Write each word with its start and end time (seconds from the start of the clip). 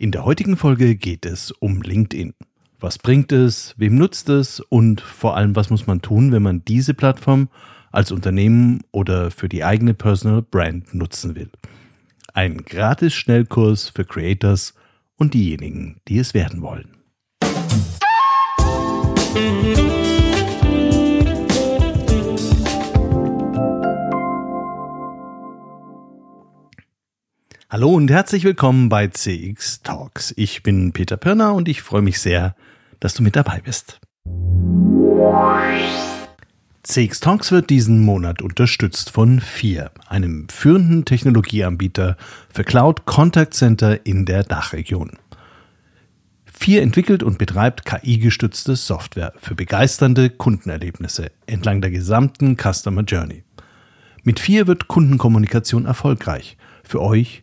In 0.00 0.12
der 0.12 0.24
heutigen 0.24 0.56
Folge 0.56 0.94
geht 0.94 1.26
es 1.26 1.50
um 1.50 1.82
LinkedIn. 1.82 2.32
Was 2.78 2.98
bringt 2.98 3.32
es, 3.32 3.74
wem 3.78 3.96
nutzt 3.96 4.28
es 4.28 4.60
und 4.60 5.00
vor 5.00 5.36
allem, 5.36 5.56
was 5.56 5.70
muss 5.70 5.88
man 5.88 6.02
tun, 6.02 6.30
wenn 6.30 6.44
man 6.44 6.64
diese 6.64 6.94
Plattform 6.94 7.48
als 7.90 8.12
Unternehmen 8.12 8.84
oder 8.92 9.32
für 9.32 9.48
die 9.48 9.64
eigene 9.64 9.94
Personal 9.94 10.42
Brand 10.42 10.94
nutzen 10.94 11.34
will. 11.34 11.50
Ein 12.32 12.58
gratis 12.58 13.12
Schnellkurs 13.12 13.88
für 13.88 14.04
Creators 14.04 14.74
und 15.16 15.34
diejenigen, 15.34 15.96
die 16.06 16.18
es 16.18 16.32
werden 16.32 16.62
wollen. 16.62 16.94
Hallo 27.70 27.90
und 27.90 28.10
herzlich 28.10 28.44
willkommen 28.44 28.88
bei 28.88 29.08
CX 29.08 29.82
Talks. 29.82 30.32
Ich 30.38 30.62
bin 30.62 30.92
Peter 30.92 31.18
Pirner 31.18 31.52
und 31.52 31.68
ich 31.68 31.82
freue 31.82 32.00
mich 32.00 32.18
sehr, 32.18 32.56
dass 32.98 33.12
du 33.12 33.22
mit 33.22 33.36
dabei 33.36 33.60
bist. 33.60 34.00
CX 36.82 37.20
Talks 37.20 37.52
wird 37.52 37.68
diesen 37.68 38.02
Monat 38.02 38.40
unterstützt 38.40 39.10
von 39.10 39.40
FIR, 39.40 39.90
einem 40.06 40.48
führenden 40.48 41.04
Technologieanbieter 41.04 42.16
für 42.48 42.64
Cloud 42.64 43.04
Contact 43.04 43.52
Center 43.52 44.06
in 44.06 44.24
der 44.24 44.44
Dachregion. 44.44 45.18
FIR 46.46 46.80
entwickelt 46.80 47.22
und 47.22 47.36
betreibt 47.36 47.84
KI-gestützte 47.84 48.76
Software 48.76 49.34
für 49.36 49.54
begeisternde 49.54 50.30
Kundenerlebnisse 50.30 51.32
entlang 51.44 51.82
der 51.82 51.90
gesamten 51.90 52.56
Customer 52.56 53.02
Journey. 53.02 53.44
Mit 54.22 54.40
FIR 54.40 54.66
wird 54.66 54.88
Kundenkommunikation 54.88 55.84
erfolgreich 55.84 56.56
für 56.82 57.02
euch 57.02 57.42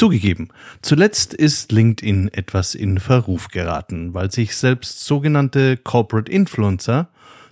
Zugegeben, 0.00 0.48
zuletzt 0.80 1.34
ist 1.34 1.72
LinkedIn 1.72 2.28
etwas 2.32 2.74
in 2.74 2.98
Verruf 2.98 3.48
geraten, 3.48 4.14
weil 4.14 4.30
sich 4.30 4.56
selbst 4.56 5.04
sogenannte 5.04 5.76
Corporate 5.76 6.32
Influencer 6.32 7.10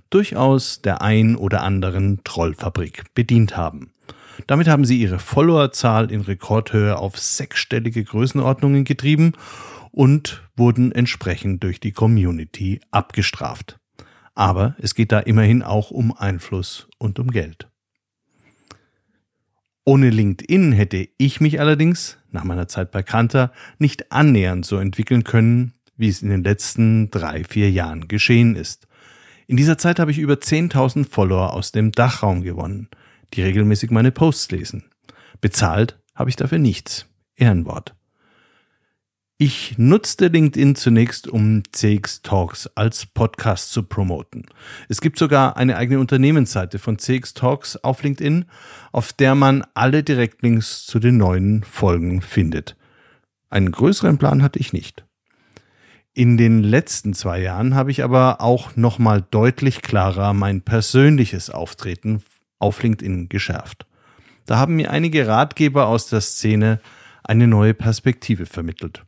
durchaus 0.08 0.80
der 0.80 1.02
ein 1.02 1.36
oder 1.36 1.62
anderen 1.62 2.24
Trollfabrik 2.24 3.04
bedient 3.12 3.58
haben. 3.58 3.92
Damit 4.46 4.66
haben 4.66 4.86
sie 4.86 4.98
ihre 4.98 5.18
Followerzahl 5.18 6.10
in 6.10 6.22
Rekordhöhe 6.22 6.96
auf 6.96 7.18
sechsstellige 7.18 8.02
Größenordnungen 8.02 8.84
getrieben 8.84 9.34
und 9.90 10.42
wurden 10.56 10.90
entsprechend 10.90 11.62
durch 11.62 11.80
die 11.80 11.92
Community 11.92 12.80
abgestraft. 12.90 13.78
Aber 14.34 14.74
es 14.78 14.94
geht 14.94 15.12
da 15.12 15.18
immerhin 15.18 15.62
auch 15.62 15.90
um 15.90 16.16
Einfluss 16.16 16.88
und 16.96 17.18
um 17.18 17.30
Geld. 17.30 17.67
Ohne 19.88 20.10
LinkedIn 20.10 20.72
hätte 20.72 21.08
ich 21.16 21.40
mich 21.40 21.60
allerdings, 21.60 22.18
nach 22.30 22.44
meiner 22.44 22.68
Zeit 22.68 22.90
bei 22.90 23.02
Kanter, 23.02 23.52
nicht 23.78 24.12
annähernd 24.12 24.66
so 24.66 24.76
entwickeln 24.76 25.24
können, 25.24 25.72
wie 25.96 26.10
es 26.10 26.20
in 26.20 26.28
den 26.28 26.44
letzten 26.44 27.10
drei, 27.10 27.42
vier 27.42 27.70
Jahren 27.70 28.06
geschehen 28.06 28.54
ist. 28.54 28.86
In 29.46 29.56
dieser 29.56 29.78
Zeit 29.78 29.98
habe 29.98 30.10
ich 30.10 30.18
über 30.18 30.34
10.000 30.34 31.08
Follower 31.08 31.54
aus 31.54 31.72
dem 31.72 31.90
Dachraum 31.90 32.42
gewonnen, 32.42 32.88
die 33.32 33.40
regelmäßig 33.40 33.90
meine 33.90 34.12
Posts 34.12 34.50
lesen. 34.50 34.90
Bezahlt 35.40 35.98
habe 36.14 36.28
ich 36.28 36.36
dafür 36.36 36.58
nichts. 36.58 37.06
Ehrenwort. 37.34 37.94
Ich 39.40 39.78
nutzte 39.78 40.26
LinkedIn 40.26 40.74
zunächst, 40.74 41.28
um 41.28 41.62
CX 41.70 42.22
Talks 42.22 42.68
als 42.74 43.06
Podcast 43.06 43.70
zu 43.70 43.84
promoten. 43.84 44.46
Es 44.88 45.00
gibt 45.00 45.16
sogar 45.16 45.56
eine 45.56 45.76
eigene 45.76 46.00
Unternehmensseite 46.00 46.80
von 46.80 46.98
CX 46.98 47.34
Talks 47.34 47.76
auf 47.76 48.02
LinkedIn, 48.02 48.46
auf 48.90 49.12
der 49.12 49.36
man 49.36 49.64
alle 49.74 50.02
Direktlinks 50.02 50.86
zu 50.86 50.98
den 50.98 51.18
neuen 51.18 51.62
Folgen 51.62 52.20
findet. 52.20 52.74
Einen 53.48 53.70
größeren 53.70 54.18
Plan 54.18 54.42
hatte 54.42 54.58
ich 54.58 54.72
nicht. 54.72 55.04
In 56.14 56.36
den 56.36 56.64
letzten 56.64 57.14
zwei 57.14 57.40
Jahren 57.40 57.76
habe 57.76 57.92
ich 57.92 58.02
aber 58.02 58.40
auch 58.40 58.74
nochmal 58.74 59.24
deutlich 59.30 59.82
klarer 59.82 60.32
mein 60.32 60.62
persönliches 60.62 61.48
Auftreten 61.48 62.24
auf 62.58 62.82
LinkedIn 62.82 63.28
geschärft. 63.28 63.86
Da 64.46 64.58
haben 64.58 64.74
mir 64.74 64.90
einige 64.90 65.28
Ratgeber 65.28 65.86
aus 65.86 66.08
der 66.08 66.22
Szene 66.22 66.80
eine 67.22 67.46
neue 67.46 67.74
Perspektive 67.74 68.44
vermittelt. 68.44 69.04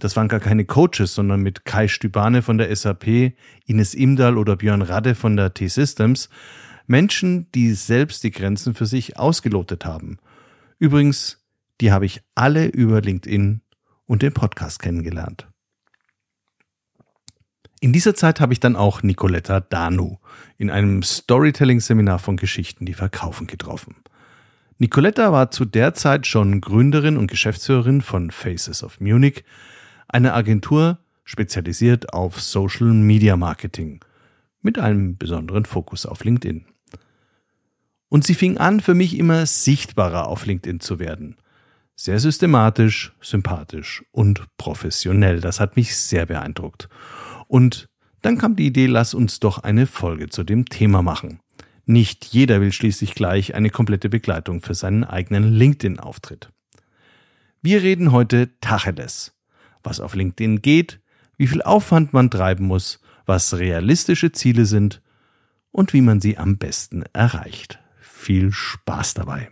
Das 0.00 0.16
waren 0.16 0.28
gar 0.28 0.40
keine 0.40 0.64
Coaches, 0.64 1.14
sondern 1.14 1.40
mit 1.40 1.64
Kai 1.64 1.88
Stübane 1.88 2.42
von 2.42 2.58
der 2.58 2.74
SAP, 2.74 3.34
Ines 3.66 3.94
Imdal 3.94 4.38
oder 4.38 4.56
Björn 4.56 4.82
Radde 4.82 5.14
von 5.14 5.36
der 5.36 5.54
T-Systems. 5.54 6.28
Menschen, 6.86 7.50
die 7.52 7.72
selbst 7.72 8.24
die 8.24 8.30
Grenzen 8.30 8.74
für 8.74 8.86
sich 8.86 9.16
ausgelotet 9.18 9.84
haben. 9.84 10.18
Übrigens, 10.78 11.42
die 11.80 11.92
habe 11.92 12.06
ich 12.06 12.22
alle 12.34 12.66
über 12.66 13.00
LinkedIn 13.00 13.62
und 14.06 14.22
den 14.22 14.32
Podcast 14.32 14.80
kennengelernt. 14.80 15.48
In 17.80 17.92
dieser 17.92 18.14
Zeit 18.14 18.40
habe 18.40 18.52
ich 18.52 18.60
dann 18.60 18.76
auch 18.76 19.02
Nicoletta 19.02 19.60
Danu 19.60 20.16
in 20.56 20.70
einem 20.70 21.02
Storytelling-Seminar 21.02 22.18
von 22.18 22.36
Geschichten, 22.36 22.86
die 22.86 22.94
verkaufen, 22.94 23.46
getroffen. 23.46 23.96
Nicoletta 24.78 25.32
war 25.32 25.50
zu 25.50 25.64
der 25.64 25.94
Zeit 25.94 26.26
schon 26.26 26.60
Gründerin 26.60 27.16
und 27.16 27.30
Geschäftsführerin 27.30 28.00
von 28.00 28.30
Faces 28.30 28.82
of 28.82 29.00
Munich, 29.00 29.44
eine 30.08 30.34
Agentur 30.34 30.98
spezialisiert 31.24 32.12
auf 32.12 32.40
Social 32.40 32.92
Media 32.92 33.36
Marketing 33.36 34.00
mit 34.62 34.78
einem 34.78 35.16
besonderen 35.16 35.64
Fokus 35.64 36.06
auf 36.06 36.24
LinkedIn. 36.24 36.64
Und 38.08 38.24
sie 38.24 38.34
fing 38.34 38.58
an, 38.58 38.80
für 38.80 38.94
mich 38.94 39.18
immer 39.18 39.44
sichtbarer 39.46 40.28
auf 40.28 40.46
LinkedIn 40.46 40.80
zu 40.80 40.98
werden. 40.98 41.36
Sehr 41.96 42.18
systematisch, 42.18 43.12
sympathisch 43.20 44.04
und 44.10 44.44
professionell. 44.56 45.40
Das 45.40 45.60
hat 45.60 45.76
mich 45.76 45.96
sehr 45.96 46.26
beeindruckt. 46.26 46.88
Und 47.46 47.88
dann 48.22 48.38
kam 48.38 48.56
die 48.56 48.66
Idee, 48.66 48.86
lass 48.86 49.14
uns 49.14 49.40
doch 49.40 49.58
eine 49.58 49.86
Folge 49.86 50.28
zu 50.28 50.44
dem 50.44 50.66
Thema 50.66 51.02
machen. 51.02 51.40
Nicht 51.86 52.24
jeder 52.26 52.60
will 52.60 52.72
schließlich 52.72 53.14
gleich 53.14 53.54
eine 53.54 53.70
komplette 53.70 54.08
Begleitung 54.08 54.62
für 54.62 54.74
seinen 54.74 55.04
eigenen 55.04 55.52
LinkedIn-Auftritt. 55.52 56.50
Wir 57.60 57.82
reden 57.82 58.12
heute 58.12 58.58
Tacheles 58.60 59.33
was 59.84 60.00
auf 60.00 60.14
LinkedIn 60.14 60.62
geht, 60.62 61.00
wie 61.36 61.46
viel 61.46 61.62
Aufwand 61.62 62.12
man 62.12 62.30
treiben 62.30 62.66
muss, 62.66 63.00
was 63.26 63.58
realistische 63.58 64.32
Ziele 64.32 64.66
sind 64.66 65.02
und 65.70 65.92
wie 65.92 66.00
man 66.00 66.20
sie 66.20 66.38
am 66.38 66.56
besten 66.56 67.04
erreicht. 67.12 67.78
Viel 68.00 68.52
Spaß 68.52 69.14
dabei! 69.14 69.50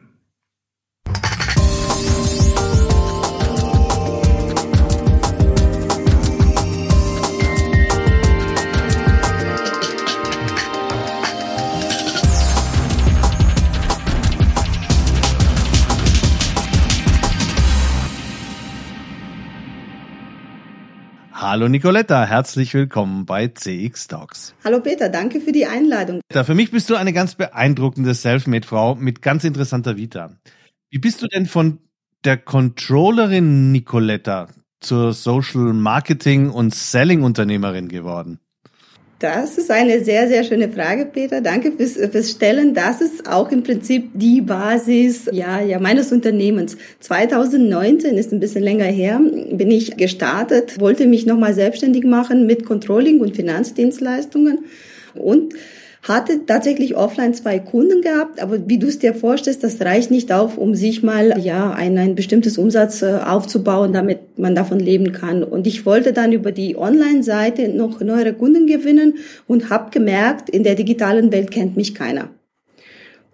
Hallo 21.42 21.68
Nicoletta, 21.68 22.24
herzlich 22.24 22.72
willkommen 22.72 23.27
bei 23.27 23.48
CX 23.48 24.06
Talks. 24.06 24.54
Hallo 24.62 24.78
Peter, 24.78 25.09
danke 25.09 25.41
für 25.41 25.50
die 25.50 25.66
Einladung. 25.66 26.21
Für 26.30 26.54
mich 26.54 26.71
bist 26.71 26.89
du 26.89 26.94
eine 26.94 27.12
ganz 27.12 27.34
beeindruckende 27.34 28.15
Selfmade-Frau 28.15 28.94
mit 28.94 29.22
ganz 29.22 29.42
interessanter 29.42 29.97
Vita. 29.97 30.36
Wie 30.91 30.98
bist 30.98 31.21
du 31.21 31.27
denn 31.27 31.47
von 31.47 31.80
der 32.22 32.36
Controllerin 32.36 33.72
Nicoletta 33.72 34.50
zur 34.78 35.15
Social 35.15 35.72
Marketing 35.72 36.48
und 36.48 36.77
Selling 36.77 37.24
Unternehmerin 37.24 37.88
geworden? 37.88 38.38
Das 39.22 39.57
ist 39.57 39.71
eine 39.71 40.03
sehr, 40.03 40.27
sehr 40.27 40.42
schöne 40.42 40.69
Frage, 40.69 41.07
Peter. 41.07 41.41
Danke 41.41 41.71
fürs, 41.71 41.92
fürs 41.92 42.33
Stellen. 42.33 42.74
Das 42.74 43.01
ist 43.01 43.28
auch 43.30 43.53
im 43.53 43.63
Prinzip 43.63 44.10
die 44.15 44.41
Basis 44.41 45.28
ja, 45.30 45.60
ja, 45.60 45.78
meines 45.78 46.10
Unternehmens. 46.10 46.77
2019 46.98 48.19
ist 48.19 48.33
ein 48.33 48.41
bisschen 48.41 48.65
länger 48.65 48.86
her, 48.86 49.21
bin 49.53 49.71
ich 49.71 49.97
gestartet, 49.97 50.80
wollte 50.80 51.07
mich 51.07 51.24
nochmal 51.24 51.54
selbstständig 51.54 52.03
machen 52.03 52.47
mit 52.47 52.66
Controlling 52.66 53.21
und 53.21 53.36
Finanzdienstleistungen 53.36 54.65
und 55.15 55.54
hatte 56.03 56.47
tatsächlich 56.47 56.97
offline 56.97 57.33
zwei 57.33 57.60
Kunden 57.60 58.03
gehabt, 58.03 58.43
aber 58.43 58.69
wie 58.69 58.78
du 58.78 58.89
es 58.89 58.99
dir 58.99 59.15
vorstellst, 59.15 59.63
das 59.63 59.81
reicht 59.81 60.10
nicht 60.10 60.33
auf, 60.33 60.59
um 60.59 60.75
sich 60.75 61.03
mal 61.03 61.39
ja 61.41 61.71
ein, 61.71 61.97
ein 61.97 62.16
bestimmtes 62.16 62.59
Umsatz 62.59 63.03
äh, 63.03 63.21
aufzubauen, 63.25 63.93
damit 63.93 64.37
man 64.37 64.54
davon 64.54 64.81
leben 64.81 65.13
kann. 65.13 65.45
Und 65.45 65.66
ich 65.66 65.87
wollte 65.87 66.13
dann 66.13 66.33
über 66.33 66.51
die 66.51 66.77
Online-Seite 66.77 67.69
noch 67.69 68.01
neuere 68.01 68.34
Kunden 68.34 68.66
gewinnen 68.66 69.15
und 69.47 69.71
habe 69.71 69.91
gemerkt, 69.91 70.51
in 70.51 70.65
der 70.65 70.75
digitalen 70.75 71.31
Welt 71.31 71.53
kennt 71.53 71.77
mich 71.77 71.95
keiner 71.95 72.31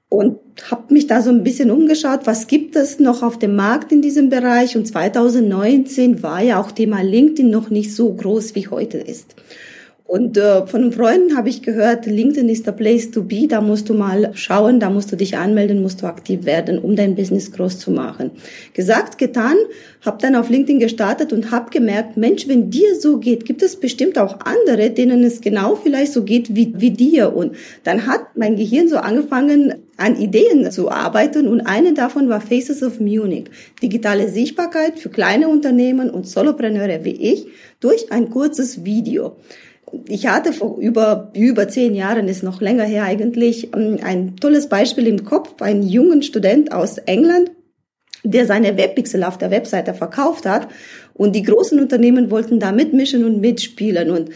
und 0.08 0.38
habe 0.70 0.92
mich 0.92 1.06
da 1.06 1.22
so 1.22 1.30
ein 1.30 1.44
bisschen 1.44 1.70
umgeschaut, 1.70 2.20
was 2.24 2.46
gibt 2.46 2.76
es 2.76 2.98
noch 2.98 3.22
auf 3.22 3.38
dem 3.38 3.56
Markt 3.56 3.92
in 3.92 4.00
diesem 4.00 4.30
Bereich. 4.30 4.76
Und 4.76 4.86
2019 4.86 6.22
war 6.22 6.42
ja 6.42 6.60
auch 6.60 6.72
Thema 6.72 7.02
LinkedIn 7.02 7.50
noch 7.50 7.70
nicht 7.70 7.94
so 7.94 8.12
groß 8.12 8.54
wie 8.54 8.68
heute 8.68 8.98
ist. 8.98 9.34
Und 10.08 10.38
äh, 10.38 10.66
von 10.66 10.90
Freunden 10.90 11.36
habe 11.36 11.50
ich 11.50 11.60
gehört, 11.60 12.06
LinkedIn 12.06 12.48
ist 12.48 12.66
der 12.66 12.72
Place 12.72 13.10
to 13.10 13.24
be. 13.24 13.46
Da 13.46 13.60
musst 13.60 13.90
du 13.90 13.94
mal 13.94 14.30
schauen, 14.32 14.80
da 14.80 14.88
musst 14.88 15.12
du 15.12 15.16
dich 15.16 15.36
anmelden, 15.36 15.82
musst 15.82 16.00
du 16.00 16.06
aktiv 16.06 16.46
werden, 16.46 16.78
um 16.78 16.96
dein 16.96 17.14
Business 17.14 17.52
groß 17.52 17.78
zu 17.78 17.90
machen. 17.90 18.30
Gesagt, 18.72 19.18
getan, 19.18 19.56
habe 20.00 20.16
dann 20.22 20.34
auf 20.34 20.48
LinkedIn 20.48 20.80
gestartet 20.80 21.34
und 21.34 21.50
habe 21.50 21.68
gemerkt, 21.68 22.16
Mensch, 22.16 22.48
wenn 22.48 22.70
dir 22.70 22.98
so 22.98 23.18
geht, 23.18 23.44
gibt 23.44 23.60
es 23.60 23.76
bestimmt 23.76 24.16
auch 24.16 24.38
andere, 24.46 24.88
denen 24.88 25.22
es 25.24 25.42
genau 25.42 25.76
vielleicht 25.76 26.14
so 26.14 26.24
geht 26.24 26.56
wie, 26.56 26.72
wie 26.78 26.92
dir. 26.92 27.36
Und 27.36 27.54
dann 27.84 28.06
hat 28.06 28.34
mein 28.34 28.56
Gehirn 28.56 28.88
so 28.88 28.96
angefangen, 28.96 29.74
an 29.98 30.16
Ideen 30.16 30.70
zu 30.70 30.90
arbeiten 30.90 31.48
und 31.48 31.60
eine 31.62 31.92
davon 31.92 32.30
war 32.30 32.40
Faces 32.40 32.82
of 32.82 32.98
Munich. 33.00 33.50
Digitale 33.82 34.28
Sichtbarkeit 34.28 34.98
für 34.98 35.10
kleine 35.10 35.48
Unternehmen 35.48 36.08
und 36.08 36.26
Solopreneure 36.26 37.04
wie 37.04 37.32
ich 37.32 37.48
durch 37.80 38.10
ein 38.10 38.30
kurzes 38.30 38.84
Video 38.84 39.36
ich 40.06 40.26
hatte 40.26 40.52
vor 40.52 40.78
über, 40.78 41.30
über 41.34 41.68
zehn 41.68 41.94
Jahren, 41.94 42.28
ist 42.28 42.42
noch 42.42 42.60
länger 42.60 42.84
her 42.84 43.04
eigentlich, 43.04 43.74
ähm, 43.74 43.98
ein 44.02 44.36
tolles 44.36 44.68
Beispiel 44.68 45.06
im 45.06 45.24
Kopf, 45.24 45.60
einen 45.62 45.82
jungen 45.82 46.22
Student 46.22 46.72
aus 46.72 46.98
England, 46.98 47.50
der 48.24 48.46
seine 48.46 48.76
Webpixel 48.76 49.24
auf 49.24 49.38
der 49.38 49.50
Webseite 49.50 49.94
verkauft 49.94 50.46
hat. 50.46 50.68
Und 51.14 51.34
die 51.34 51.42
großen 51.42 51.78
Unternehmen 51.80 52.30
wollten 52.30 52.60
da 52.60 52.72
mitmischen 52.72 53.24
und 53.24 53.40
mitspielen. 53.40 54.10
Und 54.10 54.30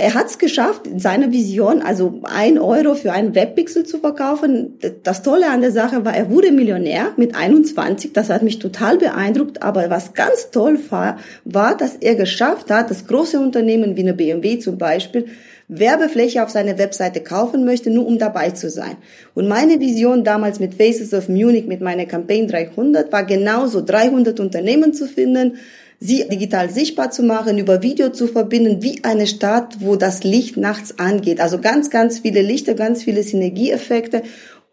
er 0.00 0.14
hat 0.14 0.26
es 0.26 0.38
geschafft, 0.38 0.86
in 0.86 0.98
seiner 0.98 1.30
Vision, 1.30 1.82
also 1.82 2.20
ein 2.24 2.58
Euro 2.58 2.94
für 2.94 3.12
einen 3.12 3.34
Webpixel 3.34 3.84
zu 3.84 3.98
verkaufen. 3.98 4.78
Das 5.02 5.22
Tolle 5.22 5.50
an 5.50 5.60
der 5.60 5.72
Sache 5.72 6.04
war, 6.04 6.14
er 6.14 6.30
wurde 6.30 6.50
Millionär 6.52 7.12
mit 7.16 7.34
21. 7.34 8.12
Das 8.12 8.30
hat 8.30 8.42
mich 8.42 8.58
total 8.58 8.98
beeindruckt. 8.98 9.62
Aber 9.62 9.90
was 9.90 10.14
ganz 10.14 10.50
toll 10.50 10.78
war, 10.88 11.18
war, 11.44 11.76
dass 11.76 11.96
er 11.96 12.14
geschafft 12.14 12.70
hat, 12.70 12.90
dass 12.90 13.06
große 13.06 13.38
Unternehmen 13.38 13.96
wie 13.96 14.00
eine 14.00 14.14
BMW 14.14 14.58
zum 14.58 14.78
Beispiel 14.78 15.26
Werbefläche 15.72 16.42
auf 16.42 16.50
seine 16.50 16.78
Webseite 16.78 17.20
kaufen 17.20 17.64
möchte, 17.64 17.90
nur 17.90 18.04
um 18.04 18.18
dabei 18.18 18.50
zu 18.50 18.68
sein. 18.68 18.96
Und 19.34 19.46
meine 19.46 19.78
Vision 19.78 20.24
damals 20.24 20.58
mit 20.58 20.74
Faces 20.74 21.14
of 21.14 21.28
Munich, 21.28 21.66
mit 21.66 21.80
meiner 21.80 22.06
Campaign 22.06 22.48
300, 22.48 23.12
war 23.12 23.24
genauso 23.24 23.80
300 23.80 24.40
Unternehmen 24.40 24.92
zu 24.92 25.06
finden, 25.06 25.58
sie 26.00 26.26
digital 26.26 26.70
sichtbar 26.70 27.10
zu 27.10 27.22
machen, 27.22 27.58
über 27.58 27.82
Video 27.82 28.08
zu 28.08 28.26
verbinden, 28.26 28.82
wie 28.82 29.04
eine 29.04 29.26
Stadt, 29.26 29.76
wo 29.80 29.96
das 29.96 30.24
Licht 30.24 30.56
nachts 30.56 30.98
angeht. 30.98 31.40
Also 31.40 31.58
ganz, 31.60 31.90
ganz 31.90 32.20
viele 32.20 32.40
Lichter, 32.40 32.74
ganz 32.74 33.04
viele 33.04 33.22
Synergieeffekte. 33.22 34.22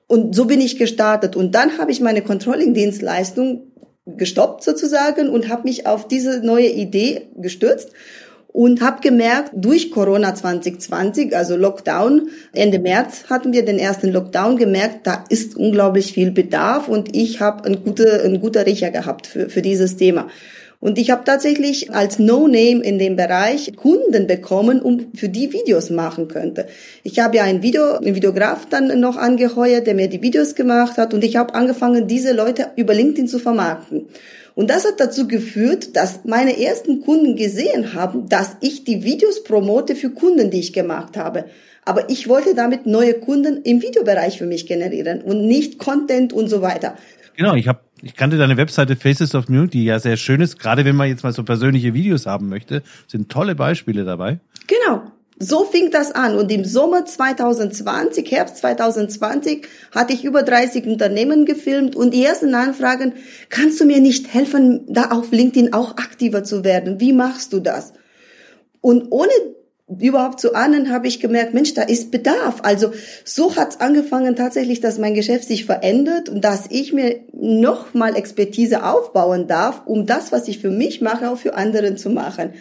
Und 0.08 0.34
so 0.34 0.46
bin 0.46 0.62
ich 0.62 0.80
gestartet. 0.80 1.36
Und 1.36 1.54
dann 1.54 1.78
habe 1.78 1.92
ich 1.92 2.00
meine 2.00 2.22
Controlling-Dienstleistung 2.22 3.64
gestoppt 4.06 4.64
sozusagen 4.64 5.28
und 5.28 5.50
habe 5.50 5.64
mich 5.64 5.86
auf 5.86 6.08
diese 6.08 6.40
neue 6.40 6.70
Idee 6.70 7.28
gestürzt 7.36 7.92
und 8.48 8.82
habe 8.82 9.02
gemerkt, 9.02 9.52
durch 9.54 9.92
Corona 9.92 10.34
2020, 10.34 11.36
also 11.36 11.58
Lockdown, 11.58 12.30
Ende 12.54 12.80
März 12.80 13.26
hatten 13.30 13.52
wir 13.52 13.66
den 13.66 13.78
ersten 13.78 14.12
Lockdown 14.12 14.58
gemerkt, 14.58 15.06
da 15.06 15.26
ist 15.28 15.58
unglaublich 15.58 16.14
viel 16.14 16.32
Bedarf 16.32 16.88
und 16.88 17.16
ich 17.16 17.42
habe 17.42 17.66
ein 17.66 17.84
guter, 17.84 18.24
ein 18.24 18.40
guter 18.40 18.66
Riecher 18.66 18.92
gehabt 18.92 19.28
für, 19.28 19.50
für 19.50 19.62
dieses 19.62 19.98
Thema. 19.98 20.30
Und 20.80 21.00
ich 21.00 21.10
habe 21.10 21.24
tatsächlich 21.24 21.92
als 21.92 22.20
No-Name 22.20 22.84
in 22.84 23.00
dem 23.00 23.16
Bereich 23.16 23.76
Kunden 23.76 24.28
bekommen, 24.28 24.82
um 24.82 25.08
für 25.16 25.28
die 25.28 25.52
Videos 25.52 25.90
machen 25.90 26.28
könnte. 26.28 26.68
Ich 27.04 27.20
habe 27.20 27.38
ja 27.38 27.44
einen, 27.44 27.64
Video, 27.64 27.94
einen 27.94 28.16
Videograf 28.16 28.68
dann 28.70 29.00
noch 29.00 29.18
angeheuert, 29.18 29.88
der 29.88 29.96
mir 29.96 30.08
die 30.08 30.22
Videos 30.22 30.54
gemacht 30.54 30.98
hat 30.98 31.14
und 31.16 31.24
ich 31.24 31.36
habe 31.36 31.56
angefangen, 31.56 32.08
diese 32.08 32.32
Leute 32.32 32.68
über 32.76 32.94
LinkedIn 32.94 33.28
zu 33.28 33.40
vermarkten. 33.40 34.06
Und 34.54 34.70
das 34.70 34.86
hat 34.86 35.00
dazu 35.00 35.28
geführt, 35.28 35.96
dass 35.96 36.26
meine 36.26 36.60
ersten 36.60 37.02
Kunden 37.02 37.36
gesehen 37.36 37.94
haben, 37.94 38.28
dass 38.28 38.58
ich 38.60 38.84
die 38.84 39.04
Videos 39.04 39.44
promote 39.44 39.96
für 39.96 40.10
Kunden, 40.10 40.50
die 40.50 40.60
ich 40.60 40.74
gemacht 40.74 41.18
habe. 41.18 41.46
Aber 41.86 42.10
ich 42.10 42.28
wollte 42.28 42.54
damit 42.54 42.86
neue 42.86 43.14
Kunden 43.14 43.62
im 43.64 43.82
Videobereich 43.82 44.38
für 44.38 44.46
mich 44.46 44.68
generieren 44.68 45.22
und 45.22 45.48
nicht 45.48 45.78
Content 45.78 46.34
und 46.34 46.50
so 46.50 46.62
weiter. 46.62 46.96
Genau, 47.36 47.54
ich 47.54 47.68
habe 47.68 47.80
ich 48.02 48.16
kannte 48.16 48.38
deine 48.38 48.58
Webseite 48.58 48.96
Faces 48.96 49.34
of 49.36 49.50
New, 49.50 49.66
die 49.66 49.86
ja 49.86 50.00
sehr 50.00 50.18
schön 50.18 50.42
ist. 50.42 50.60
Gerade 50.60 50.86
wenn 50.86 50.96
man 50.96 51.08
jetzt 51.08 51.24
mal 51.24 51.34
so 51.34 51.44
persönliche 51.44 51.94
Videos 51.94 52.26
haben 52.26 52.50
möchte, 52.50 52.84
sind 53.08 53.30
tolle 53.30 53.56
Beispiele 53.56 54.06
dabei. 54.06 54.40
Genau. 54.68 55.04
So 55.40 55.66
fing 55.66 55.92
das 55.92 56.12
an. 56.14 56.36
Und 56.36 56.52
im 56.52 56.66
Sommer 56.66 57.06
2020, 57.06 58.32
Herbst 58.32 58.58
2020, 58.58 59.68
hatte 59.94 60.14
ich 60.14 60.24
über 60.24 60.42
30 60.42 60.88
Unternehmen 60.88 61.46
gefilmt 61.46 61.96
und 61.96 62.14
die 62.14 62.26
ersten 62.26 62.56
Anfragen, 62.56 63.14
kannst 63.50 63.80
du 63.80 63.86
mir 63.86 64.02
nicht 64.02 64.34
helfen, 64.34 64.82
da 64.88 65.12
auf 65.12 65.32
LinkedIn 65.32 65.74
auch 65.74 65.98
aktiver 65.98 66.44
zu 66.44 66.64
werden? 66.64 67.00
Wie 67.00 67.14
machst 67.14 67.54
du 67.54 67.60
das? 67.60 67.94
Und 68.82 69.12
ohne 69.12 69.32
überhaupt 69.88 70.42
zu 70.42 70.54
ahnen, 70.54 70.92
habe 70.92 71.07
ich 71.07 71.22
gemerkt, 71.22 71.54
Mensch, 71.54 71.74
da 71.74 71.84
ist 71.84 72.12
Bedarf. 72.12 72.60
Also 72.63 72.92
so 73.24 73.56
hat 73.56 73.72
es 73.72 73.80
angefangen 73.80 74.36
tatsächlich, 74.36 74.81
dass 74.81 74.98
mein 74.98 75.13
Geschäft 75.13 75.45
sich 75.45 75.66
verändert 75.66 76.28
und 76.28 76.44
dass 76.44 76.66
ich 76.69 76.92
mir 76.92 77.22
noch 77.31 77.94
mal 77.94 78.16
Expertise 78.16 78.84
aufbauen 78.84 79.48
darf, 79.48 79.84
um 79.86 80.06
das, 80.06 80.31
was 80.31 80.50
ich 80.50 80.60
für 80.60 80.72
mich 80.72 81.00
mache, 81.00 81.30
auch 81.30 81.38
für 81.38 81.56
anderen 81.56 81.98
zu 81.98 82.10
machen. 82.10 82.54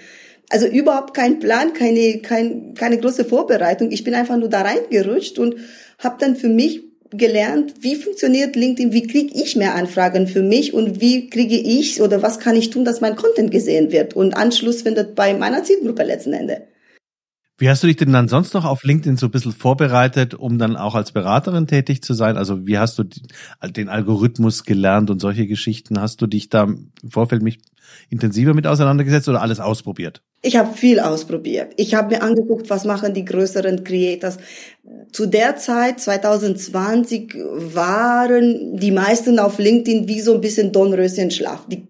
Also 0.50 0.66
überhaupt 0.66 1.14
kein 1.14 1.40
Plan, 1.40 1.72
keine, 1.72 2.18
kein, 2.18 2.74
keine 2.74 2.98
große 2.98 3.24
Vorbereitung. 3.24 3.90
Ich 3.90 4.04
bin 4.04 4.14
einfach 4.14 4.36
nur 4.36 4.48
da 4.48 4.62
reingerutscht 4.62 5.40
und 5.40 5.56
habe 5.98 6.16
dann 6.20 6.36
für 6.36 6.48
mich 6.48 6.84
gelernt, 7.10 7.74
wie 7.80 7.96
funktioniert 7.96 8.54
LinkedIn, 8.54 8.92
wie 8.92 9.06
kriege 9.06 9.34
ich 9.34 9.56
mehr 9.56 9.74
Anfragen 9.74 10.28
für 10.28 10.42
mich 10.42 10.74
und 10.74 11.00
wie 11.00 11.28
kriege 11.28 11.56
ich 11.56 12.00
oder 12.00 12.22
was 12.22 12.38
kann 12.38 12.54
ich 12.54 12.70
tun, 12.70 12.84
dass 12.84 13.00
mein 13.00 13.16
Content 13.16 13.50
gesehen 13.50 13.90
wird 13.90 14.14
und 14.14 14.36
Anschluss 14.36 14.82
findet 14.82 15.16
bei 15.16 15.34
meiner 15.34 15.64
Zielgruppe 15.64 16.04
letzten 16.04 16.32
Endes. 16.32 16.58
Wie 17.58 17.70
hast 17.70 17.82
du 17.82 17.86
dich 17.86 17.96
denn 17.96 18.12
dann 18.12 18.28
sonst 18.28 18.52
noch 18.52 18.66
auf 18.66 18.84
LinkedIn 18.84 19.16
so 19.16 19.26
ein 19.26 19.30
bisschen 19.30 19.52
vorbereitet, 19.52 20.34
um 20.34 20.58
dann 20.58 20.76
auch 20.76 20.94
als 20.94 21.12
Beraterin 21.12 21.66
tätig 21.66 22.02
zu 22.02 22.12
sein? 22.12 22.36
Also 22.36 22.66
wie 22.66 22.76
hast 22.76 22.98
du 22.98 23.04
den 23.62 23.88
Algorithmus 23.88 24.64
gelernt 24.64 25.08
und 25.08 25.20
solche 25.20 25.46
Geschichten? 25.46 26.00
Hast 26.00 26.20
du 26.20 26.26
dich 26.26 26.50
da 26.50 26.64
im 26.64 26.90
Vorfeld 27.08 27.42
mich 27.42 27.58
intensiver 28.10 28.52
mit 28.52 28.66
auseinandergesetzt 28.66 29.28
oder 29.28 29.40
alles 29.40 29.60
ausprobiert? 29.60 30.20
Ich 30.42 30.56
habe 30.56 30.76
viel 30.76 31.00
ausprobiert. 31.00 31.72
Ich 31.76 31.94
habe 31.94 32.14
mir 32.14 32.22
angeguckt, 32.22 32.68
was 32.68 32.84
machen 32.84 33.14
die 33.14 33.24
größeren 33.24 33.84
Creators. 33.84 34.36
Zu 35.10 35.26
der 35.26 35.56
Zeit, 35.56 35.98
2020, 35.98 37.34
waren 37.34 38.76
die 38.76 38.90
meisten 38.90 39.38
auf 39.38 39.58
LinkedIn 39.58 40.08
wie 40.08 40.20
so 40.20 40.34
ein 40.34 40.40
bisschen 40.40 40.72
Dornröschenschlaf. 40.72 41.66
Die, 41.68 41.88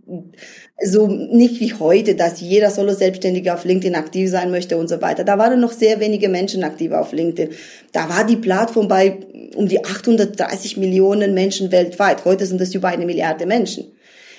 so 0.83 1.06
nicht 1.06 1.61
wie 1.61 1.73
heute, 1.73 2.14
dass 2.14 2.40
jeder 2.40 2.71
Solo-Selbstständige 2.71 3.54
auf 3.54 3.64
LinkedIn 3.64 3.95
aktiv 3.95 4.30
sein 4.30 4.50
möchte 4.50 4.76
und 4.76 4.88
so 4.88 5.00
weiter. 5.00 5.25
Da 5.25 5.38
waren 5.38 5.59
noch 5.59 5.73
sehr 5.73 6.00
wenige 6.00 6.28
Menschen 6.28 6.64
aktiv 6.64 6.92
auf 6.92 7.12
LinkedIn. 7.12 7.54
Da 7.92 8.09
war 8.11 8.25
die 8.25 8.37
Plattform 8.37 8.87
bei 8.87 9.18
um 9.54 9.68
die 9.68 9.83
830 9.83 10.76
Millionen 10.76 11.33
Menschen 11.33 11.73
weltweit. 11.73 12.25
Heute 12.26 12.45
sind 12.45 12.61
es 12.61 12.75
über 12.75 12.88
eine 12.88 13.06
Milliarde 13.06 13.47
Menschen. 13.47 13.87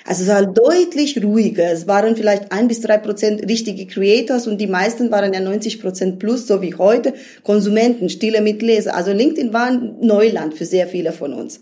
Also 0.06 0.24
es 0.24 0.29
war 0.29 0.46
deutlich 0.46 1.22
ruhiger. 1.22 1.72
Es 1.72 1.88
waren 1.88 2.15
vielleicht 2.15 2.51
ein 2.51 2.67
bis 2.67 2.82
drei 2.82 2.98
Prozent 2.98 3.50
richtige 3.50 3.88
Creators 3.88 4.48
und 4.48 4.60
die 4.62 4.67
meisten 4.67 5.12
waren 5.12 5.34
ja 5.34 5.41
90 5.41 5.82
Prozent 5.82 6.20
plus, 6.20 6.48
so 6.48 6.62
wie 6.62 6.75
heute, 6.75 7.13
Konsumenten, 7.44 8.10
stille 8.10 8.41
Mitleser. 8.41 8.96
Also 8.96 9.12
LinkedIn 9.12 9.51
war 9.53 9.65
ein 9.65 9.96
Neuland 10.01 10.53
für 10.53 10.65
sehr 10.65 10.88
viele 10.88 11.12
von 11.12 11.34
uns. 11.34 11.62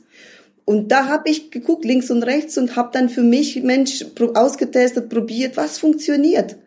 Und 0.65 0.91
da 0.91 1.07
habe 1.07 1.29
ich 1.29 1.51
geguckt 1.51 1.85
links 1.85 2.09
und 2.09 2.23
rechts 2.23 2.57
und 2.57 2.75
habe 2.75 2.89
dann 2.91 3.09
für 3.09 3.21
mich 3.21 3.61
Mensch 3.61 4.03
ausgetestet, 4.33 5.09
probiert, 5.09 5.57
was 5.57 5.77
funktioniert. 5.77 6.57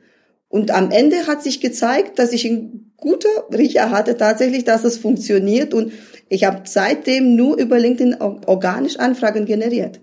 Und 0.49 0.71
am 0.71 0.91
Ende 0.91 1.27
hat 1.27 1.43
sich 1.43 1.61
gezeigt, 1.61 2.19
dass 2.19 2.33
ich 2.33 2.45
ein 2.45 2.93
guter 2.97 3.29
Riecher 3.53 3.91
hatte 3.91 4.17
tatsächlich, 4.17 4.65
dass 4.65 4.85
es 4.85 4.99
funktioniert. 4.99 5.75
Und 5.75 5.93
ich 6.29 6.45
habe 6.45 6.63
seitdem 6.65 7.35
nur 7.35 7.59
über 7.59 7.79
LinkedIn 7.79 8.21
organisch 8.21 8.99
Anfragen 8.99 9.47
generiert. 9.47 10.01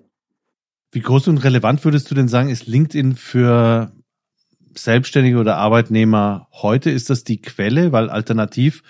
Wie 0.91 1.01
groß 1.01 1.29
und 1.29 1.39
relevant 1.39 1.83
würdest 1.83 2.11
du 2.11 2.15
denn 2.15 2.27
sagen, 2.27 2.49
ist 2.49 2.67
LinkedIn 2.67 3.15
für 3.15 3.91
Selbstständige 4.75 5.37
oder 5.37 5.57
Arbeitnehmer 5.57 6.47
heute? 6.51 6.91
Ist 6.91 7.09
das 7.09 7.23
die 7.23 7.41
Quelle? 7.41 7.91
Weil 7.91 8.09
alternativ 8.09 8.83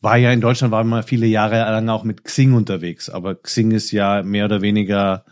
war 0.00 0.16
ja 0.16 0.32
in 0.32 0.40
Deutschland, 0.40 0.72
war 0.72 0.84
man 0.84 1.02
viele 1.02 1.26
Jahre 1.26 1.56
lang 1.56 1.88
auch 1.88 2.04
mit 2.04 2.24
Xing 2.24 2.52
unterwegs, 2.52 3.10
aber 3.10 3.34
Xing 3.34 3.72
ist 3.72 3.90
ja 3.90 4.22
mehr 4.22 4.44
oder 4.44 4.62
weniger 4.62 5.24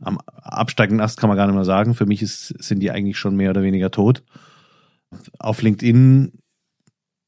am 0.00 0.18
absteigenden 0.26 1.02
Ast, 1.02 1.18
kann 1.18 1.28
man 1.28 1.36
gar 1.36 1.46
nicht 1.46 1.54
mehr 1.54 1.64
sagen. 1.64 1.94
Für 1.94 2.06
mich 2.06 2.20
ist, 2.20 2.48
sind 2.62 2.80
die 2.80 2.90
eigentlich 2.90 3.16
schon 3.18 3.36
mehr 3.36 3.50
oder 3.50 3.62
weniger 3.62 3.90
tot. 3.90 4.22
Auf 5.38 5.62
LinkedIn 5.62 6.32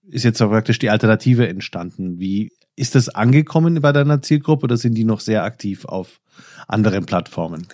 ist 0.08 0.24
jetzt 0.24 0.38
praktisch 0.38 0.78
die 0.78 0.90
Alternative 0.90 1.48
entstanden. 1.48 2.18
Wie 2.18 2.52
Ist 2.74 2.94
das 2.94 3.08
angekommen 3.08 3.80
bei 3.80 3.92
deiner 3.92 4.20
Zielgruppe 4.20 4.64
oder 4.64 4.76
sind 4.76 4.94
die 4.94 5.04
noch 5.04 5.20
sehr 5.20 5.44
aktiv 5.44 5.86
auf 5.86 6.20
anderen 6.68 7.06
Plattformen? 7.06 7.66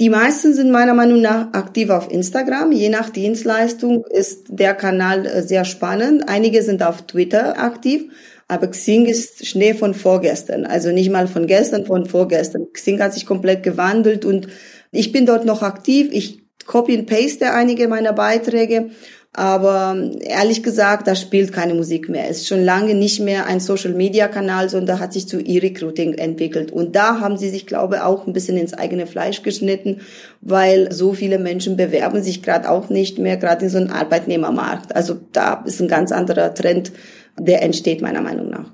Die 0.00 0.10
meisten 0.10 0.54
sind 0.54 0.70
meiner 0.70 0.94
Meinung 0.94 1.20
nach 1.20 1.52
aktiv 1.54 1.90
auf 1.90 2.08
Instagram. 2.08 2.70
Je 2.70 2.88
nach 2.88 3.10
Dienstleistung 3.10 4.04
ist 4.04 4.44
der 4.48 4.74
Kanal 4.74 5.26
äh, 5.26 5.42
sehr 5.42 5.64
spannend. 5.64 6.28
Einige 6.28 6.62
sind 6.62 6.84
auf 6.84 7.02
Twitter 7.02 7.58
aktiv, 7.58 8.04
aber 8.46 8.68
Xing 8.68 9.06
ist 9.06 9.44
Schnee 9.44 9.74
von 9.74 9.94
vorgestern. 9.94 10.66
Also 10.66 10.92
nicht 10.92 11.10
mal 11.10 11.26
von 11.26 11.48
gestern, 11.48 11.84
von 11.84 12.06
vorgestern. 12.06 12.72
Xing 12.72 13.00
hat 13.00 13.12
sich 13.12 13.26
komplett 13.26 13.64
gewandelt 13.64 14.24
und 14.24 14.46
ich 14.92 15.10
bin 15.10 15.26
dort 15.26 15.44
noch 15.44 15.62
aktiv. 15.62 16.10
Ich 16.12 16.44
copy 16.64 16.96
and 16.96 17.08
paste 17.08 17.52
einige 17.52 17.88
meiner 17.88 18.12
Beiträge 18.12 18.90
aber 19.34 19.96
ehrlich 20.20 20.62
gesagt, 20.62 21.06
da 21.06 21.14
spielt 21.14 21.52
keine 21.52 21.74
Musik 21.74 22.08
mehr. 22.08 22.28
Es 22.28 22.38
ist 22.38 22.48
schon 22.48 22.64
lange 22.64 22.94
nicht 22.94 23.20
mehr 23.20 23.46
ein 23.46 23.60
Social-Media-Kanal, 23.60 24.68
sondern 24.68 24.98
hat 24.98 25.12
sich 25.12 25.28
zu 25.28 25.38
E-Recruiting 25.38 26.14
entwickelt. 26.14 26.72
Und 26.72 26.96
da 26.96 27.20
haben 27.20 27.36
sie 27.36 27.50
sich, 27.50 27.66
glaube 27.66 27.96
ich, 27.96 28.00
auch 28.00 28.26
ein 28.26 28.32
bisschen 28.32 28.56
ins 28.56 28.74
eigene 28.74 29.06
Fleisch 29.06 29.42
geschnitten, 29.42 30.00
weil 30.40 30.90
so 30.92 31.12
viele 31.12 31.38
Menschen 31.38 31.76
bewerben 31.76 32.22
sich 32.22 32.42
gerade 32.42 32.70
auch 32.70 32.88
nicht 32.88 33.18
mehr, 33.18 33.36
gerade 33.36 33.66
in 33.66 33.70
so 33.70 33.78
einem 33.78 33.92
Arbeitnehmermarkt. 33.92 34.96
Also 34.96 35.20
da 35.32 35.62
ist 35.64 35.80
ein 35.80 35.88
ganz 35.88 36.10
anderer 36.10 36.54
Trend, 36.54 36.90
der 37.38 37.62
entsteht 37.62 38.00
meiner 38.00 38.22
Meinung 38.22 38.48
nach. 38.48 38.72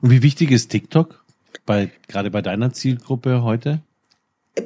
Und 0.00 0.10
wie 0.10 0.22
wichtig 0.22 0.50
ist 0.50 0.70
TikTok 0.70 1.24
bei, 1.64 1.90
gerade 2.08 2.30
bei 2.30 2.42
deiner 2.42 2.72
Zielgruppe 2.72 3.42
heute? 3.42 3.80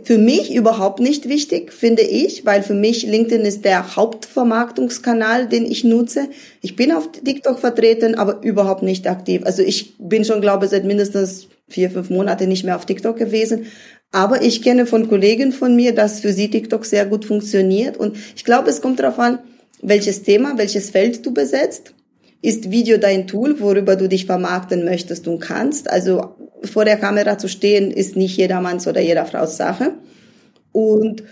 Für 0.02 0.19
mich 0.19 0.52
überhaupt 0.52 0.99
nicht 0.99 1.28
wichtig, 1.28 1.73
finde 1.73 2.02
ich, 2.02 2.45
weil 2.45 2.62
für 2.62 2.75
mich 2.75 3.05
LinkedIn 3.05 3.47
ist 3.47 3.64
der 3.64 3.95
Hauptvermarktungskanal, 3.95 5.47
den 5.47 5.64
ich 5.64 5.85
nutze. 5.85 6.28
Ich 6.61 6.75
bin 6.75 6.90
auf 6.90 7.11
TikTok 7.12 7.61
vertreten, 7.61 8.16
aber 8.16 8.43
überhaupt 8.43 8.83
nicht 8.83 9.07
aktiv. 9.07 9.43
Also 9.45 9.62
ich 9.62 9.95
bin 9.99 10.25
schon, 10.25 10.40
glaube 10.40 10.64
ich, 10.64 10.73
seit 10.73 10.85
mindestens 10.85 11.47
vier, 11.69 11.90
fünf 11.90 12.11
Monate 12.11 12.49
nicht 12.49 12.64
mehr 12.64 12.75
auf 12.75 12.87
TikTok 12.87 13.16
gewesen. 13.16 13.66
Aber 14.11 14.43
ich 14.43 14.62
kenne 14.62 14.87
von 14.87 15.09
Kollegen 15.09 15.52
von 15.52 15.76
mir, 15.76 15.95
dass 15.95 16.21
für 16.21 16.33
sie 16.33 16.50
TikTok 16.50 16.85
sehr 16.85 17.07
gut 17.07 17.25
funktioniert. 17.25 17.97
Und 17.97 18.16
ich 18.35 18.45
glaube, 18.45 18.71
es 18.71 18.81
kommt 18.81 18.99
darauf 18.99 19.19
an, 19.21 19.38
welches 19.83 20.23
Thema, 20.23 20.59
welches 20.59 20.90
Feld 20.90 21.25
du 21.25 21.33
besetzt. 21.33 21.95
Ist 22.43 22.71
Video 22.71 22.99
dein 22.99 23.26
Tool, 23.26 23.61
worüber 23.61 23.97
du 23.97 24.09
dich 24.09 24.26
vermarkten 24.26 24.85
möchtest 24.85 25.26
und 25.28 25.40
kannst? 25.40 25.90
Also 25.90 26.35
vor 26.67 26.85
der 26.85 26.97
Kamera 26.97 27.39
zu 27.39 27.49
stehen, 27.49 27.91
ist 27.91 28.17
nicht 28.17 28.37
jedermanns 28.37 28.87
oder 28.87 29.01
jeder 29.01 29.27
Frau's 29.27 29.57
Sache. 29.57 29.95
Und 30.73 31.23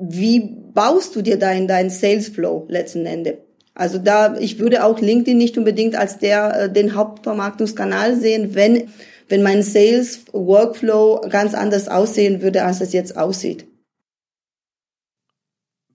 wie 0.00 0.56
baust 0.72 1.14
du 1.14 1.22
dir 1.22 1.38
deinen 1.38 1.68
dein 1.68 1.90
Sales 1.90 2.28
Flow 2.28 2.66
letzten 2.68 3.06
Endes? 3.06 3.34
Also 3.74 3.98
da, 3.98 4.36
ich 4.38 4.58
würde 4.58 4.84
auch 4.84 5.00
LinkedIn 5.00 5.38
nicht 5.38 5.56
unbedingt 5.56 5.94
als 5.96 6.18
der, 6.18 6.64
äh, 6.64 6.72
den 6.72 6.94
Hauptvermarktungskanal 6.94 8.16
sehen, 8.16 8.54
wenn, 8.54 8.88
wenn 9.28 9.42
mein 9.42 9.62
Sales 9.62 10.20
Workflow 10.32 11.22
ganz 11.30 11.54
anders 11.54 11.88
aussehen 11.88 12.42
würde, 12.42 12.64
als 12.64 12.80
es 12.80 12.92
jetzt 12.92 13.16
aussieht. 13.16 13.66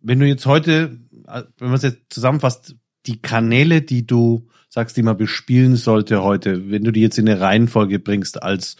Wenn 0.01 0.19
du 0.19 0.25
jetzt 0.25 0.45
heute, 0.45 0.99
äh, 1.27 1.43
wenn 1.57 1.67
man 1.67 1.75
es 1.75 1.83
jetzt 1.83 2.01
zusammenfasst, 2.09 2.75
die 3.05 3.21
Kanäle, 3.21 3.81
die 3.81 4.05
du 4.07 4.47
sagst, 4.75 4.97
die 4.97 5.03
man 5.03 5.15
bespielen 5.15 5.77
sollte 5.77 6.21
heute, 6.21 6.69
wenn 6.69 6.83
du 6.83 6.91
die 6.91 6.99
jetzt 6.99 7.17
in 7.17 7.29
eine 7.29 7.39
Reihenfolge 7.39 7.97
bringst 7.97 8.43
als 8.43 8.75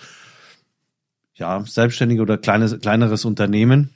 ja, 1.35 1.63
selbstständige 1.65 2.21
oder 2.21 2.37
kleines, 2.37 2.77
kleineres 2.81 3.23
Unternehmen. 3.23 3.91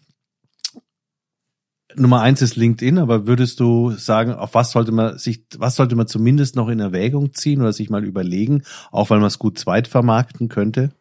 Nummer 1.95 2.21
eins 2.21 2.41
ist 2.41 2.55
LinkedIn, 2.55 2.99
aber 2.99 3.27
würdest 3.27 3.59
du 3.59 3.91
sagen, 3.91 4.31
auf 4.31 4.53
was 4.53 4.71
sollte 4.71 4.93
man 4.93 5.17
sich, 5.17 5.43
was 5.57 5.75
sollte 5.75 5.97
man 5.97 6.07
zumindest 6.07 6.55
noch 6.55 6.69
in 6.69 6.79
Erwägung 6.79 7.33
ziehen 7.33 7.59
oder 7.59 7.73
sich 7.73 7.89
mal 7.89 8.05
überlegen, 8.05 8.63
auch 8.91 9.09
weil 9.09 9.19
man 9.19 9.27
es 9.27 9.37
gut 9.37 9.59
zweitvermarkten 9.59 10.47
könnte? 10.47 10.91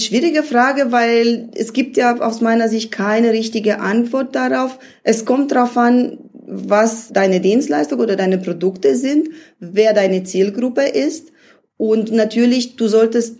Schwierige 0.00 0.42
Frage, 0.42 0.90
weil 0.90 1.50
es 1.54 1.72
gibt 1.72 1.96
ja 1.96 2.16
aus 2.18 2.40
meiner 2.40 2.68
Sicht 2.68 2.90
keine 2.90 3.30
richtige 3.30 3.80
Antwort 3.80 4.34
darauf. 4.34 4.80
Es 5.04 5.24
kommt 5.24 5.52
darauf 5.52 5.76
an, 5.76 6.18
was 6.48 7.12
deine 7.12 7.40
Dienstleistung 7.40 8.00
oder 8.00 8.16
deine 8.16 8.38
Produkte 8.38 8.96
sind, 8.96 9.28
wer 9.60 9.92
deine 9.92 10.24
Zielgruppe 10.24 10.82
ist. 10.82 11.32
Und 11.76 12.10
natürlich, 12.10 12.76
du 12.76 12.88
solltest 12.88 13.36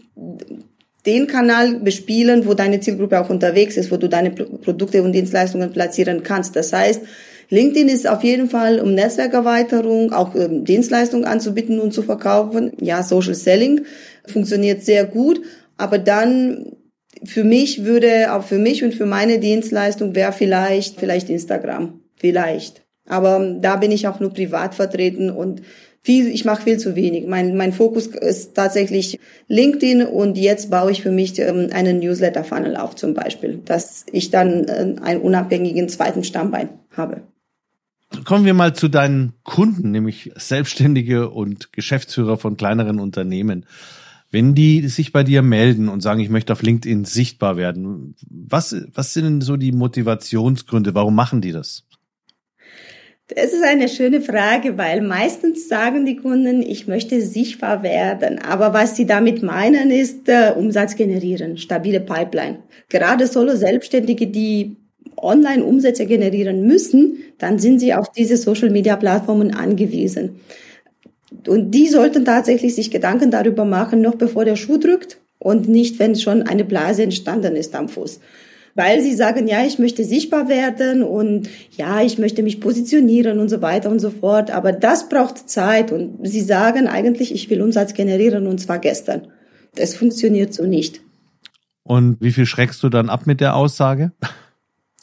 den 1.07 1.27
Kanal 1.27 1.81
bespielen, 1.81 2.47
wo 2.47 2.55
deine 2.55 2.81
Zielgruppe 2.81 3.21
auch 3.21 3.31
unterwegs 3.31 3.77
ist, 3.77 3.91
wo 3.91 3.97
du 3.97 4.09
deine 4.09 4.31
Produkte 4.31 5.03
und 5.03 5.13
Dienstleistungen 5.13 5.73
platzieren 5.73 6.23
kannst. 6.23 6.55
Das 6.55 6.73
heißt, 6.73 7.01
LinkedIn 7.51 7.89
ist 7.89 8.07
auf 8.07 8.23
jeden 8.25 8.51
Fall 8.51 8.79
um 8.79 8.95
Netzwerkerweiterung, 8.95 10.13
auch 10.13 10.35
um 10.35 10.65
Dienstleistungen 10.65 11.25
anzubieten 11.25 11.81
und 11.81 11.95
zu 11.95 12.03
verkaufen. 12.03 12.73
Ja, 12.81 13.03
Social 13.03 13.35
Selling 13.35 13.87
funktioniert 14.27 14.83
sehr 14.85 15.07
gut, 15.07 15.41
aber 15.79 15.99
dann 15.99 16.73
für 17.25 17.45
mich 17.45 17.85
würde, 17.85 18.35
auch 18.35 18.45
für 18.45 18.59
mich 18.59 18.85
und 18.85 18.95
für 18.95 19.07
meine 19.07 19.39
Dienstleistung 19.39 20.15
wäre 20.15 20.33
vielleicht, 20.33 21.01
vielleicht 21.01 21.31
Instagram. 21.31 22.01
Vielleicht. 22.17 22.88
Aber 23.09 23.57
da 23.61 23.77
bin 23.77 23.91
ich 23.91 24.07
auch 24.07 24.21
nur 24.21 24.33
privat 24.33 24.75
vertreten 24.75 25.31
und 25.31 25.63
viel, 26.03 26.29
ich 26.29 26.45
mache 26.45 26.63
viel 26.63 26.79
zu 26.79 26.97
wenig. 26.97 27.27
Mein, 27.27 27.57
mein 27.57 27.73
Fokus 27.73 28.07
ist 28.07 28.55
tatsächlich 28.55 29.19
LinkedIn 29.49 30.07
und 30.07 30.39
jetzt 30.39 30.71
baue 30.71 30.91
ich 30.91 31.03
für 31.03 31.11
mich 31.11 31.39
ähm, 31.39 31.69
einen 31.73 31.99
Newsletter-Funnel 32.01 32.77
auf 32.77 32.95
zum 32.95 33.15
Beispiel, 33.15 33.61
dass 33.65 34.07
ich 34.13 34.31
dann 34.31 34.65
äh, 34.65 34.97
einen 35.03 35.21
unabhängigen 35.21 35.89
zweiten 35.89 36.25
Stammbein 36.25 36.71
habe. 36.97 37.23
Kommen 38.25 38.47
wir 38.47 38.55
mal 38.55 38.75
zu 38.75 38.89
deinen 38.89 39.35
Kunden, 39.43 39.91
nämlich 39.91 40.33
Selbstständige 40.37 41.29
und 41.29 41.73
Geschäftsführer 41.73 42.39
von 42.39 42.57
kleineren 42.57 43.01
Unternehmen. 43.01 43.67
Wenn 44.31 44.55
die 44.55 44.89
sich 44.89 45.13
bei 45.13 45.25
dir 45.25 45.43
melden 45.43 45.89
und 45.89 46.03
sagen, 46.03 46.21
ich 46.21 46.29
möchte 46.29 46.53
auf 46.53 46.63
LinkedIn 46.63 47.05
sichtbar 47.05 47.57
werden, 47.57 48.15
was, 48.29 48.77
was 48.95 49.15
sind 49.15 49.25
denn 49.25 49.41
so 49.41 49.57
die 49.57 49.73
Motivationsgründe? 49.73 50.95
Warum 50.95 51.15
machen 51.15 51.41
die 51.41 51.53
das? 51.53 51.88
Das 53.35 53.53
ist 53.53 53.63
eine 53.63 53.91
schöne 53.91 54.23
Frage, 54.23 54.79
weil 54.79 55.03
meistens 55.03 55.69
sagen 55.69 56.07
die 56.07 56.17
Kunden, 56.17 56.63
ich 56.63 56.89
möchte 56.89 57.21
sichtbar 57.21 57.83
werden. 57.83 58.39
Aber 58.39 58.73
was 58.73 58.97
sie 58.97 59.05
damit 59.05 59.43
meinen, 59.43 59.91
ist 59.91 60.31
äh, 60.31 60.53
Umsatz 60.57 60.97
generieren, 60.97 61.59
stabile 61.59 62.01
Pipeline. 62.01 62.61
Gerade 62.89 63.27
Solo-Selbstständige, 63.27 64.29
die 64.29 64.77
Online-Umsätze 65.19 66.07
generieren 66.07 66.67
müssen, 66.67 67.19
dann 67.37 67.59
sind 67.59 67.81
sie 67.81 67.93
auf 67.93 68.11
diese 68.13 68.39
Social-Media-Plattformen 68.39 69.53
angewiesen. 69.53 70.41
Und 71.47 71.73
die 71.73 71.89
sollten 71.89 72.25
tatsächlich 72.25 72.75
sich 72.75 72.91
Gedanken 72.91 73.31
darüber 73.31 73.67
machen, 73.67 74.01
noch 74.01 74.15
bevor 74.15 74.47
der 74.47 74.57
Schuh 74.57 74.79
drückt 74.79 75.19
und 75.39 75.69
nicht, 75.69 75.99
wenn 75.99 76.17
schon 76.17 76.45
eine 76.45 76.65
Blase 76.65 77.03
entstanden 77.03 77.57
ist 77.57 77.75
am 77.75 77.91
Fuß 77.91 78.21
weil 78.79 79.03
sie 79.03 79.17
sagen, 79.17 79.49
ja, 79.49 79.65
ich 79.67 79.81
möchte 79.81 80.05
sichtbar 80.05 80.49
werden 80.49 81.03
und 81.03 81.51
ja, 81.73 82.01
ich 82.01 82.17
möchte 82.17 82.45
mich 82.45 82.61
positionieren 82.61 83.41
und 83.41 83.49
so 83.49 83.61
weiter 83.61 83.91
und 83.91 83.99
so 83.99 84.09
fort. 84.09 84.53
Aber 84.53 84.71
das 84.71 85.09
braucht 85.09 85.51
Zeit 85.51 85.91
und 85.91 86.21
sie 86.23 86.43
sagen 86.43 86.87
eigentlich, 86.87 87.35
ich 87.35 87.51
will 87.51 87.61
Umsatz 87.61 87.93
generieren 87.93 88.47
und 88.47 88.59
zwar 88.59 88.79
gestern. 88.79 89.33
Das 89.75 89.97
funktioniert 89.97 90.55
so 90.55 90.65
nicht. 90.65 91.01
Und 91.83 92.19
wie 92.21 92.31
viel 92.31 92.47
schreckst 92.47 92.81
du 92.85 92.89
dann 92.89 93.09
ab 93.11 93.27
mit 93.27 93.41
der 93.41 93.57
Aussage? 93.57 94.13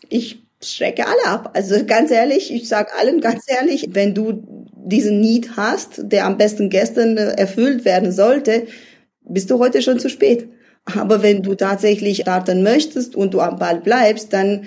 Ich 0.08 0.41
schrecke 0.63 1.05
alle 1.05 1.34
ab. 1.34 1.51
Also 1.53 1.86
ganz 1.86 2.12
ehrlich, 2.12 2.53
ich 2.53 2.70
sage 2.70 2.91
allen 2.98 3.20
ganz 3.20 3.44
ehrlich, 3.46 3.89
wenn 3.91 4.13
du 4.13 4.72
diesen 4.86 5.20
Need 5.20 5.58
hast, 5.58 6.00
der 6.12 6.27
am 6.27 6.38
besten 6.38 6.70
gestern 6.70 7.17
erfüllt 7.17 7.84
werden 7.84 8.13
sollte, 8.13 8.67
bist 9.27 9.51
du 9.51 9.60
heute 9.60 9.82
schon 9.82 10.00
zu 10.00 10.10
spät. 10.10 10.48
Aber 10.85 11.23
wenn 11.23 11.41
du 11.41 11.55
tatsächlich 11.55 12.21
starten 12.21 12.61
möchtest 12.61 13.15
und 13.15 13.33
du 13.33 13.41
am 13.41 13.57
Ball 13.57 13.81
bleibst, 13.81 14.33
dann 14.33 14.65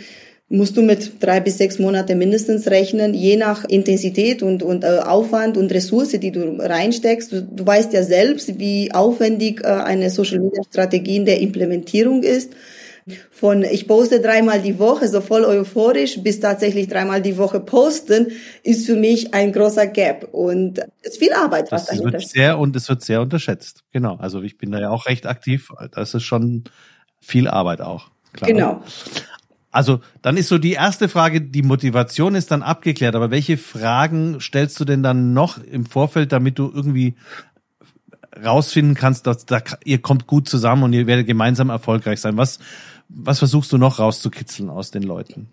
musst 0.48 0.76
du 0.76 0.82
mit 0.82 1.22
drei 1.22 1.40
bis 1.40 1.58
sechs 1.58 1.78
Monate 1.78 2.14
mindestens 2.14 2.68
rechnen, 2.68 3.12
je 3.14 3.37
nach 3.37 3.64
Intensität 3.66 4.42
und, 4.42 4.62
und 4.62 4.82
äh, 4.82 5.00
Aufwand 5.04 5.56
und 5.56 5.70
Ressource, 5.72 6.12
die 6.12 6.32
du 6.32 6.56
reinsteckst. 6.58 7.32
Du, 7.32 7.42
du 7.42 7.66
weißt 7.66 7.92
ja 7.92 8.02
selbst, 8.02 8.58
wie 8.58 8.92
aufwendig 8.92 9.60
äh, 9.62 9.66
eine 9.66 10.10
Social 10.10 10.40
Media 10.40 10.62
Strategie 10.64 11.16
in 11.16 11.26
der 11.26 11.40
Implementierung 11.40 12.22
ist. 12.22 12.52
Von 13.31 13.62
ich 13.62 13.87
poste 13.87 14.21
dreimal 14.21 14.61
die 14.61 14.79
Woche, 14.79 15.09
so 15.09 15.21
voll 15.21 15.45
euphorisch, 15.45 16.23
bis 16.23 16.41
tatsächlich 16.41 16.88
dreimal 16.88 17.23
die 17.23 17.37
Woche 17.38 17.61
posten, 17.61 18.29
ist 18.62 18.87
für 18.87 18.97
mich 18.97 19.35
ein 19.35 19.53
großer 19.53 19.87
Gap. 19.87 20.29
Und 20.33 20.81
es 21.03 21.12
ist 21.12 21.19
viel 21.19 21.33
Arbeit, 21.33 21.73
was 21.73 21.87
das 21.87 21.97
dahinter 21.97 22.19
wird 22.19 22.29
sehr 22.29 22.59
Und 22.59 22.77
es 22.77 22.88
wird 22.88 23.03
sehr 23.03 23.21
unterschätzt. 23.21 23.85
Genau. 23.93 24.17
Also 24.17 24.43
ich 24.43 24.59
bin 24.59 24.71
da 24.71 24.81
ja 24.81 24.91
auch 24.91 25.07
recht 25.07 25.27
aktiv. 25.27 25.71
Das 25.93 26.15
ist 26.15 26.25
schon 26.25 26.65
viel 27.21 27.49
Arbeit 27.49 27.81
auch. 27.81 28.11
Klar. 28.33 28.50
Genau. 28.50 28.83
Also 29.71 30.00
dann 30.23 30.37
ist 30.37 30.49
so 30.49 30.59
die 30.59 30.73
erste 30.73 31.09
Frage, 31.09 31.41
die 31.41 31.62
Motivation 31.62 32.35
ist 32.35 32.50
dann 32.50 32.62
abgeklärt, 32.62 33.15
aber 33.15 33.31
welche 33.31 33.59
Fragen 33.59 34.41
stellst 34.41 34.81
du 34.81 34.85
denn 34.85 35.03
dann 35.03 35.35
noch 35.35 35.59
im 35.59 35.85
Vorfeld, 35.85 36.33
damit 36.33 36.59
du 36.59 36.71
irgendwie 36.75 37.17
rausfinden 38.43 38.95
kannst, 38.95 39.27
dass 39.27 39.47
da, 39.47 39.61
ihr 39.85 40.00
kommt 40.00 40.27
gut 40.27 40.49
zusammen 40.49 40.85
und 40.85 40.93
ihr 40.95 41.07
werdet 41.07 41.27
gemeinsam 41.27 41.71
erfolgreich 41.71 42.21
sein? 42.21 42.37
Was 42.37 42.59
was 43.09 43.38
versuchst 43.38 43.73
du 43.73 43.79
noch 43.79 43.99
rauszukitzeln 43.99 44.71
aus 44.71 44.91
den 44.91 45.03
Leuten? 45.03 45.49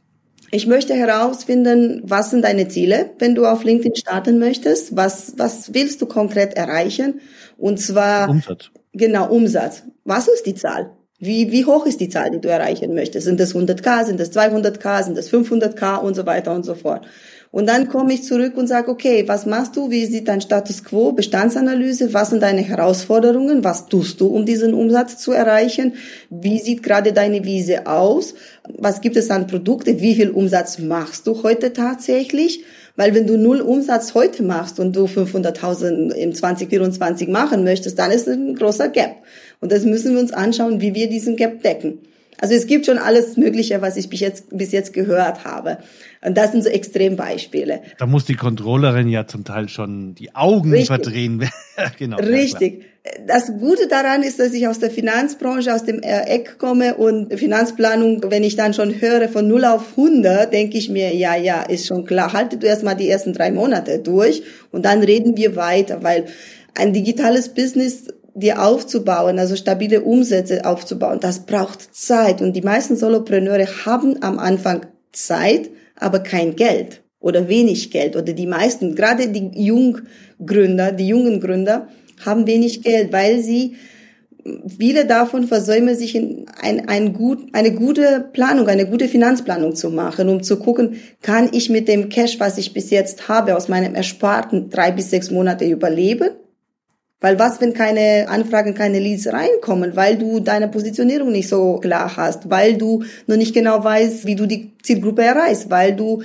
Ich 0.52 0.68
möchte 0.68 0.94
herausfinden, 0.94 2.02
was 2.06 2.30
sind 2.30 2.44
deine 2.44 2.68
Ziele, 2.68 3.12
wenn 3.20 3.36
du 3.36 3.46
auf 3.46 3.64
LinkedIn 3.64 3.96
starten 3.96 4.40
möchtest? 4.40 4.96
Was, 4.96 5.34
was 5.38 5.74
willst 5.74 6.02
du 6.02 6.06
konkret 6.06 6.54
erreichen? 6.54 7.22
Und 7.58 7.80
zwar. 7.80 8.30
Umsatz. 8.30 8.70
Genau, 8.94 9.28
Umsatz. 9.30 9.84
Was 10.04 10.28
ist 10.28 10.46
die 10.46 10.56
Zahl? 10.56 10.92
Wie, 11.18 11.52
wie 11.52 11.66
hoch 11.66 11.86
ist 11.86 12.00
die 12.00 12.10
Zahl, 12.10 12.30
die 12.30 12.40
du 12.40 12.50
erreichen 12.50 12.94
möchtest? 12.94 13.26
Sind 13.26 13.40
das 13.40 13.56
100k, 13.56 14.06
sind 14.06 14.20
das 14.20 14.32
200k, 14.34 15.04
sind 15.04 15.18
das 15.18 15.32
500k 15.32 15.98
und 15.98 16.14
so 16.14 16.26
weiter 16.26 16.54
und 16.54 16.64
so 16.64 16.76
fort. 16.76 17.08
Und 17.56 17.68
dann 17.68 17.88
komme 17.88 18.14
ich 18.14 18.24
zurück 18.24 18.58
und 18.58 18.68
sage, 18.68 18.92
okay, 18.92 19.24
was 19.28 19.46
machst 19.46 19.78
du? 19.78 19.90
Wie 19.90 20.06
sieht 20.08 20.28
dein 20.28 20.42
Status 20.42 20.84
quo? 20.84 21.14
Bestandsanalyse? 21.14 22.14
Was 22.14 22.32
sind 22.32 22.44
deine 22.44 22.62
Herausforderungen? 22.62 23.64
Was 23.64 23.88
tust 23.88 24.20
du, 24.20 24.28
um 24.28 24.46
diesen 24.46 24.74
Umsatz 24.74 25.20
zu 25.20 25.32
erreichen? 25.32 25.94
Wie 26.30 26.60
sieht 26.60 26.84
gerade 26.84 27.14
deine 27.14 27.46
Wiese 27.46 27.88
aus? 27.88 28.34
Was 28.78 29.00
gibt 29.00 29.16
es 29.16 29.30
an 29.30 29.48
Produkte? 29.48 30.02
Wie 30.02 30.16
viel 30.16 30.32
Umsatz 30.32 30.80
machst 30.80 31.28
du 31.28 31.44
heute 31.44 31.72
tatsächlich? 31.72 32.66
Weil 32.98 33.16
wenn 33.16 33.26
du 33.26 33.38
null 33.38 33.62
Umsatz 33.62 34.16
heute 34.16 34.44
machst 34.44 34.78
und 34.82 34.94
du 34.94 35.06
500.000 35.06 36.12
im 36.12 36.36
2024 36.36 37.30
machen 37.30 37.64
möchtest, 37.64 37.98
dann 37.98 38.12
ist 38.12 38.28
ein 38.28 38.56
großer 38.56 38.90
Gap. 38.90 39.16
Und 39.62 39.72
das 39.72 39.86
müssen 39.86 40.12
wir 40.12 40.20
uns 40.20 40.34
anschauen, 40.34 40.82
wie 40.82 40.94
wir 40.94 41.08
diesen 41.08 41.38
Gap 41.38 41.64
decken. 41.64 42.00
Also 42.38 42.54
es 42.54 42.68
gibt 42.68 42.86
schon 42.86 42.98
alles 42.98 43.38
Mögliche, 43.38 43.82
was 43.82 43.96
ich 43.96 44.10
bis 44.10 44.20
jetzt, 44.20 44.46
bis 44.50 44.72
jetzt 44.72 44.94
gehört 44.94 45.46
habe. 45.46 45.78
Und 46.26 46.36
das 46.36 46.52
sind 46.52 46.64
so 46.64 46.70
Extrembeispiele. 46.70 47.82
Da 48.00 48.08
muss 48.08 48.26
die 48.26 48.36
Controllerin 48.36 49.08
ja 49.08 49.28
zum 49.28 49.44
Teil 49.44 49.70
schon 49.70 50.16
die 50.16 50.34
Augen 50.34 50.72
Richtig. 50.72 50.88
verdrehen. 50.88 51.48
genau. 52.00 52.18
Richtig. 52.18 52.86
Das 53.28 53.52
Gute 53.60 53.88
daran 53.88 54.24
ist, 54.24 54.40
dass 54.40 54.52
ich 54.54 54.68
aus 54.68 54.80
der 54.80 54.90
Finanzbranche, 54.90 55.74
aus 55.74 55.84
dem 55.84 56.02
Eck 56.02 56.58
komme 56.58 56.96
und 56.96 57.38
Finanzplanung, 57.38 58.24
wenn 58.30 58.44
ich 58.44 58.56
dann 58.56 58.74
schon 58.74 59.00
höre 59.00 59.30
von 59.30 59.48
0 59.48 59.66
auf 59.66 59.92
100, 59.92 60.52
denke 60.52 60.80
ich 60.80 60.90
mir, 60.90 61.14
ja, 61.14 61.36
ja, 61.36 61.62
ist 61.62 61.86
schon 61.86 62.06
klar, 62.06 62.34
halte 62.34 62.58
du 62.58 62.66
erstmal 62.66 62.96
die 62.96 63.08
ersten 63.08 63.34
drei 63.34 63.52
Monate 63.52 64.00
durch 64.00 64.42
und 64.72 64.86
dann 64.86 65.04
reden 65.04 65.38
wir 65.38 65.56
weiter, 65.56 66.02
weil 66.02 66.26
ein 66.74 66.94
digitales 66.94 67.50
Business 67.50 68.08
dir 68.34 68.64
aufzubauen, 68.64 69.38
also 69.38 69.56
stabile 69.56 70.02
Umsätze 70.02 70.66
aufzubauen, 70.66 71.20
das 71.22 71.46
braucht 71.46 71.96
Zeit. 71.96 72.42
Und 72.42 72.54
die 72.54 72.62
meisten 72.62 72.96
Solopreneure 72.96 73.86
haben 73.86 74.24
am 74.24 74.40
Anfang 74.40 74.88
Zeit, 75.14 75.70
aber 75.96 76.20
kein 76.20 76.56
Geld 76.56 77.04
oder 77.20 77.48
wenig 77.48 77.92
Geld. 77.92 78.16
Oder 78.16 78.34
die 78.34 78.48
meisten, 78.48 78.96
gerade 78.96 79.30
die 79.30 79.50
Junggründer, 79.54 80.92
die 80.92 81.08
jungen 81.08 81.40
Gründer, 81.40 81.88
haben 82.24 82.48
wenig 82.48 82.84
Geld, 82.84 83.12
weil 83.12 83.42
sie 83.42 83.76
viele 84.78 85.06
davon 85.06 85.48
versäumen 85.48 85.96
sich 85.96 86.16
in 86.16 86.46
ein, 86.62 86.88
ein 86.88 87.14
gut, 87.14 87.50
eine 87.54 87.74
gute 87.74 88.30
Planung, 88.32 88.68
eine 88.68 88.88
gute 88.88 89.08
Finanzplanung 89.08 89.76
zu 89.76 89.90
machen, 89.90 90.30
um 90.30 90.44
zu 90.44 90.60
gucken, 90.60 91.02
kann 91.22 91.50
ich 91.52 91.70
mit 91.70 91.88
dem 91.88 92.10
Cash, 92.10 92.40
was 92.40 92.58
ich 92.58 92.74
bis 92.74 92.92
jetzt 92.92 93.28
habe, 93.28 93.56
aus 93.56 93.70
meinem 93.70 93.96
Ersparten 93.96 94.70
drei 94.70 94.92
bis 94.92 95.10
sechs 95.10 95.32
Monate 95.32 95.66
überleben? 95.66 96.30
Weil 97.22 97.40
was, 97.40 97.62
wenn 97.62 97.74
keine 97.74 98.28
Anfragen, 98.28 98.74
keine 98.74 99.00
Leads 99.00 99.28
reinkommen, 99.28 99.96
weil 99.96 100.18
du 100.18 100.42
deine 100.42 100.68
Positionierung 100.68 101.32
nicht 101.32 101.48
so 101.48 101.78
klar 101.78 102.16
hast, 102.18 102.50
weil 102.50 102.78
du 102.78 103.04
noch 103.28 103.38
nicht 103.38 103.54
genau 103.54 103.84
weißt, 103.84 104.26
wie 104.26 104.36
du 104.36 104.46
die 104.46 104.74
Zielgruppe 104.84 105.24
erreichst, 105.24 105.70
weil 105.70 105.96
du 105.96 106.24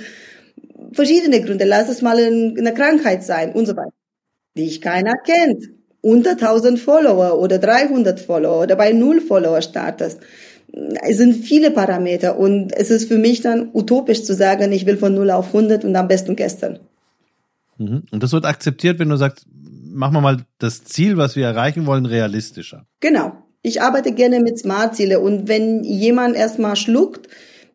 verschiedene 0.93 1.41
Gründe, 1.41 1.65
lass 1.65 1.89
es 1.89 2.01
mal 2.01 2.17
eine 2.17 2.73
Krankheit 2.73 3.23
sein 3.23 3.53
und 3.53 3.65
so 3.65 3.75
weiter, 3.75 3.93
die 4.57 4.65
ich 4.65 4.81
keiner 4.81 5.13
kennt. 5.25 5.69
Unter 6.01 6.31
1000 6.31 6.79
Follower 6.79 7.39
oder 7.39 7.59
300 7.59 8.19
Follower 8.19 8.63
oder 8.63 8.75
bei 8.75 8.91
null 8.91 9.21
Follower 9.21 9.61
startest. 9.61 10.19
Es 11.03 11.17
sind 11.17 11.35
viele 11.45 11.71
Parameter 11.71 12.39
und 12.39 12.73
es 12.73 12.89
ist 12.89 13.07
für 13.07 13.17
mich 13.17 13.41
dann 13.41 13.69
utopisch 13.73 14.23
zu 14.23 14.33
sagen, 14.33 14.71
ich 14.71 14.85
will 14.85 14.97
von 14.97 15.13
0 15.13 15.29
auf 15.31 15.47
100 15.47 15.85
und 15.85 15.95
am 15.95 16.07
besten 16.07 16.35
gestern. 16.35 16.79
Mhm. 17.77 18.03
Und 18.11 18.23
das 18.23 18.31
wird 18.31 18.45
akzeptiert, 18.45 18.99
wenn 18.99 19.09
du 19.09 19.17
sagst, 19.17 19.45
machen 19.91 20.13
wir 20.13 20.21
mal 20.21 20.37
das 20.59 20.83
Ziel, 20.83 21.17
was 21.17 21.35
wir 21.35 21.45
erreichen 21.45 21.85
wollen, 21.85 22.05
realistischer. 22.05 22.85
Genau. 22.99 23.33
Ich 23.61 23.81
arbeite 23.81 24.13
gerne 24.13 24.39
mit 24.39 24.57
Smart-Ziele 24.57 25.19
und 25.19 25.47
wenn 25.47 25.83
jemand 25.83 26.35
erstmal 26.35 26.75
schluckt, 26.75 27.27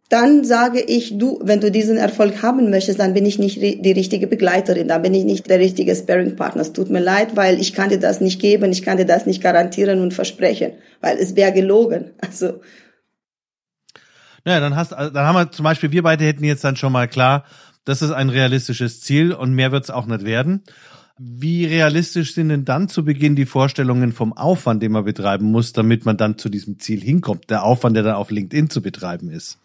dann 0.08 0.44
sage 0.44 0.80
ich, 0.80 1.18
du, 1.18 1.40
wenn 1.42 1.61
du 1.61 1.70
diesen 1.70 1.96
Erfolg 1.96 2.42
haben 2.42 2.70
möchtest, 2.70 3.00
dann 3.00 3.14
bin 3.14 3.26
ich 3.26 3.38
nicht 3.38 3.61
die 3.61 3.92
richtige 3.92 4.28
Begleiterin, 4.28 4.87
dann 4.87 5.02
bin 5.02 5.14
ich 5.14 5.25
nicht 5.25 5.50
der 5.50 5.58
richtige 5.58 5.96
Sparring-Partner. 5.96 6.62
Es 6.62 6.72
tut 6.72 6.90
mir 6.90 7.00
leid, 7.00 7.35
weil 7.35 7.61
ich 7.61 7.72
kann 7.72 7.88
dir 7.88 7.98
das 7.98 8.20
nicht 8.20 8.40
geben, 8.40 8.70
ich 8.70 8.83
kann 8.83 8.98
dir 8.98 9.07
das 9.07 9.26
nicht 9.26 9.42
garantieren 9.42 10.00
und 10.00 10.14
versprechen, 10.14 10.72
weil 11.00 11.18
es 11.18 11.35
wäre 11.35 11.52
gelogen. 11.52 12.12
Also. 12.20 12.61
Naja, 14.44 14.61
dann 14.61 14.76
hast, 14.76 14.92
dann 14.92 15.16
haben 15.16 15.35
wir 15.35 15.50
zum 15.50 15.64
Beispiel, 15.64 15.90
wir 15.90 16.05
beide 16.05 16.24
hätten 16.24 16.44
jetzt 16.44 16.62
dann 16.62 16.76
schon 16.76 16.92
mal 16.92 17.09
klar, 17.09 17.44
das 17.85 18.00
ist 18.00 18.12
ein 18.12 18.31
realistisches 18.31 19.00
Ziel 19.00 19.33
und 19.33 19.55
mehr 19.55 19.72
wird 19.72 19.85
es 19.85 19.90
auch 19.90 20.07
nicht 20.07 20.24
werden. 20.24 20.62
Wie 21.18 21.64
realistisch 21.64 22.35
sind 22.35 22.50
denn 22.50 22.66
dann 22.66 22.90
zu 22.90 23.02
Beginn 23.02 23.37
die 23.37 23.46
Vorstellungen 23.46 24.12
vom 24.12 24.35
Aufwand, 24.35 24.83
den 24.83 24.92
man 24.92 25.07
betreiben 25.07 25.46
muss, 25.46 25.72
damit 25.72 26.05
man 26.05 26.18
dann 26.18 26.37
zu 26.37 26.50
diesem 26.50 26.79
Ziel 26.79 27.00
hinkommt? 27.00 27.48
Der 27.48 27.64
Aufwand, 27.64 27.96
der 27.96 28.02
dann 28.02 28.16
auf 28.16 28.31
LinkedIn 28.31 28.68
zu 28.68 28.83
betreiben 28.83 29.31
ist. 29.31 29.57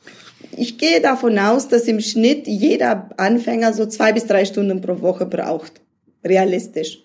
Ich 0.56 0.78
gehe 0.78 1.02
davon 1.02 1.38
aus, 1.38 1.68
dass 1.68 1.90
im 1.90 2.00
Schnitt 2.00 2.48
jeder 2.48 3.10
Anfänger 3.18 3.74
so 3.74 3.86
zwei 3.86 4.14
bis 4.14 4.28
drei 4.28 4.46
Stunden 4.46 4.80
pro 4.80 5.02
Woche 5.02 5.26
braucht. 5.26 5.74
Realistisch. 6.24 7.00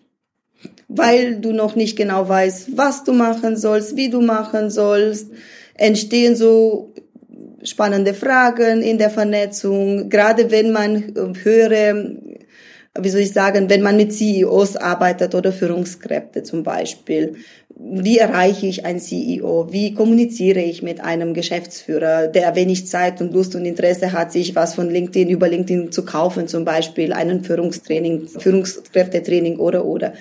Weil 0.87 1.41
du 1.41 1.53
noch 1.53 1.75
nicht 1.75 1.97
genau 1.97 2.29
weißt, 2.29 2.77
was 2.77 3.03
du 3.03 3.13
machen 3.13 3.57
sollst, 3.57 3.97
wie 3.97 4.11
du 4.11 4.21
machen 4.21 4.71
sollst, 4.71 5.29
entstehen 5.75 6.37
so 6.37 6.95
spannende 7.65 8.15
Fragen 8.15 8.81
in 8.81 8.97
der 8.99 9.11
Vernetzung, 9.11 10.09
gerade 10.09 10.53
wenn 10.53 10.71
man 10.71 11.15
höhere 11.43 12.17
wie 13.01 13.09
soll 13.09 13.21
ich 13.21 13.33
sagen, 13.33 13.69
wenn 13.71 13.83
man 13.83 13.97
mit 13.97 14.13
CEOs 14.13 14.77
arbeitet 14.77 15.35
oder 15.35 15.53
Führungskräfte 15.53 16.43
zum 16.43 16.63
Beispiel. 16.63 17.37
Wie 17.79 18.19
erreiche 18.19 18.67
ich 18.67 18.87
ein 18.87 18.99
CEO? 18.99 19.69
Wie 19.71 19.93
kommuniziere 19.93 20.61
ich 20.61 20.83
mit 20.83 21.01
einem 21.03 21.35
Geschäftsführer, 21.35 22.29
der 22.29 22.57
wenig 22.57 22.87
Zeit 22.87 23.21
und 23.21 23.35
Lust 23.35 23.55
und 23.55 23.67
Interesse 23.67 24.13
hat, 24.13 24.33
sich 24.33 24.55
was 24.55 24.75
von 24.75 24.89
LinkedIn 24.89 25.29
über 25.29 25.49
LinkedIn 25.49 25.93
zu 25.93 26.05
kaufen, 26.05 26.49
zum 26.49 26.65
Beispiel 26.65 27.13
einen 27.13 27.45
Führungstraining, 27.45 28.29
Führungskräftetraining 28.29 29.59
oder, 29.59 29.85
oder. 29.85 30.15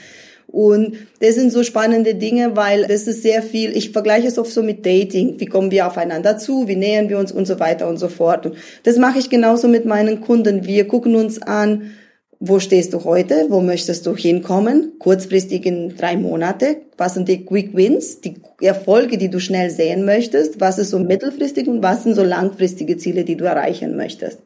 Und 0.48 0.96
das 1.20 1.36
sind 1.36 1.52
so 1.52 1.64
spannende 1.64 2.16
Dinge, 2.16 2.56
weil 2.56 2.88
das 2.88 3.08
ist 3.08 3.24
sehr 3.24 3.42
viel, 3.42 3.76
ich 3.76 3.92
vergleiche 3.92 4.28
es 4.28 4.38
oft 4.38 4.52
so 4.52 4.64
mit 4.64 4.86
Dating. 4.86 5.40
Wie 5.40 5.48
kommen 5.48 5.72
wir 5.72 5.88
aufeinander 5.88 6.38
zu? 6.38 6.68
Wie 6.68 6.76
nähern 6.76 7.10
wir 7.10 7.18
uns 7.18 7.32
und 7.32 7.46
so 7.46 7.60
weiter 7.60 7.88
und 7.88 7.98
so 7.98 8.08
fort. 8.08 8.46
Und 8.46 8.56
das 8.84 8.98
mache 8.98 9.20
ich 9.20 9.30
genauso 9.30 9.68
mit 9.68 9.86
meinen 9.86 10.22
Kunden. 10.22 10.66
Wir 10.66 10.88
gucken 10.88 11.16
uns 11.16 11.42
an, 11.42 11.92
wo 12.40 12.60
stehst 12.60 12.94
du 12.94 13.04
heute? 13.04 13.48
Wo 13.50 13.62
möchtest 13.62 14.06
du 14.06 14.16
hinkommen? 14.16 14.94
Kurzfristig 15.00 15.66
in 15.66 15.96
drei 15.96 16.18
Monate. 16.18 16.78
Was 16.98 17.14
sind 17.14 17.30
die 17.30 17.46
Quick 17.46 17.76
Wins? 17.76 18.22
Die 18.22 18.36
Erfolge, 18.62 19.18
die 19.18 19.30
du 19.30 19.40
schnell 19.40 19.70
sehen 19.70 20.06
möchtest? 20.06 20.60
Was 20.60 20.78
ist 20.78 20.90
so 20.90 21.00
mittelfristig 21.00 21.68
und 21.68 21.82
was 21.82 22.04
sind 22.04 22.16
so 22.16 22.24
langfristige 22.24 22.98
Ziele, 22.98 23.24
die 23.24 23.38
du 23.38 23.46
erreichen 23.46 23.96
möchtest? 23.96 24.40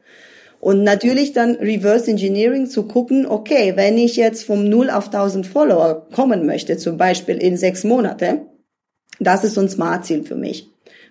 Und 0.59 0.83
natürlich 0.83 1.33
dann 1.33 1.55
Reverse 1.55 2.11
Engineering 2.11 2.67
zu 2.67 2.83
gucken, 2.83 3.25
okay, 3.25 3.73
wenn 3.75 3.97
ich 3.97 4.17
jetzt 4.17 4.43
vom 4.43 4.67
Null 4.67 4.89
auf 4.89 5.05
1000 5.05 5.47
Follower 5.47 6.07
kommen 6.13 6.45
möchte, 6.45 6.77
zum 6.77 6.97
Beispiel 6.97 7.37
in 7.37 7.55
sechs 7.57 7.83
Monate, 7.83 8.41
das 9.19 9.43
ist 9.43 9.55
so 9.55 9.61
ein 9.61 9.69
Smart-Ziel 9.69 10.23
für 10.23 10.35
mich 10.35 10.68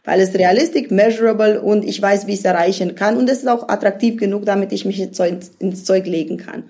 weil 0.09 0.21
es 0.21 0.33
realistisch, 0.33 0.91
measurable 0.91 1.61
und 1.61 1.85
ich 1.85 2.01
weiß, 2.01 2.27
wie 2.27 2.33
ich 2.33 2.39
es 2.39 2.45
erreichen 2.47 2.95
kann 2.95 3.19
und 3.19 3.29
es 3.29 3.41
ist 3.41 3.47
auch 3.47 3.69
attraktiv 3.69 4.17
genug, 4.17 4.47
damit 4.47 4.73
ich 4.73 4.87
mich 4.87 4.99
ins 4.99 5.85
Zeug 5.85 6.07
legen 6.07 6.39
kann. 6.39 6.63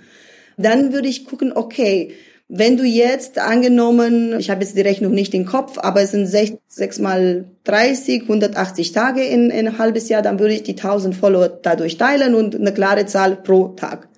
Dann 0.56 0.92
würde 0.92 1.06
ich 1.06 1.24
gucken, 1.24 1.52
okay, 1.54 2.14
wenn 2.48 2.76
du 2.76 2.82
jetzt 2.82 3.38
angenommen, 3.38 4.34
ich 4.40 4.50
habe 4.50 4.62
jetzt 4.62 4.76
die 4.76 4.80
Rechnung 4.80 5.12
nicht 5.12 5.34
im 5.34 5.46
Kopf, 5.46 5.78
aber 5.78 6.02
es 6.02 6.10
sind 6.10 6.26
sechs, 6.26 6.54
sechs 6.66 6.98
mal 6.98 7.44
30, 7.62 8.22
180 8.22 8.90
Tage 8.90 9.22
in, 9.22 9.50
in 9.50 9.68
ein 9.68 9.78
halbes 9.78 10.08
Jahr, 10.08 10.22
dann 10.22 10.40
würde 10.40 10.54
ich 10.54 10.64
die 10.64 10.72
1000 10.72 11.14
Follower 11.14 11.48
dadurch 11.48 11.96
teilen 11.96 12.34
und 12.34 12.56
eine 12.56 12.74
klare 12.74 13.06
Zahl 13.06 13.36
pro 13.36 13.68
Tag. 13.68 14.08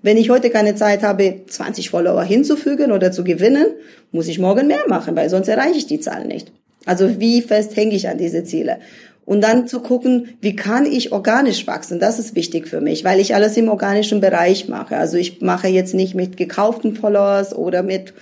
Wenn 0.00 0.16
ich 0.16 0.30
heute 0.30 0.48
keine 0.48 0.74
Zeit 0.74 1.02
habe, 1.02 1.42
20 1.46 1.90
Follower 1.90 2.22
hinzufügen 2.22 2.92
oder 2.92 3.12
zu 3.12 3.24
gewinnen, 3.24 3.66
muss 4.10 4.28
ich 4.28 4.38
morgen 4.38 4.68
mehr 4.68 4.88
machen, 4.88 5.14
weil 5.16 5.28
sonst 5.28 5.48
erreiche 5.48 5.76
ich 5.76 5.86
die 5.86 6.00
Zahl 6.00 6.24
nicht. 6.24 6.50
Also 6.86 7.20
wie 7.20 7.42
fest 7.42 7.76
hänge 7.76 7.94
ich 7.94 8.08
an 8.08 8.18
diese 8.18 8.44
Ziele? 8.44 8.78
Und 9.24 9.40
dann 9.40 9.66
zu 9.66 9.80
gucken, 9.80 10.36
wie 10.40 10.54
kann 10.54 10.84
ich 10.84 11.12
organisch 11.12 11.66
wachsen? 11.66 11.98
Das 11.98 12.18
ist 12.18 12.34
wichtig 12.34 12.68
für 12.68 12.82
mich, 12.82 13.04
weil 13.04 13.20
ich 13.20 13.34
alles 13.34 13.56
im 13.56 13.68
organischen 13.68 14.20
Bereich 14.20 14.68
mache. 14.68 14.96
Also 14.96 15.16
ich 15.16 15.40
mache 15.40 15.68
jetzt 15.68 15.94
nicht 15.94 16.14
mit 16.14 16.36
gekauften 16.36 16.94
Followers 16.94 17.54
oder 17.56 17.82
mit 17.82 18.12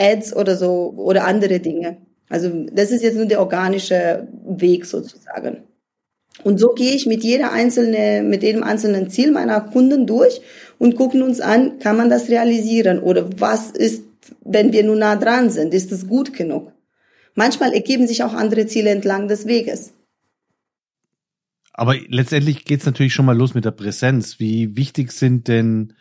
Ads 0.00 0.34
oder 0.34 0.56
so 0.56 0.94
oder 0.96 1.24
andere 1.26 1.60
Dinge. 1.60 1.98
Also 2.28 2.50
das 2.72 2.90
ist 2.90 3.02
jetzt 3.02 3.16
nur 3.16 3.26
der 3.26 3.40
organische 3.40 4.26
Weg 4.44 4.86
sozusagen. 4.86 5.58
Und 6.44 6.58
so 6.58 6.70
gehe 6.70 6.94
ich 6.94 7.06
mit 7.06 7.22
jeder 7.22 7.52
einzelne, 7.52 8.22
mit 8.22 8.42
jedem 8.42 8.64
einzelnen 8.64 9.10
Ziel 9.10 9.30
meiner 9.30 9.60
Kunden 9.60 10.06
durch 10.06 10.40
und 10.78 10.96
gucken 10.96 11.22
uns 11.22 11.40
an, 11.40 11.78
kann 11.78 11.96
man 11.96 12.10
das 12.10 12.28
realisieren 12.28 12.98
oder 12.98 13.28
was 13.38 13.70
ist, 13.70 14.02
wenn 14.44 14.72
wir 14.72 14.82
nur 14.82 14.96
nah 14.96 15.14
dran 15.16 15.50
sind, 15.50 15.74
ist 15.74 15.92
es 15.92 16.08
gut 16.08 16.32
genug? 16.32 16.72
Manchmal 17.34 17.72
ergeben 17.72 18.06
sich 18.06 18.22
auch 18.22 18.34
andere 18.34 18.66
Ziele 18.66 18.90
entlang 18.90 19.28
des 19.28 19.46
Weges. 19.46 19.92
Aber 21.72 21.96
letztendlich 22.08 22.64
geht's 22.64 22.84
natürlich 22.84 23.14
schon 23.14 23.24
mal 23.24 23.36
los 23.36 23.54
mit 23.54 23.64
der 23.64 23.70
Präsenz. 23.70 24.38
Wie 24.38 24.76
wichtig 24.76 25.12
sind 25.12 25.48
denn 25.48 25.94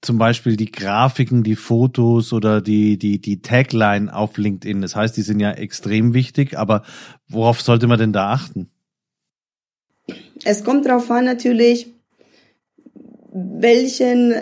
zum 0.00 0.18
Beispiel 0.18 0.56
die 0.56 0.70
Grafiken, 0.70 1.42
die 1.42 1.56
Fotos 1.56 2.32
oder 2.32 2.60
die, 2.60 2.98
die, 2.98 3.20
die 3.20 3.40
Tagline 3.40 4.14
auf 4.14 4.36
LinkedIn? 4.36 4.82
Das 4.82 4.94
heißt, 4.94 5.16
die 5.16 5.22
sind 5.22 5.40
ja 5.40 5.52
extrem 5.52 6.12
wichtig, 6.12 6.58
aber 6.58 6.82
worauf 7.26 7.62
sollte 7.62 7.86
man 7.86 7.98
denn 7.98 8.12
da 8.12 8.32
achten? 8.32 8.70
Es 10.44 10.62
kommt 10.62 10.86
darauf 10.86 11.10
an 11.10 11.24
natürlich, 11.24 11.88
welchen, 13.32 14.40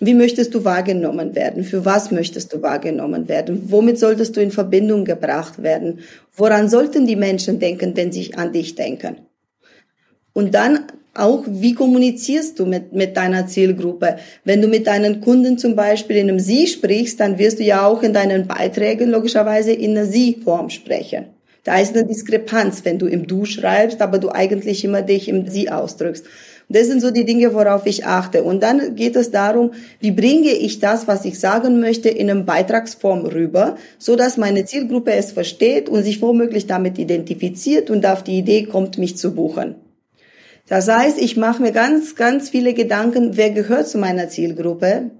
wie 0.00 0.14
möchtest 0.14 0.54
du 0.54 0.64
wahrgenommen 0.64 1.34
werden? 1.34 1.62
Für 1.62 1.84
was 1.84 2.10
möchtest 2.10 2.52
du 2.52 2.62
wahrgenommen 2.62 3.28
werden? 3.28 3.64
Womit 3.66 3.98
solltest 3.98 4.34
du 4.36 4.40
in 4.40 4.50
Verbindung 4.50 5.04
gebracht 5.04 5.62
werden? 5.62 6.00
Woran 6.34 6.70
sollten 6.70 7.06
die 7.06 7.16
Menschen 7.16 7.58
denken, 7.58 7.94
wenn 7.94 8.10
sie 8.10 8.34
an 8.34 8.52
dich 8.52 8.74
denken? 8.74 9.16
Und 10.32 10.54
dann 10.54 10.86
auch, 11.12 11.44
wie 11.46 11.74
kommunizierst 11.74 12.58
du 12.58 12.64
mit, 12.64 12.92
mit 12.92 13.16
deiner 13.16 13.46
Zielgruppe? 13.46 14.16
Wenn 14.44 14.62
du 14.62 14.68
mit 14.68 14.86
deinen 14.86 15.20
Kunden 15.20 15.58
zum 15.58 15.76
Beispiel 15.76 16.16
in 16.16 16.30
einem 16.30 16.40
Sie 16.40 16.66
sprichst, 16.66 17.20
dann 17.20 17.38
wirst 17.38 17.58
du 17.58 17.64
ja 17.64 17.84
auch 17.84 18.02
in 18.02 18.14
deinen 18.14 18.46
Beiträgen 18.46 19.10
logischerweise 19.10 19.72
in 19.72 19.90
einer 19.90 20.06
Sie-Form 20.06 20.70
sprechen. 20.70 21.26
Da 21.64 21.78
ist 21.78 21.94
eine 21.94 22.06
Diskrepanz, 22.06 22.84
wenn 22.84 22.98
du 22.98 23.06
im 23.06 23.26
Du 23.26 23.44
schreibst, 23.44 24.00
aber 24.00 24.18
du 24.18 24.30
eigentlich 24.30 24.84
immer 24.84 25.02
dich 25.02 25.28
im 25.28 25.46
Sie 25.46 25.70
ausdrückst. 25.70 26.24
Das 26.72 26.86
sind 26.86 27.00
so 27.00 27.10
die 27.10 27.24
Dinge, 27.24 27.52
worauf 27.52 27.84
ich 27.84 28.06
achte. 28.06 28.44
Und 28.44 28.62
dann 28.62 28.94
geht 28.94 29.16
es 29.16 29.32
darum, 29.32 29.72
wie 29.98 30.12
bringe 30.12 30.52
ich 30.52 30.78
das, 30.78 31.08
was 31.08 31.24
ich 31.24 31.38
sagen 31.40 31.80
möchte, 31.80 32.08
in 32.08 32.30
einem 32.30 32.44
Beitragsform 32.44 33.26
rüber, 33.26 33.76
so 33.98 34.14
dass 34.14 34.36
meine 34.36 34.64
Zielgruppe 34.64 35.12
es 35.12 35.32
versteht 35.32 35.88
und 35.88 36.04
sich 36.04 36.22
womöglich 36.22 36.68
damit 36.68 36.98
identifiziert 36.98 37.90
und 37.90 38.06
auf 38.06 38.22
die 38.22 38.38
Idee 38.38 38.64
kommt, 38.64 38.98
mich 38.98 39.16
zu 39.16 39.34
buchen. 39.34 39.74
Das 40.68 40.86
heißt, 40.88 41.20
ich 41.20 41.36
mache 41.36 41.60
mir 41.60 41.72
ganz, 41.72 42.14
ganz 42.14 42.50
viele 42.50 42.72
Gedanken, 42.72 43.36
wer 43.36 43.50
gehört 43.50 43.88
zu 43.88 43.98
meiner 43.98 44.28
Zielgruppe 44.28 45.10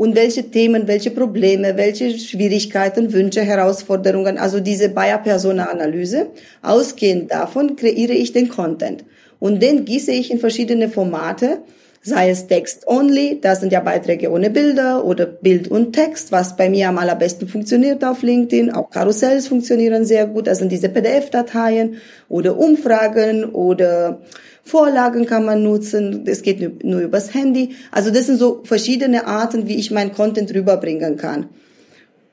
und 0.00 0.14
welche 0.14 0.44
Themen, 0.50 0.88
welche 0.88 1.10
Probleme, 1.10 1.76
welche 1.76 2.18
Schwierigkeiten, 2.18 3.12
Wünsche, 3.12 3.42
Herausforderungen, 3.42 4.38
also 4.38 4.58
diese 4.58 4.88
Bayer-Persona-Analyse. 4.88 6.28
Ausgehend 6.62 7.30
davon 7.30 7.76
kreiere 7.76 8.14
ich 8.14 8.32
den 8.32 8.48
Content 8.48 9.04
und 9.40 9.62
den 9.62 9.84
gieße 9.84 10.10
ich 10.10 10.30
in 10.30 10.38
verschiedene 10.38 10.88
Formate, 10.88 11.58
sei 12.00 12.30
es 12.30 12.46
Text 12.46 12.86
only, 12.86 13.40
das 13.42 13.60
sind 13.60 13.72
ja 13.72 13.80
Beiträge 13.80 14.30
ohne 14.30 14.48
Bilder 14.48 15.04
oder 15.04 15.26
Bild 15.26 15.68
und 15.68 15.92
Text, 15.92 16.32
was 16.32 16.56
bei 16.56 16.70
mir 16.70 16.88
am 16.88 16.96
allerbesten 16.96 17.46
funktioniert 17.46 18.02
auf 18.02 18.22
LinkedIn. 18.22 18.70
Auch 18.70 18.88
Karussells 18.88 19.48
funktionieren 19.48 20.06
sehr 20.06 20.26
gut, 20.26 20.46
das 20.46 20.60
sind 20.60 20.72
diese 20.72 20.88
PDF-Dateien 20.88 21.96
oder 22.30 22.56
Umfragen 22.56 23.44
oder 23.44 24.22
Vorlagen 24.62 25.26
kann 25.26 25.44
man 25.44 25.62
nutzen, 25.62 26.24
es 26.26 26.42
geht 26.42 26.84
nur 26.84 27.00
übers 27.00 27.34
Handy. 27.34 27.74
Also 27.90 28.10
das 28.10 28.26
sind 28.26 28.38
so 28.38 28.62
verschiedene 28.64 29.26
Arten, 29.26 29.68
wie 29.68 29.76
ich 29.76 29.90
meinen 29.90 30.12
Content 30.12 30.54
rüberbringen 30.54 31.16
kann. 31.16 31.48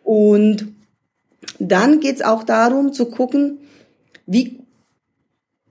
Und 0.04 0.68
dann 1.60 2.00
geht's 2.00 2.22
auch 2.22 2.44
darum 2.44 2.94
zu 2.94 3.06
gucken, 3.06 3.60
wie 4.26 4.60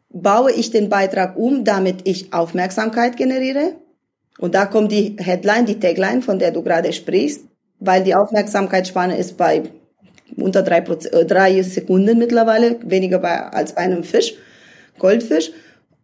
baue 0.09 0.53
ich 0.53 0.71
den 0.71 0.89
Beitrag 0.89 1.37
um, 1.37 1.65
damit 1.65 2.09
ich 2.09 2.33
Aufmerksamkeit 2.33 3.17
generiere. 3.17 3.77
Und 4.39 4.55
da 4.55 4.67
kommt 4.67 4.93
die 4.93 5.17
Headline, 5.19 5.67
die 5.67 5.81
Tagline, 5.81 6.23
von 6.23 6.39
der 6.39 6.51
du 6.51 6.63
gerade 6.63 6.93
sprichst, 6.93 7.43
weil 7.79 8.05
die 8.05 8.15
Aufmerksamkeitsspanne 8.15 9.17
ist 9.17 9.37
bei 9.37 9.63
unter 10.37 10.63
drei, 10.63 10.79
äh, 10.79 11.25
drei 11.25 11.63
Sekunden 11.63 12.19
mittlerweile, 12.19 12.79
weniger 12.85 13.19
bei, 13.19 13.41
als 13.41 13.75
bei 13.75 13.83
einem 13.83 14.05
Fisch, 14.05 14.35
Goldfisch. 14.99 15.53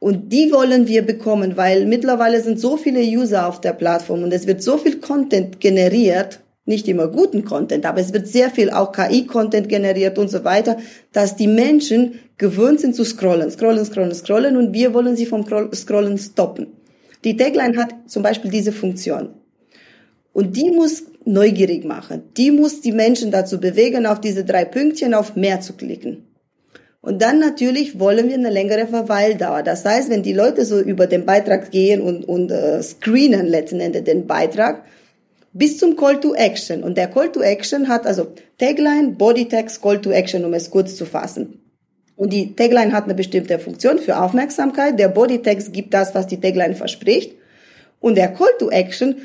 Und 0.03 0.33
die 0.33 0.51
wollen 0.51 0.89
wir 0.89 1.03
bekommen, 1.03 1.57
weil 1.57 1.87
mittlerweile 1.87 2.43
sind 2.43 2.59
so 2.59 2.77
viele 2.77 3.03
User 3.03 3.47
auf 3.47 3.61
der 3.61 3.73
Plattform 3.73 4.25
und 4.25 4.33
es 4.33 4.49
wird 4.49 4.61
so 4.61 4.77
viel 4.77 4.99
Content 4.99 5.61
generiert, 5.61 6.41
nicht 6.65 6.89
immer 6.89 7.07
guten 7.07 7.45
Content, 7.45 7.87
aber 7.87 8.01
es 8.01 8.13
wird 8.13 8.27
sehr 8.27 8.51
viel 8.51 8.71
auch 8.71 8.91
KI-Content 8.91 9.69
generiert 9.69 10.19
und 10.19 10.29
so 10.29 10.43
weiter, 10.43 10.77
dass 11.13 11.37
die 11.37 11.47
Menschen 11.47 12.19
gewöhnt 12.37 12.81
sind 12.81 12.97
zu 12.97 13.05
scrollen, 13.05 13.49
scrollen, 13.53 13.85
scrollen, 13.85 14.13
scrollen 14.13 14.57
und 14.57 14.73
wir 14.73 14.93
wollen 14.93 15.15
sie 15.15 15.25
vom 15.25 15.47
Scrollen 15.73 16.19
stoppen. 16.19 16.67
Die 17.23 17.37
Tagline 17.37 17.77
hat 17.77 17.95
zum 18.09 18.25
Beispiel 18.25 18.51
diese 18.51 18.73
Funktion. 18.73 19.29
Und 20.33 20.57
die 20.57 20.73
muss 20.73 21.05
neugierig 21.25 21.85
machen. 21.85 22.25
Die 22.37 22.51
muss 22.51 22.81
die 22.81 22.91
Menschen 22.91 23.31
dazu 23.31 23.61
bewegen, 23.61 24.07
auf 24.07 24.21
diese 24.21 24.45
drei 24.45 24.65
Pünktchen 24.65 25.15
auf 25.15 25.37
mehr 25.37 25.61
zu 25.61 25.75
klicken. 25.75 26.25
Und 27.03 27.21
dann 27.21 27.41
natürlich 27.41 27.99
wollen 27.99 28.29
wir 28.29 28.37
eine 28.37 28.51
längere 28.51 28.87
Verweildauer. 28.87 29.65
Das 29.65 29.85
heißt, 29.85 30.09
wenn 30.09 30.23
die 30.23 30.33
Leute 30.33 30.65
so 30.65 30.81
über 30.81 31.09
den 31.09 31.27
Beitrag 31.27 31.73
gehen 31.73 32.01
und, 32.01 32.25
und 32.25 32.53
äh, 32.53 32.81
screenen 32.81 33.49
letzten 33.49 33.81
Endes 33.81 34.05
den 34.05 34.29
Beitrag, 34.29 34.85
bis 35.53 35.79
zum 35.79 35.97
Call 35.97 36.21
to 36.21 36.33
Action. 36.35 36.85
Und 36.85 36.97
der 36.97 37.09
Call 37.09 37.33
to 37.33 37.43
Action 37.43 37.89
hat 37.89 38.07
also 38.07 38.29
Tagline, 38.57 39.17
Bodytext, 39.19 39.83
Call 39.83 40.01
to 40.01 40.13
Action, 40.13 40.45
um 40.45 40.55
es 40.55 40.71
kurz 40.71 40.95
zu 40.95 41.05
fassen. 41.05 41.61
Und 42.15 42.33
die 42.33 42.55
Tagline 42.55 42.93
hat 42.93 43.05
eine 43.05 43.15
bestimmte 43.15 43.59
Funktion 43.59 43.99
für 43.99 44.23
Aufmerksamkeit. 44.23 44.97
Der 44.97 45.09
Bodytext 45.09 45.73
gibt 45.73 45.93
das, 45.93 46.15
was 46.15 46.29
die 46.29 46.41
Tagline 46.41 46.77
verspricht. 46.77 47.35
Und 47.99 48.17
der 48.17 48.29
Call 48.29 48.53
to 48.61 48.71
Action 48.71 49.17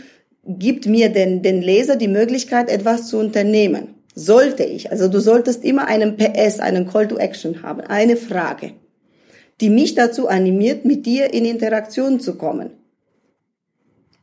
gibt 0.48 0.88
mir 0.88 1.10
den, 1.10 1.44
den 1.44 1.62
Leser 1.62 1.96
die 1.96 2.08
Möglichkeit, 2.08 2.72
etwas 2.72 3.08
zu 3.08 3.20
unternehmen 3.20 3.97
sollte 4.17 4.63
ich, 4.63 4.91
also 4.91 5.08
du 5.08 5.19
solltest 5.19 5.63
immer 5.63 5.88
einen 5.88 6.17
PS, 6.17 6.60
einen 6.60 6.88
Call 6.88 7.08
to 7.08 7.17
Action 7.17 7.62
haben, 7.62 7.82
eine 7.82 8.17
Frage, 8.17 8.71
die 9.62 9.69
mich 9.69 9.93
dazu 9.93 10.27
animiert, 10.27 10.86
mit 10.86 11.06
dir 11.06 11.34
in 11.34 11.45
Interaktion 11.45 12.19
zu 12.19 12.36
kommen. 12.36 12.71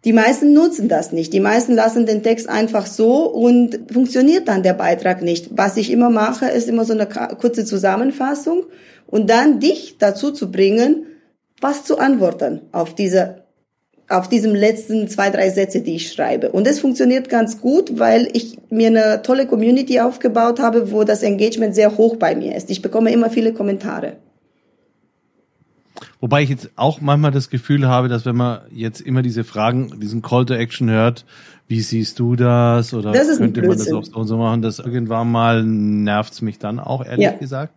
Die 0.04 0.12
meisten 0.12 0.52
nutzen 0.52 0.88
das 0.88 1.12
nicht. 1.12 1.32
Die 1.32 1.40
meisten 1.40 1.74
lassen 1.74 2.06
den 2.06 2.24
Text 2.24 2.48
einfach 2.48 2.86
so 2.86 3.24
und 3.30 3.90
funktioniert 3.90 4.48
dann 4.48 4.64
der 4.64 4.74
Beitrag 4.74 5.22
nicht. 5.22 5.56
Was 5.56 5.76
ich 5.76 5.90
immer 5.90 6.10
mache, 6.10 6.46
ist 6.46 6.68
immer 6.68 6.84
so 6.84 6.92
eine 6.92 7.06
kurze 7.06 7.64
Zusammenfassung 7.64 8.64
und 9.06 9.30
dann 9.30 9.60
dich 9.60 9.96
dazu 9.98 10.32
zu 10.32 10.50
bringen, 10.50 11.06
was 11.60 11.84
zu 11.84 11.98
antworten 11.98 12.62
auf 12.72 12.94
diese 12.94 13.43
auf 14.08 14.28
diesem 14.28 14.54
letzten 14.54 15.08
zwei, 15.08 15.30
drei 15.30 15.50
Sätze, 15.50 15.80
die 15.80 15.96
ich 15.96 16.12
schreibe. 16.12 16.50
Und 16.52 16.66
es 16.66 16.80
funktioniert 16.80 17.28
ganz 17.28 17.60
gut, 17.60 17.98
weil 17.98 18.28
ich 18.32 18.58
mir 18.70 18.88
eine 18.88 19.22
tolle 19.22 19.46
Community 19.46 20.00
aufgebaut 20.00 20.60
habe, 20.60 20.92
wo 20.92 21.04
das 21.04 21.22
Engagement 21.22 21.74
sehr 21.74 21.96
hoch 21.96 22.16
bei 22.16 22.34
mir 22.34 22.54
ist. 22.54 22.70
Ich 22.70 22.82
bekomme 22.82 23.12
immer 23.12 23.30
viele 23.30 23.52
Kommentare. 23.52 24.16
Wobei 26.20 26.42
ich 26.42 26.48
jetzt 26.48 26.70
auch 26.76 27.00
manchmal 27.00 27.30
das 27.30 27.50
Gefühl 27.50 27.86
habe, 27.86 28.08
dass 28.08 28.26
wenn 28.26 28.36
man 28.36 28.60
jetzt 28.70 29.00
immer 29.00 29.22
diese 29.22 29.44
Fragen, 29.44 30.00
diesen 30.00 30.22
Call 30.22 30.46
to 30.46 30.54
Action 30.54 30.90
hört, 30.90 31.24
wie 31.66 31.80
siehst 31.80 32.18
du 32.18 32.36
das? 32.36 32.92
Oder 32.92 33.12
das 33.12 33.38
könnte 33.38 33.62
man 33.62 33.78
das 33.78 33.92
auch 33.92 34.04
so 34.04 34.20
und 34.20 34.26
so 34.26 34.36
machen, 34.36 34.62
dass 34.62 34.78
irgendwann 34.78 35.30
mal 35.30 35.62
nervt's 35.62 36.42
mich 36.42 36.58
dann 36.58 36.78
auch, 36.78 37.04
ehrlich 37.04 37.24
ja. 37.24 37.32
gesagt. 37.32 37.74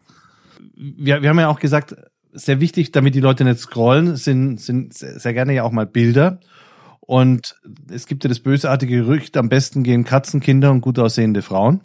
Wir, 0.75 1.21
wir 1.21 1.29
haben 1.29 1.39
ja 1.39 1.47
auch 1.49 1.59
gesagt, 1.59 1.95
sehr 2.37 2.59
wichtig, 2.59 2.91
damit 2.91 3.15
die 3.15 3.19
Leute 3.19 3.43
nicht 3.43 3.59
scrollen, 3.59 4.15
sind, 4.15 4.61
sind 4.61 4.93
sehr 4.93 5.33
gerne 5.33 5.53
ja 5.53 5.63
auch 5.63 5.71
mal 5.71 5.85
Bilder. 5.85 6.39
Und 6.99 7.55
es 7.89 8.05
gibt 8.05 8.23
ja 8.23 8.27
das 8.27 8.39
bösartige 8.39 8.97
Gerücht, 8.97 9.37
am 9.37 9.49
besten 9.49 9.83
gehen 9.83 10.03
Katzenkinder 10.03 10.71
und 10.71 10.81
gut 10.81 10.99
aussehende 10.99 11.41
Frauen. 11.41 11.81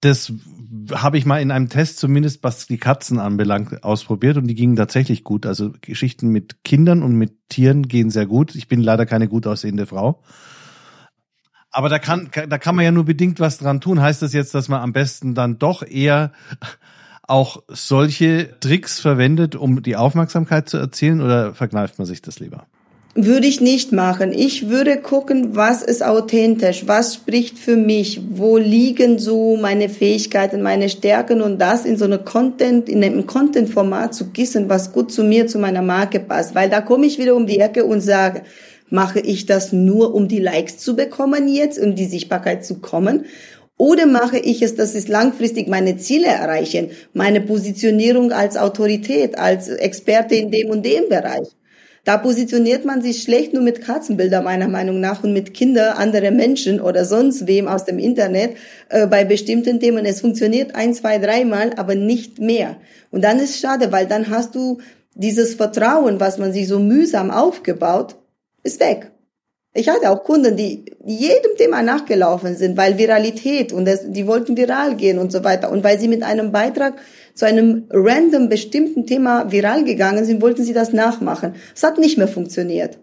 Das 0.00 0.32
habe 0.92 1.18
ich 1.18 1.24
mal 1.24 1.40
in 1.40 1.50
einem 1.50 1.68
Test 1.68 1.98
zumindest, 1.98 2.42
was 2.42 2.66
die 2.66 2.78
Katzen 2.78 3.18
anbelangt, 3.18 3.82
ausprobiert 3.82 4.36
und 4.36 4.46
die 4.46 4.54
gingen 4.54 4.76
tatsächlich 4.76 5.24
gut. 5.24 5.46
Also 5.46 5.72
Geschichten 5.80 6.28
mit 6.28 6.64
Kindern 6.64 7.02
und 7.02 7.14
mit 7.14 7.48
Tieren 7.48 7.88
gehen 7.88 8.10
sehr 8.10 8.26
gut. 8.26 8.54
Ich 8.54 8.68
bin 8.68 8.82
leider 8.82 9.06
keine 9.06 9.28
gut 9.28 9.46
aussehende 9.46 9.86
Frau. 9.86 10.22
Aber 11.70 11.88
da 11.88 11.98
kann, 11.98 12.30
da 12.48 12.58
kann 12.58 12.74
man 12.74 12.84
ja 12.84 12.90
nur 12.90 13.04
bedingt 13.04 13.38
was 13.38 13.58
dran 13.58 13.80
tun. 13.80 14.00
Heißt 14.00 14.22
das 14.22 14.32
jetzt, 14.32 14.54
dass 14.54 14.68
man 14.68 14.80
am 14.80 14.92
besten 14.92 15.34
dann 15.34 15.58
doch 15.58 15.82
eher 15.82 16.32
auch 17.28 17.62
solche 17.68 18.50
Tricks 18.60 19.00
verwendet, 19.00 19.56
um 19.56 19.82
die 19.82 19.96
Aufmerksamkeit 19.96 20.68
zu 20.68 20.76
erzielen 20.76 21.20
oder 21.20 21.54
verkneift 21.54 21.98
man 21.98 22.06
sich 22.06 22.22
das 22.22 22.38
lieber? 22.38 22.66
Würde 23.18 23.46
ich 23.46 23.62
nicht 23.62 23.92
machen. 23.92 24.30
Ich 24.30 24.68
würde 24.68 24.98
gucken, 24.98 25.56
was 25.56 25.82
ist 25.82 26.04
authentisch, 26.04 26.86
was 26.86 27.14
spricht 27.14 27.58
für 27.58 27.76
mich, 27.76 28.20
wo 28.30 28.58
liegen 28.58 29.18
so 29.18 29.56
meine 29.56 29.88
Fähigkeiten, 29.88 30.60
meine 30.60 30.90
Stärken 30.90 31.40
und 31.40 31.58
das 31.58 31.86
in 31.86 31.96
so 31.96 32.04
eine 32.04 32.18
Content, 32.18 32.90
in 32.90 33.02
einem 33.02 33.26
Content-Format 33.26 34.14
zu 34.14 34.26
gießen, 34.26 34.68
was 34.68 34.92
gut 34.92 35.10
zu 35.10 35.24
mir, 35.24 35.46
zu 35.46 35.58
meiner 35.58 35.80
Marke 35.80 36.20
passt. 36.20 36.54
Weil 36.54 36.68
da 36.68 36.82
komme 36.82 37.06
ich 37.06 37.18
wieder 37.18 37.34
um 37.34 37.46
die 37.46 37.58
Ecke 37.58 37.86
und 37.86 38.02
sage, 38.02 38.42
mache 38.90 39.20
ich 39.20 39.46
das 39.46 39.72
nur, 39.72 40.14
um 40.14 40.28
die 40.28 40.38
Likes 40.38 40.76
zu 40.76 40.94
bekommen 40.94 41.48
jetzt, 41.48 41.78
um 41.78 41.94
die 41.94 42.04
Sichtbarkeit 42.04 42.66
zu 42.66 42.80
kommen? 42.80 43.24
Oder 43.78 44.06
mache 44.06 44.38
ich 44.38 44.62
es, 44.62 44.74
dass 44.74 44.94
ich 44.94 45.06
langfristig 45.08 45.68
meine 45.68 45.98
Ziele 45.98 46.28
erreichen, 46.28 46.90
meine 47.12 47.42
Positionierung 47.42 48.32
als 48.32 48.56
Autorität, 48.56 49.38
als 49.38 49.68
Experte 49.68 50.34
in 50.34 50.50
dem 50.50 50.70
und 50.70 50.84
dem 50.84 51.08
Bereich? 51.08 51.48
Da 52.06 52.18
positioniert 52.18 52.84
man 52.84 53.02
sich 53.02 53.22
schlecht 53.22 53.52
nur 53.52 53.64
mit 53.64 53.82
Katzenbildern 53.82 54.44
meiner 54.44 54.68
Meinung 54.68 55.00
nach 55.00 55.24
und 55.24 55.32
mit 55.32 55.54
Kinder, 55.54 55.98
andere 55.98 56.30
Menschen 56.30 56.80
oder 56.80 57.04
sonst 57.04 57.48
wem 57.48 57.66
aus 57.66 57.84
dem 57.84 57.98
Internet 57.98 58.56
äh, 58.90 59.08
bei 59.08 59.24
bestimmten 59.24 59.80
Themen. 59.80 60.06
Es 60.06 60.20
funktioniert 60.20 60.76
ein, 60.76 60.94
zwei, 60.94 61.18
dreimal, 61.18 61.72
aber 61.76 61.96
nicht 61.96 62.38
mehr. 62.38 62.76
Und 63.10 63.24
dann 63.24 63.40
ist 63.40 63.58
schade, 63.58 63.90
weil 63.90 64.06
dann 64.06 64.30
hast 64.30 64.54
du 64.54 64.78
dieses 65.16 65.56
Vertrauen, 65.56 66.20
was 66.20 66.38
man 66.38 66.52
sich 66.52 66.68
so 66.68 66.78
mühsam 66.78 67.32
aufgebaut, 67.32 68.14
ist 68.62 68.78
weg. 68.78 69.10
Ich 69.78 69.90
hatte 69.90 70.10
auch 70.10 70.24
Kunden, 70.24 70.56
die 70.56 70.86
jedem 71.04 71.54
Thema 71.58 71.82
nachgelaufen 71.82 72.56
sind, 72.56 72.78
weil 72.78 72.96
Viralität 72.96 73.74
und 73.74 73.84
das, 73.84 74.10
die 74.10 74.26
wollten 74.26 74.56
viral 74.56 74.96
gehen 74.96 75.18
und 75.18 75.30
so 75.30 75.44
weiter. 75.44 75.70
Und 75.70 75.84
weil 75.84 76.00
sie 76.00 76.08
mit 76.08 76.22
einem 76.22 76.50
Beitrag 76.50 76.94
zu 77.34 77.44
einem 77.44 77.84
random 77.90 78.48
bestimmten 78.48 79.06
Thema 79.06 79.52
viral 79.52 79.84
gegangen 79.84 80.24
sind, 80.24 80.40
wollten 80.40 80.64
sie 80.64 80.72
das 80.72 80.94
nachmachen. 80.94 81.56
Es 81.74 81.82
hat 81.82 81.98
nicht 81.98 82.16
mehr 82.16 82.26
funktioniert. 82.26 82.98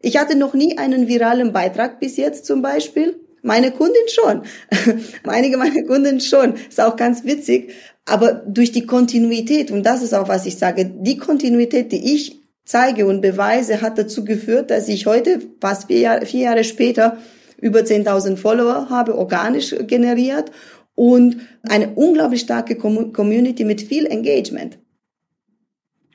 Ich 0.00 0.16
hatte 0.16 0.34
noch 0.34 0.54
nie 0.54 0.78
einen 0.78 1.08
viralen 1.08 1.52
Beitrag 1.52 2.00
bis 2.00 2.16
jetzt 2.16 2.46
zum 2.46 2.62
Beispiel. 2.62 3.20
Meine 3.42 3.70
Kundin 3.70 4.08
schon. 4.08 4.42
Einige 5.24 5.58
meiner 5.58 5.82
Kunden 5.82 6.22
schon. 6.22 6.54
Ist 6.54 6.80
auch 6.80 6.96
ganz 6.96 7.22
witzig. 7.24 7.70
Aber 8.06 8.32
durch 8.32 8.72
die 8.72 8.86
Kontinuität, 8.86 9.70
und 9.70 9.82
das 9.82 10.02
ist 10.02 10.14
auch, 10.14 10.28
was 10.28 10.46
ich 10.46 10.56
sage, 10.56 10.86
die 10.86 11.18
Kontinuität, 11.18 11.92
die 11.92 12.14
ich 12.14 12.43
zeige 12.64 13.06
und 13.06 13.20
beweise, 13.20 13.80
hat 13.80 13.98
dazu 13.98 14.24
geführt, 14.24 14.70
dass 14.70 14.88
ich 14.88 15.06
heute, 15.06 15.40
fast 15.60 15.88
vier 15.88 16.00
Jahre, 16.00 16.26
vier 16.26 16.42
Jahre 16.44 16.64
später, 16.64 17.18
über 17.60 17.80
10.000 17.80 18.36
Follower 18.36 18.88
habe, 18.90 19.16
organisch 19.16 19.74
generiert 19.86 20.50
und 20.94 21.36
eine 21.62 21.94
unglaublich 21.94 22.40
starke 22.40 22.76
Community 22.76 23.64
mit 23.64 23.82
viel 23.82 24.06
Engagement. 24.06 24.78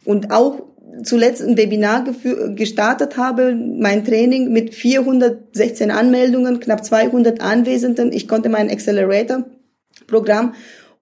Und 0.06 0.32
auch 0.32 0.70
zuletzt 1.04 1.42
ein 1.42 1.58
Webinar 1.58 2.06
gestartet 2.56 3.18
habe, 3.18 3.56
mein 3.56 4.04
Training 4.04 4.52
mit 4.52 4.74
416 4.74 5.92
Anmeldungen, 5.92 6.60
knapp 6.60 6.84
200 6.84 7.42
Anwesenden. 7.42 8.12
Ich 8.12 8.28
konnte 8.28 8.50
mein 8.50 8.70
Accelerator-Programm 8.70 10.54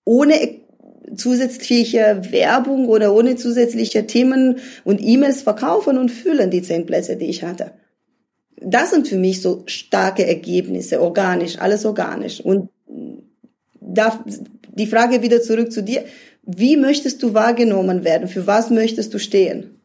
ohne 0.04 0.67
zusätzliche 1.16 2.22
Werbung 2.32 2.88
oder 2.88 3.14
ohne 3.14 3.36
zusätzliche 3.36 4.08
Themen 4.08 4.58
und 4.84 5.02
E-Mails 5.02 5.42
verkaufen 5.42 5.98
und 5.98 6.10
füllen 6.10 6.52
die 6.52 6.62
zehn 6.62 6.86
Plätze, 6.86 7.18
die 7.18 7.30
ich 7.30 7.44
hatte. 7.44 7.72
Das 8.60 8.90
sind 8.90 9.08
für 9.08 9.18
mich 9.18 9.42
so 9.42 9.64
starke 9.68 10.26
Ergebnisse, 10.26 11.02
organisch, 11.02 11.60
alles 11.60 11.86
organisch. 11.86 12.42
Und 12.42 12.70
da, 13.80 14.24
die 14.74 14.88
Frage 14.88 15.22
wieder 15.22 15.42
zurück 15.42 15.72
zu 15.72 15.84
dir. 15.84 16.06
Wie 16.44 16.78
möchtest 16.78 17.22
du 17.24 17.34
wahrgenommen 17.34 18.04
werden? 18.04 18.28
Für 18.28 18.48
was 18.48 18.70
möchtest 18.70 19.14
du 19.14 19.20
stehen? 19.20 19.82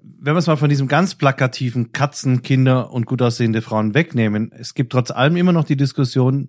Wenn 0.00 0.34
wir 0.34 0.38
es 0.38 0.46
mal 0.46 0.56
von 0.56 0.70
diesem 0.70 0.88
ganz 0.88 1.14
plakativen 1.14 1.92
Katzen, 1.92 2.42
Kinder 2.42 2.90
und 2.92 3.06
gut 3.06 3.22
aussehende 3.22 3.62
Frauen 3.62 3.94
wegnehmen, 3.94 4.50
es 4.58 4.74
gibt 4.74 4.92
trotz 4.92 5.10
allem 5.10 5.36
immer 5.36 5.52
noch 5.52 5.64
die 5.64 5.76
Diskussion, 5.76 6.48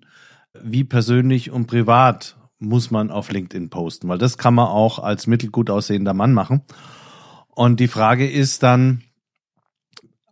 wie 0.60 0.84
persönlich 0.84 1.50
und 1.50 1.66
privat 1.66 2.39
muss 2.60 2.90
man 2.90 3.10
auf 3.10 3.32
LinkedIn 3.32 3.70
posten, 3.70 4.08
weil 4.08 4.18
das 4.18 4.38
kann 4.38 4.54
man 4.54 4.68
auch 4.68 4.98
als 4.98 5.26
mittelgut 5.26 5.70
aussehender 5.70 6.14
Mann 6.14 6.32
machen. 6.32 6.62
Und 7.48 7.80
die 7.80 7.88
Frage 7.88 8.30
ist 8.30 8.62
dann 8.62 9.02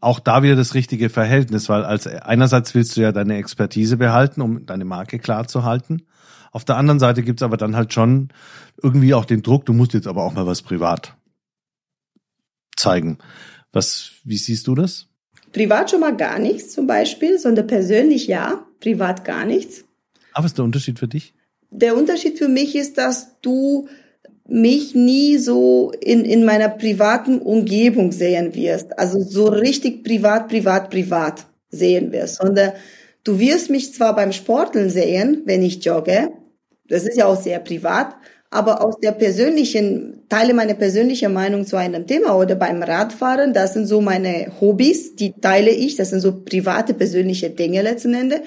auch 0.01 0.21
da 0.21 0.43
wieder 0.43 0.55
das 0.55 0.75
richtige 0.75 1.09
Verhältnis, 1.09 1.69
weil 1.69 1.85
als 1.85 2.07
einerseits 2.07 2.75
willst 2.75 2.97
du 2.97 3.01
ja 3.01 3.11
deine 3.11 3.37
Expertise 3.37 3.97
behalten, 3.97 4.43
um 4.43 4.65
deine 4.67 4.85
Marke 4.85 5.19
klar 5.19 5.49
zu 5.49 5.65
halten. 5.65 6.03
Auf 6.53 6.65
der 6.65 6.77
anderen 6.77 7.01
Seite 7.01 7.23
gibt's 7.23 7.43
aber 7.43 7.57
dann 7.57 7.75
halt 7.75 7.93
schon 7.93 8.29
irgendwie 8.83 9.15
auch 9.15 9.25
den 9.25 9.43
Druck, 9.43 9.67
du 9.67 9.73
musst 9.73 9.95
jetzt 9.95 10.07
aber 10.07 10.23
auch 10.23 10.35
mal 10.35 10.47
was 10.47 10.63
privat 10.63 11.17
zeigen. 12.77 13.19
Was, 13.73 14.13
wie 14.25 14.39
siehst 14.39 14.67
du 14.67 14.75
das? 14.75 15.09
Privat 15.53 15.91
schon 15.91 16.01
mal 16.01 16.17
gar 16.17 16.39
nichts 16.39 16.73
zum 16.73 16.87
Beispiel, 16.87 17.39
sondern 17.39 17.67
persönlich 17.67 18.27
ja, 18.27 18.67
privat 18.81 19.25
gar 19.25 19.45
nichts. 19.45 19.85
Aber 20.33 20.45
was 20.45 20.53
ist 20.53 20.59
der 20.59 20.65
Unterschied 20.65 20.99
für 20.99 21.09
dich? 21.09 21.35
Der 21.71 21.97
Unterschied 21.97 22.39
für 22.39 22.49
mich 22.49 22.75
ist, 22.77 22.99
dass 22.99 23.41
du 23.43 23.89
mich 24.49 24.95
nie 24.95 25.37
so 25.37 25.93
in, 26.01 26.25
in 26.25 26.45
meiner 26.45 26.71
privaten 26.71 27.39
Umgebung 27.39 28.13
sehen 28.13 28.55
wirst. 28.55 28.99
Also 28.99 29.21
so 29.21 29.47
richtig 29.47 30.03
privat, 30.03 30.49
privat, 30.49 30.91
privat 30.91 31.45
sehen 31.69 32.13
wirst, 32.13 32.37
sondern 32.37 32.73
du 33.25 33.39
wirst 33.39 33.69
mich 33.69 33.93
zwar 33.93 34.17
beim 34.17 34.33
Sporteln 34.33 34.89
sehen, 34.89 35.43
wenn 35.45 35.63
ich 35.63 35.85
jogge. 35.85 36.31
Das 36.89 37.05
ist 37.05 37.19
ja 37.19 37.27
auch 37.27 37.41
sehr 37.41 37.59
privat. 37.59 38.17
Aber 38.51 38.83
aus 38.83 38.99
der 39.01 39.13
persönlichen, 39.13 40.23
teile 40.31 40.55
meine 40.55 40.75
persönliche 40.75 41.29
Meinung 41.29 41.67
zu 41.67 41.77
einem 41.77 42.07
Thema 42.07 42.35
oder 42.39 42.55
beim 42.55 42.83
Radfahren, 42.83 43.53
das 43.53 43.75
sind 43.75 43.85
so 43.85 44.01
meine 44.01 44.51
Hobbys, 44.59 45.15
die 45.15 45.35
teile 45.39 45.71
ich, 45.71 45.97
das 45.97 46.09
sind 46.09 46.21
so 46.21 46.41
private, 46.41 46.95
persönliche 46.95 47.51
Dinge 47.51 47.83
letzten 47.83 48.15
Endes 48.15 48.41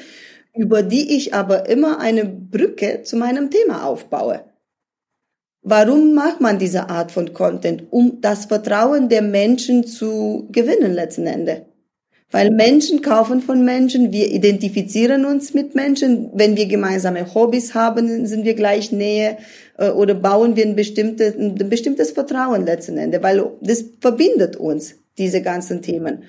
über 0.56 0.84
die 0.84 1.16
ich 1.16 1.34
aber 1.34 1.70
immer 1.70 2.00
eine 2.00 2.26
Brücke 2.26 3.04
zu 3.04 3.16
meinem 3.16 3.50
Thema 3.50 3.86
aufbaue. 3.86 4.44
Warum 5.64 6.14
macht 6.14 6.42
man 6.42 6.58
diese 6.58 6.90
Art 6.90 7.12
von 7.12 7.34
Content? 7.34 7.84
Um 7.92 8.20
das 8.22 8.46
Vertrauen 8.46 9.10
der 9.10 9.22
Menschen 9.22 9.86
zu 9.86 10.48
gewinnen 10.52 10.94
letzten 10.94 11.28
Endes. 11.28 11.62
Weil 12.32 12.50
Menschen 12.50 13.02
kaufen 13.02 13.42
von 13.42 13.64
Menschen, 13.66 14.14
wir 14.14 14.32
identifizieren 14.32 15.26
uns 15.26 15.54
mit 15.54 15.76
Menschen. 15.76 16.30
Wenn 16.34 16.56
wir 16.56 16.66
gemeinsame 16.66 17.34
Hobbys 17.34 17.76
haben, 17.76 18.26
sind 18.26 18.46
wir 18.46 18.54
gleich 18.54 18.92
Nähe 18.92 19.38
äh, 19.78 19.90
oder 19.90 20.14
bauen 20.16 20.56
wir 20.56 20.66
ein 20.66 20.76
bestimmtes, 20.76 21.36
ein 21.36 21.56
bestimmtes 21.56 22.12
Vertrauen 22.12 22.66
letzten 22.66 22.98
Endes, 22.98 23.22
weil 23.22 23.52
das 23.62 23.84
verbindet 24.00 24.56
uns, 24.56 24.96
diese 25.18 25.42
ganzen 25.42 25.82
Themen. 25.82 26.24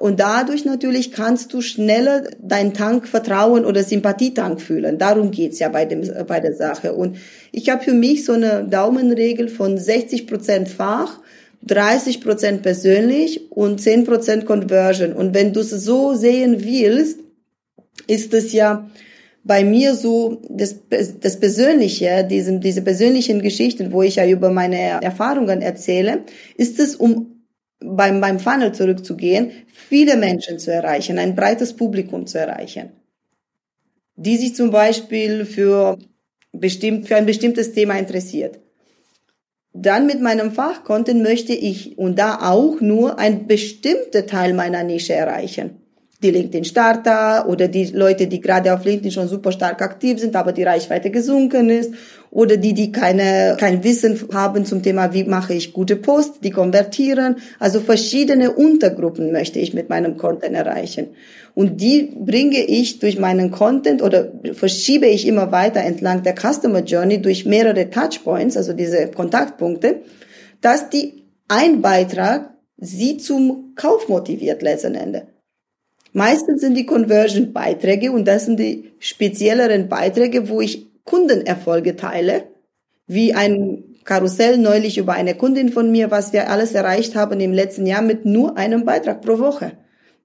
Und 0.00 0.18
dadurch 0.18 0.64
natürlich 0.64 1.12
kannst 1.12 1.52
du 1.52 1.60
schneller 1.60 2.22
deinen 2.40 2.72
Tank 2.72 3.06
Vertrauen 3.06 3.66
oder 3.66 3.84
Sympathietank 3.84 4.62
fühlen. 4.62 4.96
Darum 4.96 5.30
geht's 5.30 5.58
ja 5.58 5.68
bei, 5.68 5.84
dem, 5.84 6.10
bei 6.26 6.40
der 6.40 6.54
Sache. 6.54 6.94
Und 6.94 7.18
ich 7.52 7.68
habe 7.68 7.84
für 7.84 7.92
mich 7.92 8.24
so 8.24 8.32
eine 8.32 8.64
Daumenregel 8.64 9.48
von 9.48 9.76
60 9.76 10.26
Prozent 10.26 10.70
Fach, 10.70 11.20
30 11.66 12.22
Prozent 12.22 12.62
persönlich 12.62 13.52
und 13.52 13.82
10 13.82 14.04
Prozent 14.04 14.46
Conversion. 14.46 15.12
Und 15.12 15.34
wenn 15.34 15.52
du 15.52 15.60
es 15.60 15.68
so 15.68 16.14
sehen 16.14 16.64
willst, 16.64 17.18
ist 18.06 18.32
es 18.32 18.54
ja 18.54 18.88
bei 19.44 19.64
mir 19.64 19.94
so 19.94 20.40
das, 20.48 20.76
das 21.20 21.38
Persönliche, 21.38 22.24
diesen, 22.24 22.62
diese 22.62 22.80
persönlichen 22.80 23.42
Geschichten, 23.42 23.92
wo 23.92 24.02
ich 24.02 24.16
ja 24.16 24.26
über 24.26 24.50
meine 24.50 24.78
Erfahrungen 25.02 25.60
erzähle, 25.60 26.20
ist 26.56 26.80
es 26.80 26.96
um 26.96 27.39
beim, 27.80 28.20
beim 28.20 28.38
Funnel 28.38 28.72
zurückzugehen, 28.72 29.52
viele 29.72 30.16
Menschen 30.16 30.58
zu 30.58 30.72
erreichen, 30.72 31.18
ein 31.18 31.34
breites 31.34 31.74
Publikum 31.74 32.26
zu 32.26 32.38
erreichen, 32.38 32.90
die 34.16 34.36
sich 34.36 34.54
zum 34.54 34.70
Beispiel 34.70 35.44
für, 35.44 35.98
bestimmt, 36.52 37.08
für 37.08 37.16
ein 37.16 37.26
bestimmtes 37.26 37.72
Thema 37.72 37.98
interessiert. 37.98 38.60
Dann 39.72 40.06
mit 40.06 40.20
meinem 40.20 40.52
Fachkonten 40.52 41.22
möchte 41.22 41.52
ich 41.52 41.96
und 41.96 42.18
da 42.18 42.50
auch 42.50 42.80
nur 42.80 43.18
ein 43.18 43.46
bestimmter 43.46 44.26
Teil 44.26 44.52
meiner 44.52 44.82
Nische 44.82 45.14
erreichen 45.14 45.79
die 46.22 46.30
LinkedIn-Starter 46.30 47.48
oder 47.48 47.68
die 47.68 47.84
Leute, 47.86 48.26
die 48.26 48.40
gerade 48.40 48.74
auf 48.74 48.84
LinkedIn 48.84 49.10
schon 49.10 49.28
super 49.28 49.52
stark 49.52 49.80
aktiv 49.80 50.18
sind, 50.18 50.36
aber 50.36 50.52
die 50.52 50.64
Reichweite 50.64 51.10
gesunken 51.10 51.70
ist 51.70 51.94
oder 52.30 52.56
die, 52.58 52.74
die 52.74 52.92
keine, 52.92 53.56
kein 53.58 53.82
Wissen 53.82 54.20
haben 54.32 54.66
zum 54.66 54.82
Thema, 54.82 55.14
wie 55.14 55.24
mache 55.24 55.54
ich 55.54 55.72
gute 55.72 55.96
Posts, 55.96 56.40
die 56.40 56.50
konvertieren. 56.50 57.36
Also 57.58 57.80
verschiedene 57.80 58.52
Untergruppen 58.52 59.32
möchte 59.32 59.58
ich 59.58 59.72
mit 59.72 59.88
meinem 59.88 60.18
Content 60.18 60.54
erreichen. 60.54 61.08
Und 61.54 61.80
die 61.80 62.12
bringe 62.14 62.60
ich 62.64 62.98
durch 62.98 63.18
meinen 63.18 63.50
Content 63.50 64.02
oder 64.02 64.30
verschiebe 64.52 65.06
ich 65.06 65.26
immer 65.26 65.50
weiter 65.50 65.80
entlang 65.80 66.22
der 66.22 66.34
Customer 66.34 66.80
Journey 66.80 67.20
durch 67.20 67.46
mehrere 67.46 67.88
Touchpoints, 67.88 68.56
also 68.56 68.74
diese 68.74 69.10
Kontaktpunkte, 69.10 70.02
dass 70.60 70.90
die 70.90 71.24
ein 71.48 71.80
Beitrag 71.80 72.50
sie 72.76 73.16
zum 73.16 73.72
Kauf 73.74 74.08
motiviert 74.08 74.62
letzten 74.62 74.94
Endes. 74.94 75.22
Meistens 76.12 76.60
sind 76.60 76.76
die 76.76 76.86
Conversion-Beiträge 76.86 78.10
und 78.10 78.26
das 78.26 78.46
sind 78.46 78.58
die 78.58 78.92
spezielleren 78.98 79.88
Beiträge, 79.88 80.48
wo 80.48 80.60
ich 80.60 80.88
Kundenerfolge 81.04 81.96
teile, 81.96 82.44
wie 83.06 83.34
ein 83.34 83.84
Karussell 84.04 84.58
neulich 84.58 84.98
über 84.98 85.12
eine 85.12 85.34
Kundin 85.34 85.70
von 85.70 85.92
mir, 85.92 86.10
was 86.10 86.32
wir 86.32 86.50
alles 86.50 86.72
erreicht 86.72 87.14
haben 87.14 87.38
im 87.40 87.52
letzten 87.52 87.86
Jahr 87.86 88.02
mit 88.02 88.24
nur 88.24 88.56
einem 88.56 88.84
Beitrag 88.84 89.22
pro 89.22 89.38
Woche. 89.38 89.78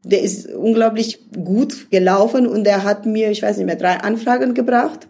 Der 0.04 0.22
ist 0.22 0.48
unglaublich 0.48 1.32
gut 1.32 1.90
gelaufen 1.92 2.48
und 2.48 2.66
er 2.68 2.84
hat 2.84 3.06
mir, 3.06 3.32
ich 3.32 3.42
weiß 3.42 3.58
nicht 3.58 3.66
mehr, 3.66 3.76
drei 3.76 3.98
Anfragen 3.98 4.54
gebracht. 4.54 5.08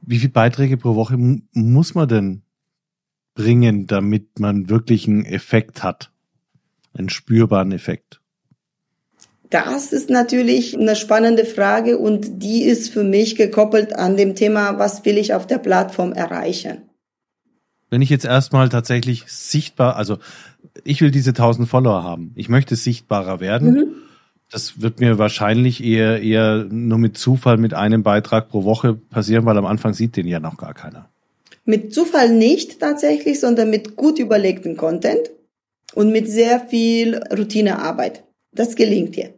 Wie 0.00 0.18
viele 0.18 0.32
Beiträge 0.32 0.76
pro 0.76 0.94
Woche 0.94 1.16
muss 1.52 1.94
man 1.94 2.08
denn 2.08 2.42
bringen, 3.34 3.86
damit 3.86 4.38
man 4.38 4.68
wirklich 4.68 5.06
einen 5.06 5.24
Effekt 5.24 5.82
hat? 5.82 6.12
Einen 6.94 7.08
spürbaren 7.08 7.72
Effekt? 7.72 8.21
Das 9.52 9.92
ist 9.92 10.08
natürlich 10.08 10.78
eine 10.78 10.96
spannende 10.96 11.44
Frage 11.44 11.98
und 11.98 12.42
die 12.42 12.62
ist 12.62 12.90
für 12.90 13.04
mich 13.04 13.36
gekoppelt 13.36 13.94
an 13.94 14.16
dem 14.16 14.34
Thema, 14.34 14.78
was 14.78 15.04
will 15.04 15.18
ich 15.18 15.34
auf 15.34 15.46
der 15.46 15.58
Plattform 15.58 16.14
erreichen. 16.14 16.88
Wenn 17.90 18.00
ich 18.00 18.08
jetzt 18.08 18.24
erstmal 18.24 18.70
tatsächlich 18.70 19.24
sichtbar, 19.26 19.96
also 19.96 20.16
ich 20.84 21.02
will 21.02 21.10
diese 21.10 21.30
1000 21.30 21.68
Follower 21.68 22.02
haben. 22.02 22.32
Ich 22.34 22.48
möchte 22.48 22.76
sichtbarer 22.76 23.40
werden. 23.40 23.72
Mhm. 23.72 23.94
Das 24.50 24.80
wird 24.80 25.00
mir 25.00 25.18
wahrscheinlich 25.18 25.84
eher, 25.84 26.22
eher 26.22 26.64
nur 26.70 26.98
mit 26.98 27.18
Zufall 27.18 27.58
mit 27.58 27.74
einem 27.74 28.02
Beitrag 28.02 28.48
pro 28.48 28.64
Woche 28.64 28.94
passieren, 28.94 29.44
weil 29.44 29.58
am 29.58 29.66
Anfang 29.66 29.92
sieht 29.92 30.16
den 30.16 30.26
ja 30.26 30.40
noch 30.40 30.56
gar 30.56 30.72
keiner. 30.72 31.10
Mit 31.66 31.92
Zufall 31.92 32.30
nicht 32.30 32.80
tatsächlich, 32.80 33.38
sondern 33.38 33.68
mit 33.68 33.96
gut 33.96 34.18
überlegten 34.18 34.78
Content 34.78 35.30
und 35.94 36.10
mit 36.10 36.26
sehr 36.30 36.58
viel 36.58 37.18
Routinearbeit. 37.30 38.24
Das 38.52 38.76
gelingt 38.76 39.16
dir, 39.16 39.34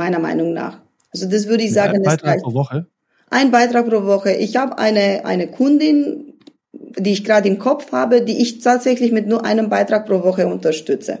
meiner 0.00 0.18
Meinung 0.18 0.52
nach. 0.54 0.80
Also 1.12 1.28
das 1.28 1.46
würde 1.46 1.64
ich 1.64 1.72
sagen. 1.72 1.96
Ein 1.96 2.02
Beitrag 2.02 2.42
pro 2.42 2.54
Woche? 2.54 2.86
Ein 3.28 3.50
Beitrag 3.50 3.86
pro 3.88 4.04
Woche. 4.04 4.32
Ich 4.32 4.56
habe 4.56 4.78
eine, 4.78 5.24
eine 5.24 5.46
Kundin, 5.48 6.34
die 6.72 7.12
ich 7.12 7.22
gerade 7.24 7.48
im 7.48 7.58
Kopf 7.58 7.92
habe, 7.92 8.22
die 8.22 8.40
ich 8.40 8.60
tatsächlich 8.60 9.12
mit 9.12 9.26
nur 9.26 9.44
einem 9.44 9.68
Beitrag 9.68 10.06
pro 10.06 10.22
Woche 10.22 10.46
unterstütze. 10.46 11.18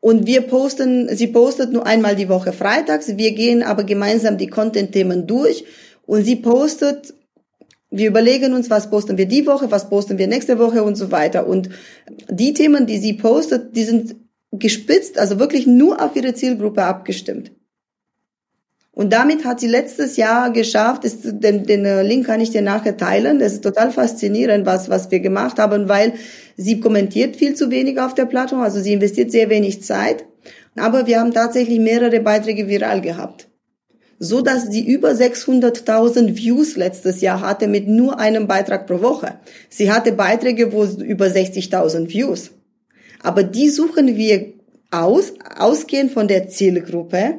Und 0.00 0.26
wir 0.26 0.40
posten, 0.42 1.14
sie 1.14 1.28
postet 1.28 1.72
nur 1.72 1.86
einmal 1.86 2.16
die 2.16 2.28
Woche 2.28 2.52
freitags. 2.52 3.16
Wir 3.18 3.32
gehen 3.32 3.62
aber 3.62 3.84
gemeinsam 3.84 4.38
die 4.38 4.48
Content-Themen 4.48 5.26
durch 5.26 5.64
und 6.06 6.24
sie 6.24 6.36
postet 6.36 7.14
wir 7.92 8.08
überlegen 8.08 8.54
uns, 8.54 8.70
was 8.70 8.88
posten 8.88 9.18
wir 9.18 9.26
die 9.26 9.46
Woche, 9.46 9.70
was 9.70 9.90
posten 9.90 10.16
wir 10.16 10.26
nächste 10.26 10.58
Woche 10.58 10.82
und 10.82 10.96
so 10.96 11.12
weiter. 11.12 11.46
Und 11.46 11.68
die 12.28 12.54
Themen, 12.54 12.86
die 12.86 12.96
sie 12.96 13.12
postet, 13.12 13.76
die 13.76 13.84
sind 13.84 14.16
gespitzt, 14.52 15.18
also 15.18 15.38
wirklich 15.38 15.66
nur 15.66 16.02
auf 16.02 16.14
ihre 16.14 16.34
Zielgruppe 16.34 16.84
abgestimmt. 16.84 17.52
Und 18.94 19.10
damit 19.14 19.46
hat 19.46 19.58
sie 19.58 19.68
letztes 19.68 20.18
Jahr 20.18 20.52
geschafft, 20.52 21.04
ist, 21.04 21.20
den, 21.24 21.64
den 21.64 22.06
Link 22.06 22.26
kann 22.26 22.42
ich 22.42 22.50
dir 22.50 22.60
nachher 22.60 22.98
teilen, 22.98 23.38
das 23.38 23.54
ist 23.54 23.64
total 23.64 23.90
faszinierend, 23.90 24.66
was, 24.66 24.90
was 24.90 25.10
wir 25.10 25.20
gemacht 25.20 25.58
haben, 25.58 25.88
weil 25.88 26.12
sie 26.58 26.78
kommentiert 26.78 27.36
viel 27.36 27.54
zu 27.54 27.70
wenig 27.70 27.98
auf 27.98 28.14
der 28.14 28.26
Plattform, 28.26 28.60
also 28.60 28.80
sie 28.80 28.92
investiert 28.92 29.32
sehr 29.32 29.48
wenig 29.48 29.82
Zeit, 29.82 30.26
aber 30.76 31.06
wir 31.06 31.20
haben 31.20 31.32
tatsächlich 31.32 31.80
mehrere 31.80 32.20
Beiträge 32.20 32.68
viral 32.68 33.00
gehabt 33.00 33.48
so 34.24 34.40
dass 34.40 34.68
sie 34.68 34.86
über 34.86 35.10
600.000 35.10 36.36
Views 36.36 36.76
letztes 36.76 37.20
Jahr 37.22 37.40
hatte 37.40 37.66
mit 37.66 37.88
nur 37.88 38.20
einem 38.20 38.46
Beitrag 38.46 38.86
pro 38.86 39.02
Woche. 39.02 39.40
Sie 39.68 39.90
hatte 39.90 40.12
Beiträge, 40.12 40.72
wo 40.72 40.84
über 40.84 41.26
60.000 41.26 42.08
Views. 42.08 42.52
Aber 43.22 43.42
die 43.42 43.68
suchen 43.68 44.16
wir 44.16 44.52
aus, 44.90 45.32
ausgehend 45.56 46.12
von 46.12 46.28
der 46.28 46.48
Zielgruppe. 46.48 47.38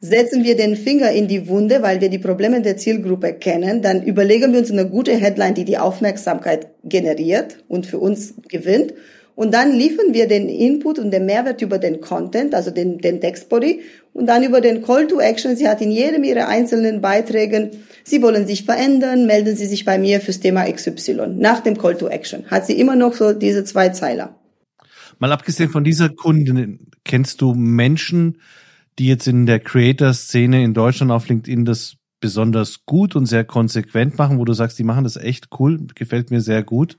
Setzen 0.00 0.42
wir 0.44 0.56
den 0.56 0.76
Finger 0.76 1.12
in 1.12 1.28
die 1.28 1.48
Wunde, 1.48 1.82
weil 1.82 2.00
wir 2.00 2.08
die 2.08 2.18
Probleme 2.18 2.60
der 2.60 2.76
Zielgruppe 2.76 3.34
kennen, 3.34 3.82
dann 3.82 4.02
überlegen 4.02 4.52
wir 4.52 4.58
uns 4.58 4.70
eine 4.70 4.88
gute 4.88 5.14
Headline, 5.14 5.54
die 5.54 5.64
die 5.64 5.78
Aufmerksamkeit 5.78 6.68
generiert 6.82 7.58
und 7.68 7.86
für 7.86 7.98
uns 7.98 8.34
gewinnt 8.48 8.94
und 9.34 9.54
dann 9.54 9.72
liefern 9.72 10.12
wir 10.12 10.28
den 10.28 10.48
Input 10.48 10.98
und 10.98 11.10
den 11.10 11.24
Mehrwert 11.24 11.62
über 11.62 11.78
den 11.78 12.00
Content, 12.00 12.54
also 12.54 12.70
den, 12.70 12.98
den 12.98 13.20
Textbody 13.20 13.80
und 14.12 14.26
dann 14.26 14.42
über 14.42 14.60
den 14.60 14.82
Call 14.82 15.06
to 15.06 15.20
Action. 15.20 15.56
Sie 15.56 15.68
hat 15.68 15.80
in 15.80 15.90
jedem 15.90 16.22
ihrer 16.24 16.48
einzelnen 16.48 17.00
Beiträgen, 17.00 17.70
Sie 18.04 18.20
wollen 18.20 18.46
sich 18.46 18.64
verändern, 18.64 19.26
melden 19.26 19.56
Sie 19.56 19.66
sich 19.66 19.84
bei 19.84 19.96
mir 19.96 20.20
fürs 20.20 20.40
Thema 20.40 20.70
XY. 20.70 21.28
Nach 21.36 21.60
dem 21.60 21.78
Call 21.78 21.96
to 21.96 22.08
Action 22.08 22.44
hat 22.50 22.66
sie 22.66 22.78
immer 22.78 22.96
noch 22.96 23.14
so 23.14 23.32
diese 23.32 23.64
zwei 23.64 23.90
Zeiler. 23.90 24.34
Mal 25.22 25.30
abgesehen 25.30 25.70
von 25.70 25.84
dieser 25.84 26.08
Kundin, 26.08 26.88
kennst 27.04 27.42
du 27.42 27.54
Menschen, 27.54 28.38
die 28.98 29.06
jetzt 29.06 29.28
in 29.28 29.46
der 29.46 29.60
Creator-Szene 29.60 30.64
in 30.64 30.74
Deutschland 30.74 31.12
auf 31.12 31.28
LinkedIn 31.28 31.64
das 31.64 31.94
besonders 32.18 32.84
gut 32.86 33.14
und 33.14 33.26
sehr 33.26 33.44
konsequent 33.44 34.18
machen, 34.18 34.40
wo 34.40 34.44
du 34.44 34.52
sagst, 34.52 34.80
die 34.80 34.82
machen 34.82 35.04
das 35.04 35.16
echt 35.16 35.50
cool, 35.60 35.78
gefällt 35.94 36.32
mir 36.32 36.40
sehr 36.40 36.64
gut? 36.64 36.98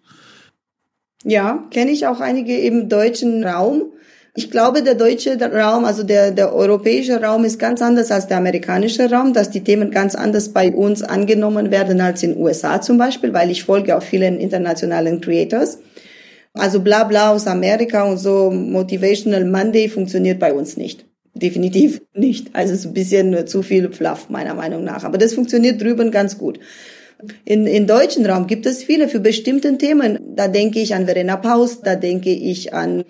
Ja, 1.25 1.65
kenne 1.69 1.91
ich 1.91 2.07
auch 2.07 2.21
einige 2.21 2.57
im 2.59 2.87
deutschen 2.87 3.43
Raum. 3.43 3.91
Ich 4.35 4.49
glaube, 4.49 4.83
der 4.83 4.95
deutsche 4.95 5.37
Raum, 5.37 5.83
also 5.83 6.03
der, 6.03 6.31
der 6.31 6.53
europäische 6.53 7.21
Raum 7.21 7.43
ist 7.43 7.59
ganz 7.59 7.81
anders 7.81 8.09
als 8.09 8.27
der 8.27 8.37
amerikanische 8.37 9.11
Raum, 9.11 9.33
dass 9.33 9.49
die 9.49 9.65
Themen 9.65 9.91
ganz 9.91 10.15
anders 10.15 10.53
bei 10.53 10.71
uns 10.71 11.03
angenommen 11.03 11.71
werden 11.71 11.99
als 11.99 12.23
in 12.23 12.37
USA 12.37 12.79
zum 12.79 12.97
Beispiel, 12.97 13.33
weil 13.33 13.51
ich 13.51 13.65
folge 13.65 13.97
auch 13.97 14.01
vielen 14.01 14.39
internationalen 14.39 15.19
Creators. 15.19 15.79
Also 16.53 16.81
bla 16.81 17.03
bla 17.03 17.31
aus 17.31 17.47
Amerika 17.47 18.03
und 18.03 18.17
so 18.17 18.51
Motivational 18.51 19.45
Monday 19.45 19.89
funktioniert 19.89 20.39
bei 20.39 20.53
uns 20.53 20.77
nicht. 20.77 21.05
Definitiv 21.33 22.01
nicht. 22.13 22.49
Also 22.53 22.73
es 22.73 22.79
ist 22.81 22.85
ein 22.85 22.93
bisschen 22.93 23.47
zu 23.47 23.63
viel 23.63 23.91
Fluff 23.91 24.29
meiner 24.29 24.53
Meinung 24.53 24.83
nach. 24.83 25.03
Aber 25.03 25.17
das 25.17 25.33
funktioniert 25.33 25.81
drüben 25.81 26.11
ganz 26.11 26.37
gut. 26.37 26.59
In, 27.45 27.65
in 27.65 27.87
deutschen 27.87 28.25
Raum 28.25 28.47
gibt 28.47 28.65
es 28.65 28.83
viele 28.83 29.07
für 29.07 29.19
bestimmte 29.19 29.77
Themen. 29.77 30.19
Da 30.35 30.47
denke 30.47 30.79
ich 30.79 30.93
an 30.93 31.05
Verena 31.05 31.37
Paus, 31.37 31.81
da 31.81 31.95
denke 31.95 32.29
ich 32.29 32.73
an 32.73 33.03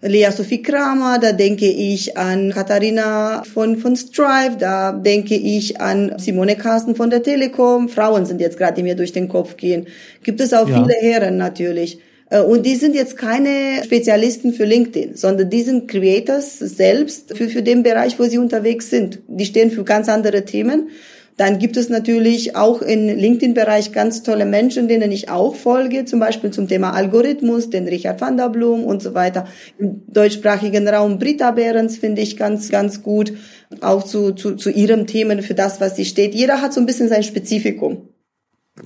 Lea 0.00 0.30
Sophie 0.30 0.62
Kramer, 0.62 1.18
da 1.18 1.32
denke 1.32 1.66
ich 1.66 2.16
an 2.18 2.52
Katharina 2.52 3.42
von, 3.42 3.78
von 3.78 3.96
Strive, 3.96 4.56
da 4.58 4.92
denke 4.92 5.34
ich 5.34 5.80
an 5.80 6.18
Simone 6.18 6.56
Carsten 6.56 6.94
von 6.94 7.08
der 7.08 7.22
Telekom. 7.22 7.88
Frauen 7.88 8.26
sind 8.26 8.40
jetzt 8.40 8.58
gerade, 8.58 8.74
die 8.74 8.82
mir 8.82 8.96
durch 8.96 9.12
den 9.12 9.28
Kopf 9.28 9.56
gehen. 9.56 9.86
Gibt 10.22 10.40
es 10.42 10.52
auch 10.52 10.68
ja. 10.68 10.76
viele 10.76 10.94
Herren 11.00 11.38
natürlich. 11.38 11.98
Äh, 12.30 12.40
und 12.40 12.64
die 12.64 12.76
sind 12.76 12.94
jetzt 12.94 13.16
keine 13.16 13.82
Spezialisten 13.84 14.52
für 14.52 14.64
LinkedIn, 14.64 15.16
sondern 15.16 15.50
die 15.50 15.62
sind 15.62 15.88
Creators 15.88 16.58
selbst 16.58 17.36
für, 17.36 17.48
für 17.48 17.62
den 17.62 17.82
Bereich, 17.82 18.18
wo 18.18 18.24
sie 18.24 18.38
unterwegs 18.38 18.90
sind. 18.90 19.20
Die 19.28 19.46
stehen 19.46 19.70
für 19.70 19.84
ganz 19.84 20.08
andere 20.08 20.44
Themen. 20.44 20.88
Dann 21.36 21.58
gibt 21.58 21.76
es 21.76 21.88
natürlich 21.88 22.54
auch 22.54 22.80
im 22.80 23.08
LinkedIn-Bereich 23.08 23.90
ganz 23.90 24.22
tolle 24.22 24.46
Menschen, 24.46 24.86
denen 24.86 25.10
ich 25.10 25.30
auch 25.30 25.56
folge, 25.56 26.04
zum 26.04 26.20
Beispiel 26.20 26.52
zum 26.52 26.68
Thema 26.68 26.92
Algorithmus, 26.92 27.70
den 27.70 27.88
Richard 27.88 28.20
van 28.20 28.36
der 28.36 28.50
Blum 28.50 28.84
und 28.84 29.02
so 29.02 29.14
weiter. 29.14 29.48
Im 29.78 30.02
deutschsprachigen 30.06 30.86
Raum 30.86 31.18
Britta 31.18 31.50
Behrens 31.50 31.98
finde 31.98 32.22
ich 32.22 32.36
ganz, 32.36 32.68
ganz 32.68 33.02
gut, 33.02 33.32
auch 33.80 34.04
zu, 34.04 34.30
zu, 34.32 34.54
zu 34.54 34.70
ihrem 34.70 35.08
Themen, 35.08 35.42
für 35.42 35.54
das, 35.54 35.80
was 35.80 35.96
sie 35.96 36.04
steht. 36.04 36.36
Jeder 36.36 36.62
hat 36.62 36.72
so 36.72 36.80
ein 36.80 36.86
bisschen 36.86 37.08
sein 37.08 37.24
Spezifikum. 37.24 38.08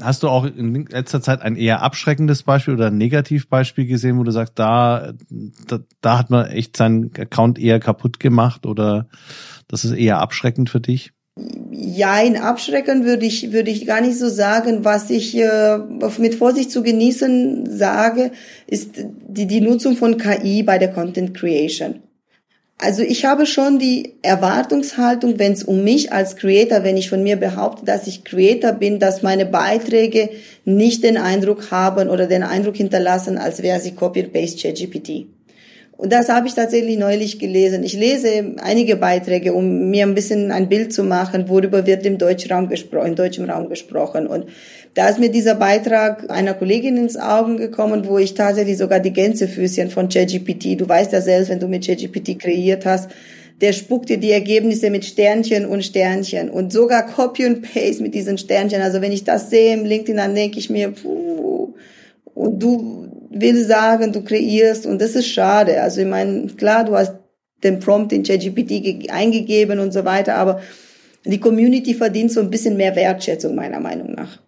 Hast 0.01 0.23
du 0.23 0.29
auch 0.29 0.45
in 0.45 0.87
letzter 0.87 1.23
Zeit 1.23 1.41
ein 1.41 1.57
eher 1.57 1.81
abschreckendes 1.81 2.43
Beispiel 2.43 2.75
oder 2.75 2.89
ein 2.89 2.99
Negativbeispiel 2.99 3.87
gesehen, 3.87 4.19
wo 4.19 4.23
du 4.23 4.31
sagst, 4.31 4.59
da, 4.59 5.15
da, 5.67 5.79
da 6.03 6.19
hat 6.19 6.29
man 6.29 6.47
echt 6.47 6.77
seinen 6.77 7.11
Account 7.19 7.59
eher 7.59 7.81
kaputt 7.81 8.21
gemacht 8.21 8.67
oder 8.67 9.09
das 9.67 9.87
ist 9.87 9.93
eher 9.93 10.19
abschreckend 10.19 10.69
für 10.69 10.81
dich? 10.81 11.13
Ja, 11.71 12.21
in 12.21 12.37
abschrecken 12.37 13.05
würde 13.05 13.25
ich, 13.25 13.53
würde 13.53 13.71
ich 13.71 13.87
gar 13.87 14.01
nicht 14.01 14.19
so 14.19 14.29
sagen. 14.29 14.85
Was 14.85 15.09
ich 15.09 15.37
äh, 15.37 15.79
mit 16.19 16.35
Vorsicht 16.35 16.71
zu 16.71 16.83
genießen 16.83 17.67
sage, 17.79 18.33
ist 18.67 18.97
die, 18.97 19.47
die 19.47 19.61
Nutzung 19.61 19.97
von 19.97 20.19
KI 20.19 20.65
bei 20.65 20.79
der 20.79 20.93
Content 20.93 21.35
Creation. 21.35 22.03
Also 22.81 23.03
ich 23.03 23.25
habe 23.25 23.45
schon 23.45 23.81
die 23.81 24.15
Erwartungshaltung, 24.23 25.41
wenn 25.41 25.53
es 25.53 25.65
um 25.65 25.83
mich 25.83 26.13
als 26.13 26.37
Creator, 26.37 26.85
wenn 26.85 26.97
ich 26.97 27.11
von 27.11 27.25
mir 27.25 27.35
behaupte, 27.35 27.85
dass 27.85 28.07
ich 28.07 28.23
Creator 28.23 28.73
bin, 28.73 29.01
dass 29.01 29.25
meine 29.25 29.47
Beiträge 29.47 30.31
nicht 30.65 31.03
den 31.03 31.17
Eindruck 31.17 31.73
haben 31.73 32.09
oder 32.09 32.29
den 32.29 32.45
Eindruck 32.45 32.77
hinterlassen, 32.77 33.37
als 33.37 33.65
wäre 33.65 33.81
sie 33.81 33.97
Copy-Paste 33.97 34.63
ChatGPT. 34.63 35.27
Und 35.97 36.13
das 36.13 36.29
habe 36.29 36.47
ich 36.47 36.55
tatsächlich 36.55 36.97
neulich 36.97 37.41
gelesen. 37.41 37.83
Ich 37.83 37.95
lese 37.95 38.55
einige 38.63 38.95
Beiträge, 38.95 39.53
um 39.53 39.91
mir 39.91 40.07
ein 40.07 40.15
bisschen 40.15 40.53
ein 40.53 40.69
Bild 40.69 40.93
zu 40.93 41.03
machen, 41.03 41.49
worüber 41.49 41.85
wird 41.85 42.07
im 42.07 42.19
deutschen 42.19 42.53
Raum 42.53 42.69
gesprochen, 42.69 43.09
im 43.09 43.17
deutschen 43.17 43.51
Raum 43.51 43.69
gesprochen. 43.69 44.29
Und 44.29 44.47
da 44.95 45.09
ist 45.09 45.19
mir 45.19 45.31
dieser 45.31 45.55
Beitrag 45.55 46.31
einer 46.31 46.55
Kollegin 46.55 46.97
ins 46.97 47.17
Augen 47.17 47.57
gekommen, 47.57 48.07
wo 48.07 48.19
ich 48.19 48.35
tatsächlich 48.35 48.79
sogar 48.79 49.01
die 49.01 49.13
Gänsefüßchen 49.13 49.91
von 49.91 50.09
ChatGPT, 50.09 50.81
du 50.81 50.89
weißt 50.89 51.13
ja 51.13 51.21
selbst, 51.21 51.51
wenn 51.51 51.61
du 51.61 51.69
mit 51.69 51.87
ChatGPT 51.87 52.39
kreiert 52.39 52.87
hast, 52.87 53.11
der 53.61 53.73
spuckt 53.73 54.09
dir 54.09 54.19
die 54.19 54.31
Ergebnisse 54.31 54.91
mit 54.91 55.05
Sternchen 55.05 55.67
und 55.67 55.85
Sternchen 55.85 56.49
und 56.49 56.73
sogar 56.73 57.07
Copy 57.07 57.45
und 57.47 57.63
Paste 57.63 58.03
mit 58.03 58.15
diesen 58.15 58.39
Sternchen. 58.39 58.83
Also 58.83 59.01
wenn 59.01 59.13
ich 59.13 59.25
das 59.25 59.51
sehe 59.51 59.75
im 59.75 59.85
LinkedIn, 59.85 60.17
dann 60.17 60.35
denke 60.35 60.59
ich 60.59 60.71
mir, 60.71 60.91
puh, 60.91 61.75
und 62.35 62.63
du 62.63 63.09
willst 63.31 63.69
sagen, 63.69 64.13
du 64.13 64.23
kreierst 64.23 64.87
und 64.87 65.01
das 65.01 65.17
ist 65.17 65.27
schade. 65.27 65.83
Also 65.83 66.01
ich 66.01 66.07
meine, 66.07 66.47
klar, 66.47 66.85
du 66.85 66.95
hast 66.95 67.15
den 67.65 67.81
Prompt 67.81 68.13
in 68.13 68.23
ChatGPT 68.23 69.11
eingegeben 69.11 69.81
und 69.81 69.93
so 69.93 70.05
weiter, 70.05 70.37
aber 70.37 70.61
die 71.25 71.41
Community 71.41 71.95
verdient 71.95 72.31
so 72.31 72.41
ein 72.41 72.51
bisschen 72.51 72.77
mehr 72.77 72.95
Wertschätzung 72.95 73.57
meiner 73.57 73.81
Meinung 73.81 74.13
nach. 74.13 74.39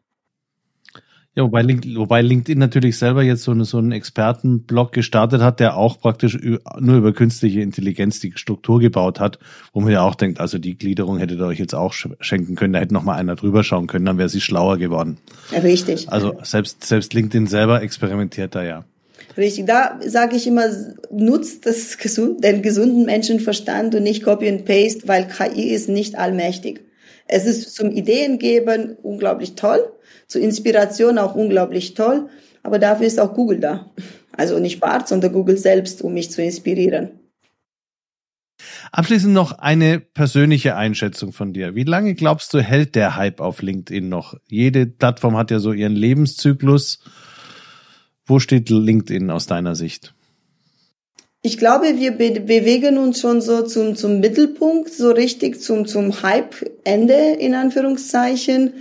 Ja, 1.40 1.44
wobei, 1.44 1.64
wobei 1.96 2.20
LinkedIn 2.20 2.58
natürlich 2.58 2.98
selber 2.98 3.22
jetzt 3.22 3.44
so, 3.44 3.52
eine, 3.52 3.64
so 3.64 3.78
einen 3.78 3.92
Expertenblog 3.92 4.92
gestartet 4.92 5.40
hat, 5.40 5.58
der 5.58 5.74
auch 5.78 5.98
praktisch 5.98 6.38
nur 6.78 6.96
über 6.98 7.14
künstliche 7.14 7.62
Intelligenz 7.62 8.20
die 8.20 8.32
Struktur 8.34 8.78
gebaut 8.78 9.20
hat, 9.20 9.38
wo 9.72 9.80
man 9.80 9.90
ja 9.90 10.02
auch 10.02 10.16
denkt, 10.16 10.38
also 10.38 10.58
die 10.58 10.76
Gliederung 10.76 11.16
hättet 11.16 11.40
ihr 11.40 11.46
euch 11.46 11.58
jetzt 11.58 11.74
auch 11.74 11.94
schenken 11.94 12.56
können, 12.56 12.74
da 12.74 12.80
hätte 12.80 12.92
noch 12.92 13.04
mal 13.04 13.14
einer 13.14 13.36
drüber 13.36 13.64
schauen 13.64 13.86
können, 13.86 14.04
dann 14.04 14.18
wäre 14.18 14.28
sie 14.28 14.42
schlauer 14.42 14.76
geworden. 14.76 15.16
Richtig. 15.50 16.12
Also 16.12 16.34
selbst, 16.42 16.84
selbst 16.84 17.14
LinkedIn 17.14 17.46
selber 17.46 17.80
experimentiert 17.80 18.54
da 18.54 18.62
ja. 18.62 18.84
Richtig, 19.38 19.64
da 19.64 19.98
sage 20.04 20.36
ich 20.36 20.46
immer, 20.46 20.66
nutzt 21.10 21.64
das 21.64 21.96
gesund, 21.96 22.44
den 22.44 22.60
gesunden 22.60 23.06
Menschenverstand 23.06 23.94
und 23.94 24.02
nicht 24.02 24.24
Copy 24.24 24.46
and 24.46 24.66
Paste, 24.66 25.08
weil 25.08 25.26
KI 25.26 25.70
ist 25.70 25.88
nicht 25.88 26.18
allmächtig. 26.18 26.82
Es 27.32 27.46
ist 27.46 27.74
zum 27.74 27.90
Ideengeben 27.92 28.96
unglaublich 29.02 29.54
toll 29.54 29.92
zur 30.30 30.40
Inspiration 30.40 31.18
auch 31.18 31.34
unglaublich 31.34 31.94
toll. 31.94 32.28
Aber 32.62 32.78
dafür 32.78 33.06
ist 33.06 33.18
auch 33.18 33.34
Google 33.34 33.58
da. 33.58 33.90
Also 34.32 34.58
nicht 34.58 34.80
Bart, 34.80 35.08
sondern 35.08 35.32
Google 35.32 35.58
selbst, 35.58 36.02
um 36.02 36.14
mich 36.14 36.30
zu 36.30 36.42
inspirieren. 36.42 37.10
Abschließend 38.92 39.32
noch 39.32 39.52
eine 39.52 39.98
persönliche 39.98 40.76
Einschätzung 40.76 41.32
von 41.32 41.52
dir. 41.52 41.74
Wie 41.74 41.84
lange 41.84 42.14
glaubst 42.14 42.54
du, 42.54 42.60
hält 42.60 42.94
der 42.94 43.16
Hype 43.16 43.40
auf 43.40 43.62
LinkedIn 43.62 44.08
noch? 44.08 44.34
Jede 44.48 44.86
Plattform 44.86 45.36
hat 45.36 45.50
ja 45.50 45.58
so 45.58 45.72
ihren 45.72 45.96
Lebenszyklus. 45.96 47.02
Wo 48.24 48.38
steht 48.38 48.70
LinkedIn 48.70 49.30
aus 49.30 49.46
deiner 49.46 49.74
Sicht? 49.74 50.14
Ich 51.42 51.56
glaube, 51.56 51.96
wir 51.96 52.12
be 52.12 52.38
bewegen 52.38 52.98
uns 52.98 53.20
schon 53.20 53.40
so 53.40 53.62
zum, 53.62 53.96
zum 53.96 54.20
Mittelpunkt, 54.20 54.92
so 54.92 55.10
richtig 55.10 55.62
zum, 55.62 55.86
zum 55.86 56.22
Hype-Ende 56.22 57.14
in 57.38 57.54
Anführungszeichen. 57.54 58.74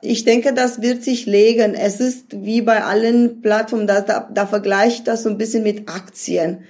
Ich 0.00 0.24
denke, 0.24 0.54
das 0.54 0.80
wird 0.80 1.04
sich 1.04 1.26
legen. 1.26 1.74
Es 1.74 2.00
ist 2.00 2.26
wie 2.32 2.62
bei 2.62 2.82
allen 2.84 3.42
Plattformen, 3.42 3.86
da, 3.86 4.00
da, 4.00 4.30
da 4.32 4.46
vergleiche 4.46 4.98
ich 4.98 5.04
das 5.04 5.24
so 5.24 5.28
ein 5.28 5.36
bisschen 5.36 5.62
mit 5.62 5.90
Aktien. 5.90 6.64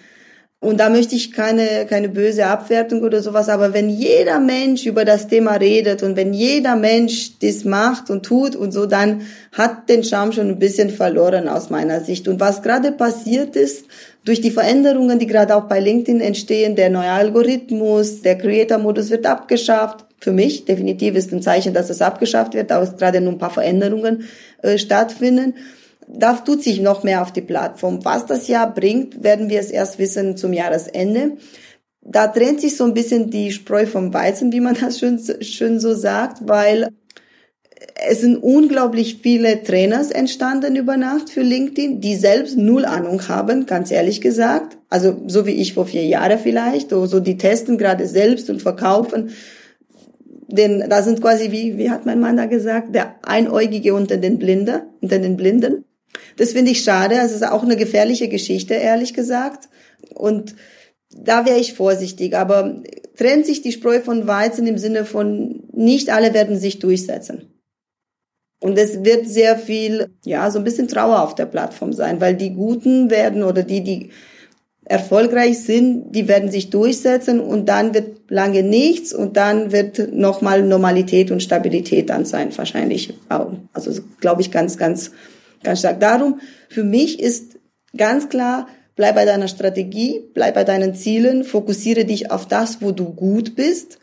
Und 0.58 0.80
da 0.80 0.88
möchte 0.88 1.14
ich 1.14 1.32
keine, 1.32 1.84
keine 1.86 2.08
böse 2.08 2.46
Abwertung 2.46 3.02
oder 3.02 3.20
sowas, 3.20 3.50
aber 3.50 3.74
wenn 3.74 3.90
jeder 3.90 4.40
Mensch 4.40 4.86
über 4.86 5.04
das 5.04 5.28
Thema 5.28 5.56
redet 5.56 6.02
und 6.02 6.16
wenn 6.16 6.32
jeder 6.32 6.76
Mensch 6.76 7.38
das 7.40 7.64
macht 7.64 8.08
und 8.08 8.24
tut 8.24 8.56
und 8.56 8.72
so, 8.72 8.86
dann 8.86 9.20
hat 9.52 9.90
den 9.90 10.02
Charme 10.02 10.32
schon 10.32 10.48
ein 10.48 10.58
bisschen 10.58 10.88
verloren 10.88 11.46
aus 11.46 11.68
meiner 11.68 12.00
Sicht. 12.00 12.26
Und 12.26 12.40
was 12.40 12.62
gerade 12.62 12.92
passiert 12.92 13.54
ist, 13.54 13.84
durch 14.24 14.40
die 14.40 14.50
Veränderungen, 14.50 15.18
die 15.18 15.26
gerade 15.26 15.54
auch 15.54 15.64
bei 15.64 15.78
LinkedIn 15.78 16.22
entstehen, 16.22 16.74
der 16.74 16.88
neue 16.88 17.10
Algorithmus, 17.10 18.22
der 18.22 18.38
Creator-Modus 18.38 19.10
wird 19.10 19.26
abgeschafft. 19.26 20.06
Für 20.20 20.32
mich 20.32 20.64
definitiv 20.64 21.16
ist 21.16 21.32
ein 21.32 21.42
Zeichen, 21.42 21.74
dass 21.74 21.90
es 21.90 22.00
abgeschafft 22.00 22.54
wird, 22.54 22.70
da 22.70 22.82
gerade 22.82 23.20
nur 23.20 23.34
ein 23.34 23.38
paar 23.38 23.50
Veränderungen 23.50 24.24
äh, 24.62 24.78
stattfinden 24.78 25.54
da 26.08 26.34
tut 26.34 26.62
sich 26.62 26.80
noch 26.80 27.02
mehr 27.02 27.22
auf 27.22 27.32
die 27.32 27.40
Plattform. 27.40 28.04
Was 28.04 28.26
das 28.26 28.48
Jahr 28.48 28.72
bringt, 28.72 29.22
werden 29.22 29.50
wir 29.50 29.60
es 29.60 29.70
erst 29.70 29.98
wissen 29.98 30.36
zum 30.36 30.52
Jahresende. 30.52 31.36
Da 32.00 32.28
trennt 32.28 32.60
sich 32.60 32.76
so 32.76 32.84
ein 32.84 32.94
bisschen 32.94 33.30
die 33.30 33.50
Spreu 33.50 33.86
vom 33.86 34.14
Weizen, 34.14 34.52
wie 34.52 34.60
man 34.60 34.74
das 34.80 34.98
schön, 34.98 35.20
schön 35.40 35.80
so 35.80 35.94
sagt, 35.94 36.48
weil 36.48 36.88
es 38.08 38.20
sind 38.20 38.36
unglaublich 38.36 39.18
viele 39.22 39.62
Trainers 39.62 40.10
entstanden 40.10 40.76
über 40.76 40.96
Nacht 40.96 41.30
für 41.30 41.42
LinkedIn, 41.42 42.00
die 42.00 42.14
selbst 42.14 42.56
null 42.56 42.84
Ahnung 42.84 43.28
haben, 43.28 43.66
ganz 43.66 43.90
ehrlich 43.90 44.20
gesagt. 44.20 44.78
Also 44.88 45.22
so 45.26 45.46
wie 45.46 45.52
ich 45.52 45.74
vor 45.74 45.86
vier 45.86 46.04
Jahren 46.04 46.38
vielleicht, 46.38 46.92
oder 46.92 47.06
so 47.06 47.20
die 47.20 47.36
testen 47.36 47.78
gerade 47.78 48.06
selbst 48.06 48.48
und 48.48 48.62
verkaufen. 48.62 49.30
Denn 50.48 50.84
da 50.88 51.02
sind 51.02 51.20
quasi, 51.20 51.50
wie, 51.50 51.76
wie 51.76 51.90
hat 51.90 52.06
mein 52.06 52.20
Mann 52.20 52.36
da 52.36 52.46
gesagt, 52.46 52.94
der 52.94 53.16
Einäugige 53.22 53.94
unter 53.94 54.16
den 54.16 54.38
Blinden, 54.38 54.82
unter 55.00 55.18
den 55.18 55.36
Blinden. 55.36 55.84
Das 56.36 56.52
finde 56.52 56.72
ich 56.72 56.82
schade. 56.82 57.16
Es 57.16 57.32
ist 57.32 57.46
auch 57.46 57.62
eine 57.62 57.76
gefährliche 57.76 58.28
Geschichte, 58.28 58.74
ehrlich 58.74 59.14
gesagt. 59.14 59.68
Und 60.14 60.54
da 61.10 61.46
wäre 61.46 61.58
ich 61.58 61.74
vorsichtig. 61.74 62.36
Aber 62.36 62.82
trennt 63.16 63.46
sich 63.46 63.62
die 63.62 63.72
Spreu 63.72 64.00
von 64.00 64.26
Weizen 64.26 64.66
im 64.66 64.78
Sinne 64.78 65.04
von, 65.04 65.64
nicht 65.72 66.10
alle 66.10 66.34
werden 66.34 66.58
sich 66.58 66.78
durchsetzen. 66.78 67.52
Und 68.60 68.78
es 68.78 69.04
wird 69.04 69.28
sehr 69.28 69.58
viel, 69.58 70.08
ja, 70.24 70.50
so 70.50 70.58
ein 70.58 70.64
bisschen 70.64 70.88
Trauer 70.88 71.22
auf 71.22 71.34
der 71.34 71.46
Plattform 71.46 71.92
sein, 71.92 72.20
weil 72.20 72.34
die 72.34 72.54
Guten 72.54 73.10
werden 73.10 73.42
oder 73.42 73.62
die, 73.62 73.82
die 73.82 74.10
erfolgreich 74.84 75.58
sind, 75.58 76.12
die 76.12 76.28
werden 76.28 76.50
sich 76.50 76.70
durchsetzen 76.70 77.40
und 77.40 77.68
dann 77.68 77.92
wird 77.92 78.30
lange 78.30 78.62
nichts 78.62 79.12
und 79.12 79.36
dann 79.36 79.72
wird 79.72 80.12
nochmal 80.12 80.62
Normalität 80.62 81.30
und 81.32 81.42
Stabilität 81.42 82.08
dann 82.08 82.24
sein, 82.24 82.56
wahrscheinlich. 82.56 83.12
Also 83.72 84.00
glaube 84.20 84.42
ich 84.42 84.52
ganz, 84.52 84.78
ganz 84.78 85.10
Ganz 85.66 85.80
stark. 85.80 85.98
Darum, 85.98 86.40
für 86.68 86.84
mich 86.84 87.18
ist 87.18 87.58
ganz 87.96 88.28
klar, 88.28 88.68
bleib 88.94 89.16
bei 89.16 89.24
deiner 89.24 89.48
Strategie, 89.48 90.22
bleib 90.32 90.54
bei 90.54 90.62
deinen 90.62 90.94
Zielen, 90.94 91.42
fokussiere 91.42 92.04
dich 92.04 92.30
auf 92.30 92.46
das, 92.46 92.80
wo 92.82 92.92
du 92.92 93.12
gut 93.12 93.56
bist. 93.56 93.98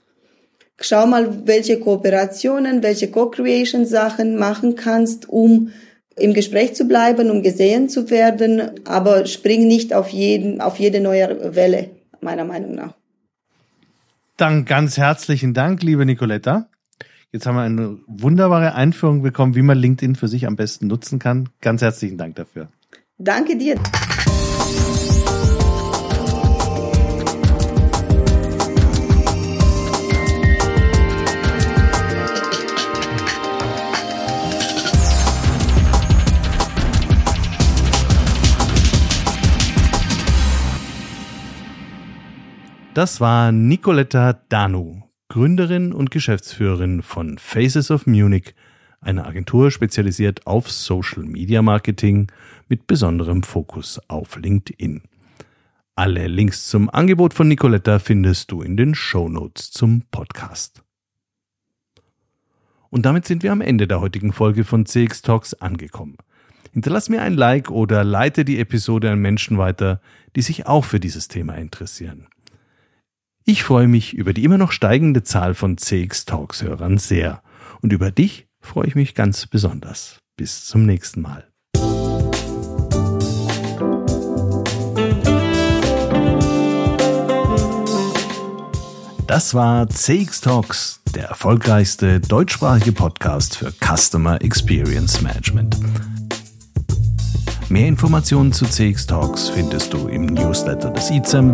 Schau 0.81 1.07
mal, 1.07 1.47
welche 1.47 1.79
Kooperationen, 1.79 2.83
welche 2.83 3.09
Co-Creation 3.09 3.85
Sachen 3.85 4.35
machen 4.35 4.75
kannst, 4.75 5.29
um 5.29 5.71
im 6.17 6.33
Gespräch 6.33 6.75
zu 6.75 6.85
bleiben, 6.85 7.31
um 7.31 7.41
gesehen 7.43 7.87
zu 7.87 8.09
werden, 8.09 8.71
aber 8.83 9.25
spring 9.25 9.65
nicht 9.65 9.93
auf 9.93 10.09
jeden, 10.09 10.59
auf 10.59 10.79
jede 10.79 10.99
neue 10.99 11.55
Welle, 11.55 11.91
meiner 12.19 12.43
Meinung 12.43 12.75
nach. 12.75 12.93
Dann 14.35 14.65
ganz 14.65 14.97
herzlichen 14.97 15.53
Dank, 15.53 15.81
liebe 15.81 16.05
Nicoletta. 16.05 16.67
Jetzt 17.33 17.47
haben 17.47 17.55
wir 17.55 17.63
eine 17.63 17.97
wunderbare 18.05 18.75
Einführung 18.75 19.23
bekommen, 19.23 19.55
wie 19.55 19.63
man 19.63 19.75
LinkedIn 19.75 20.15
für 20.15 20.27
sich 20.27 20.45
am 20.45 20.55
besten 20.55 20.85
nutzen 20.85 21.17
kann. 21.17 21.49
Ganz 21.61 21.81
herzlichen 21.81 22.15
Dank 22.15 22.35
dafür. 22.35 22.67
Danke 23.17 23.57
dir. 23.57 23.75
Das 42.93 43.19
war 43.19 43.51
Nicoletta 43.51 44.33
Danu, 44.49 45.01
Gründerin 45.33 45.93
und 45.93 46.11
Geschäftsführerin 46.11 47.01
von 47.01 47.39
Faces 47.39 47.89
of 47.89 48.05
Munich, 48.05 48.53
eine 49.01 49.25
Agentur 49.25 49.71
spezialisiert 49.71 50.45
auf 50.45 50.69
Social 50.69 51.23
Media 51.23 51.63
Marketing 51.63 52.31
mit 52.69 52.85
besonderem 52.85 53.41
Fokus 53.41 53.99
auf 54.09 54.35
LinkedIn. 54.35 55.01
Alle 55.95 56.27
Links 56.27 56.67
zum 56.67 56.87
Angebot 56.87 57.33
von 57.33 57.47
Nicoletta 57.47 57.97
findest 57.97 58.51
du 58.51 58.61
in 58.61 58.77
den 58.77 58.93
Show 58.93 59.27
Notes 59.27 59.71
zum 59.71 60.03
Podcast. 60.11 60.83
Und 62.91 63.07
damit 63.07 63.25
sind 63.25 63.41
wir 63.41 63.53
am 63.53 63.61
Ende 63.61 63.87
der 63.87 64.01
heutigen 64.01 64.33
Folge 64.33 64.63
von 64.63 64.85
CX 64.85 65.23
Talks 65.23 65.55
angekommen. 65.55 66.17
Hinterlass 66.73 67.09
mir 67.09 67.23
ein 67.23 67.33
Like 67.33 67.71
oder 67.71 68.03
leite 68.03 68.45
die 68.45 68.59
Episode 68.59 69.09
an 69.09 69.17
Menschen 69.17 69.57
weiter, 69.57 69.99
die 70.35 70.43
sich 70.43 70.67
auch 70.67 70.85
für 70.85 70.99
dieses 70.99 71.27
Thema 71.27 71.55
interessieren. 71.55 72.27
Ich 73.45 73.65
freue 73.65 73.89
mich 73.89 74.13
über 74.13 74.31
die 74.31 74.45
immer 74.45 74.57
noch 74.57 74.71
steigende 74.71 75.21
Zahl 75.21 75.53
von 75.53 75.77
CX 75.77 76.23
Talks 76.23 76.63
Hörern 76.63 76.97
sehr. 76.97 77.41
Und 77.81 77.91
über 77.91 78.09
dich 78.09 78.47
freue 78.61 78.87
ich 78.87 78.95
mich 78.95 79.15
ganz 79.15 79.47
besonders. 79.47 80.19
Bis 80.37 80.65
zum 80.65 80.85
nächsten 80.85 81.21
Mal. 81.21 81.45
Das 89.27 89.53
war 89.53 89.89
CX 89.89 90.39
Talks, 90.39 91.01
der 91.13 91.25
erfolgreichste 91.25 92.21
deutschsprachige 92.21 92.93
Podcast 92.93 93.57
für 93.57 93.73
Customer 93.73 94.41
Experience 94.41 95.21
Management. 95.21 95.77
Mehr 97.67 97.87
Informationen 97.87 98.53
zu 98.53 98.65
CX 98.65 99.05
Talks 99.07 99.49
findest 99.49 99.91
du 99.91 100.07
im 100.07 100.27
Newsletter 100.27 100.91
des 100.91 101.11
ICEM 101.11 101.53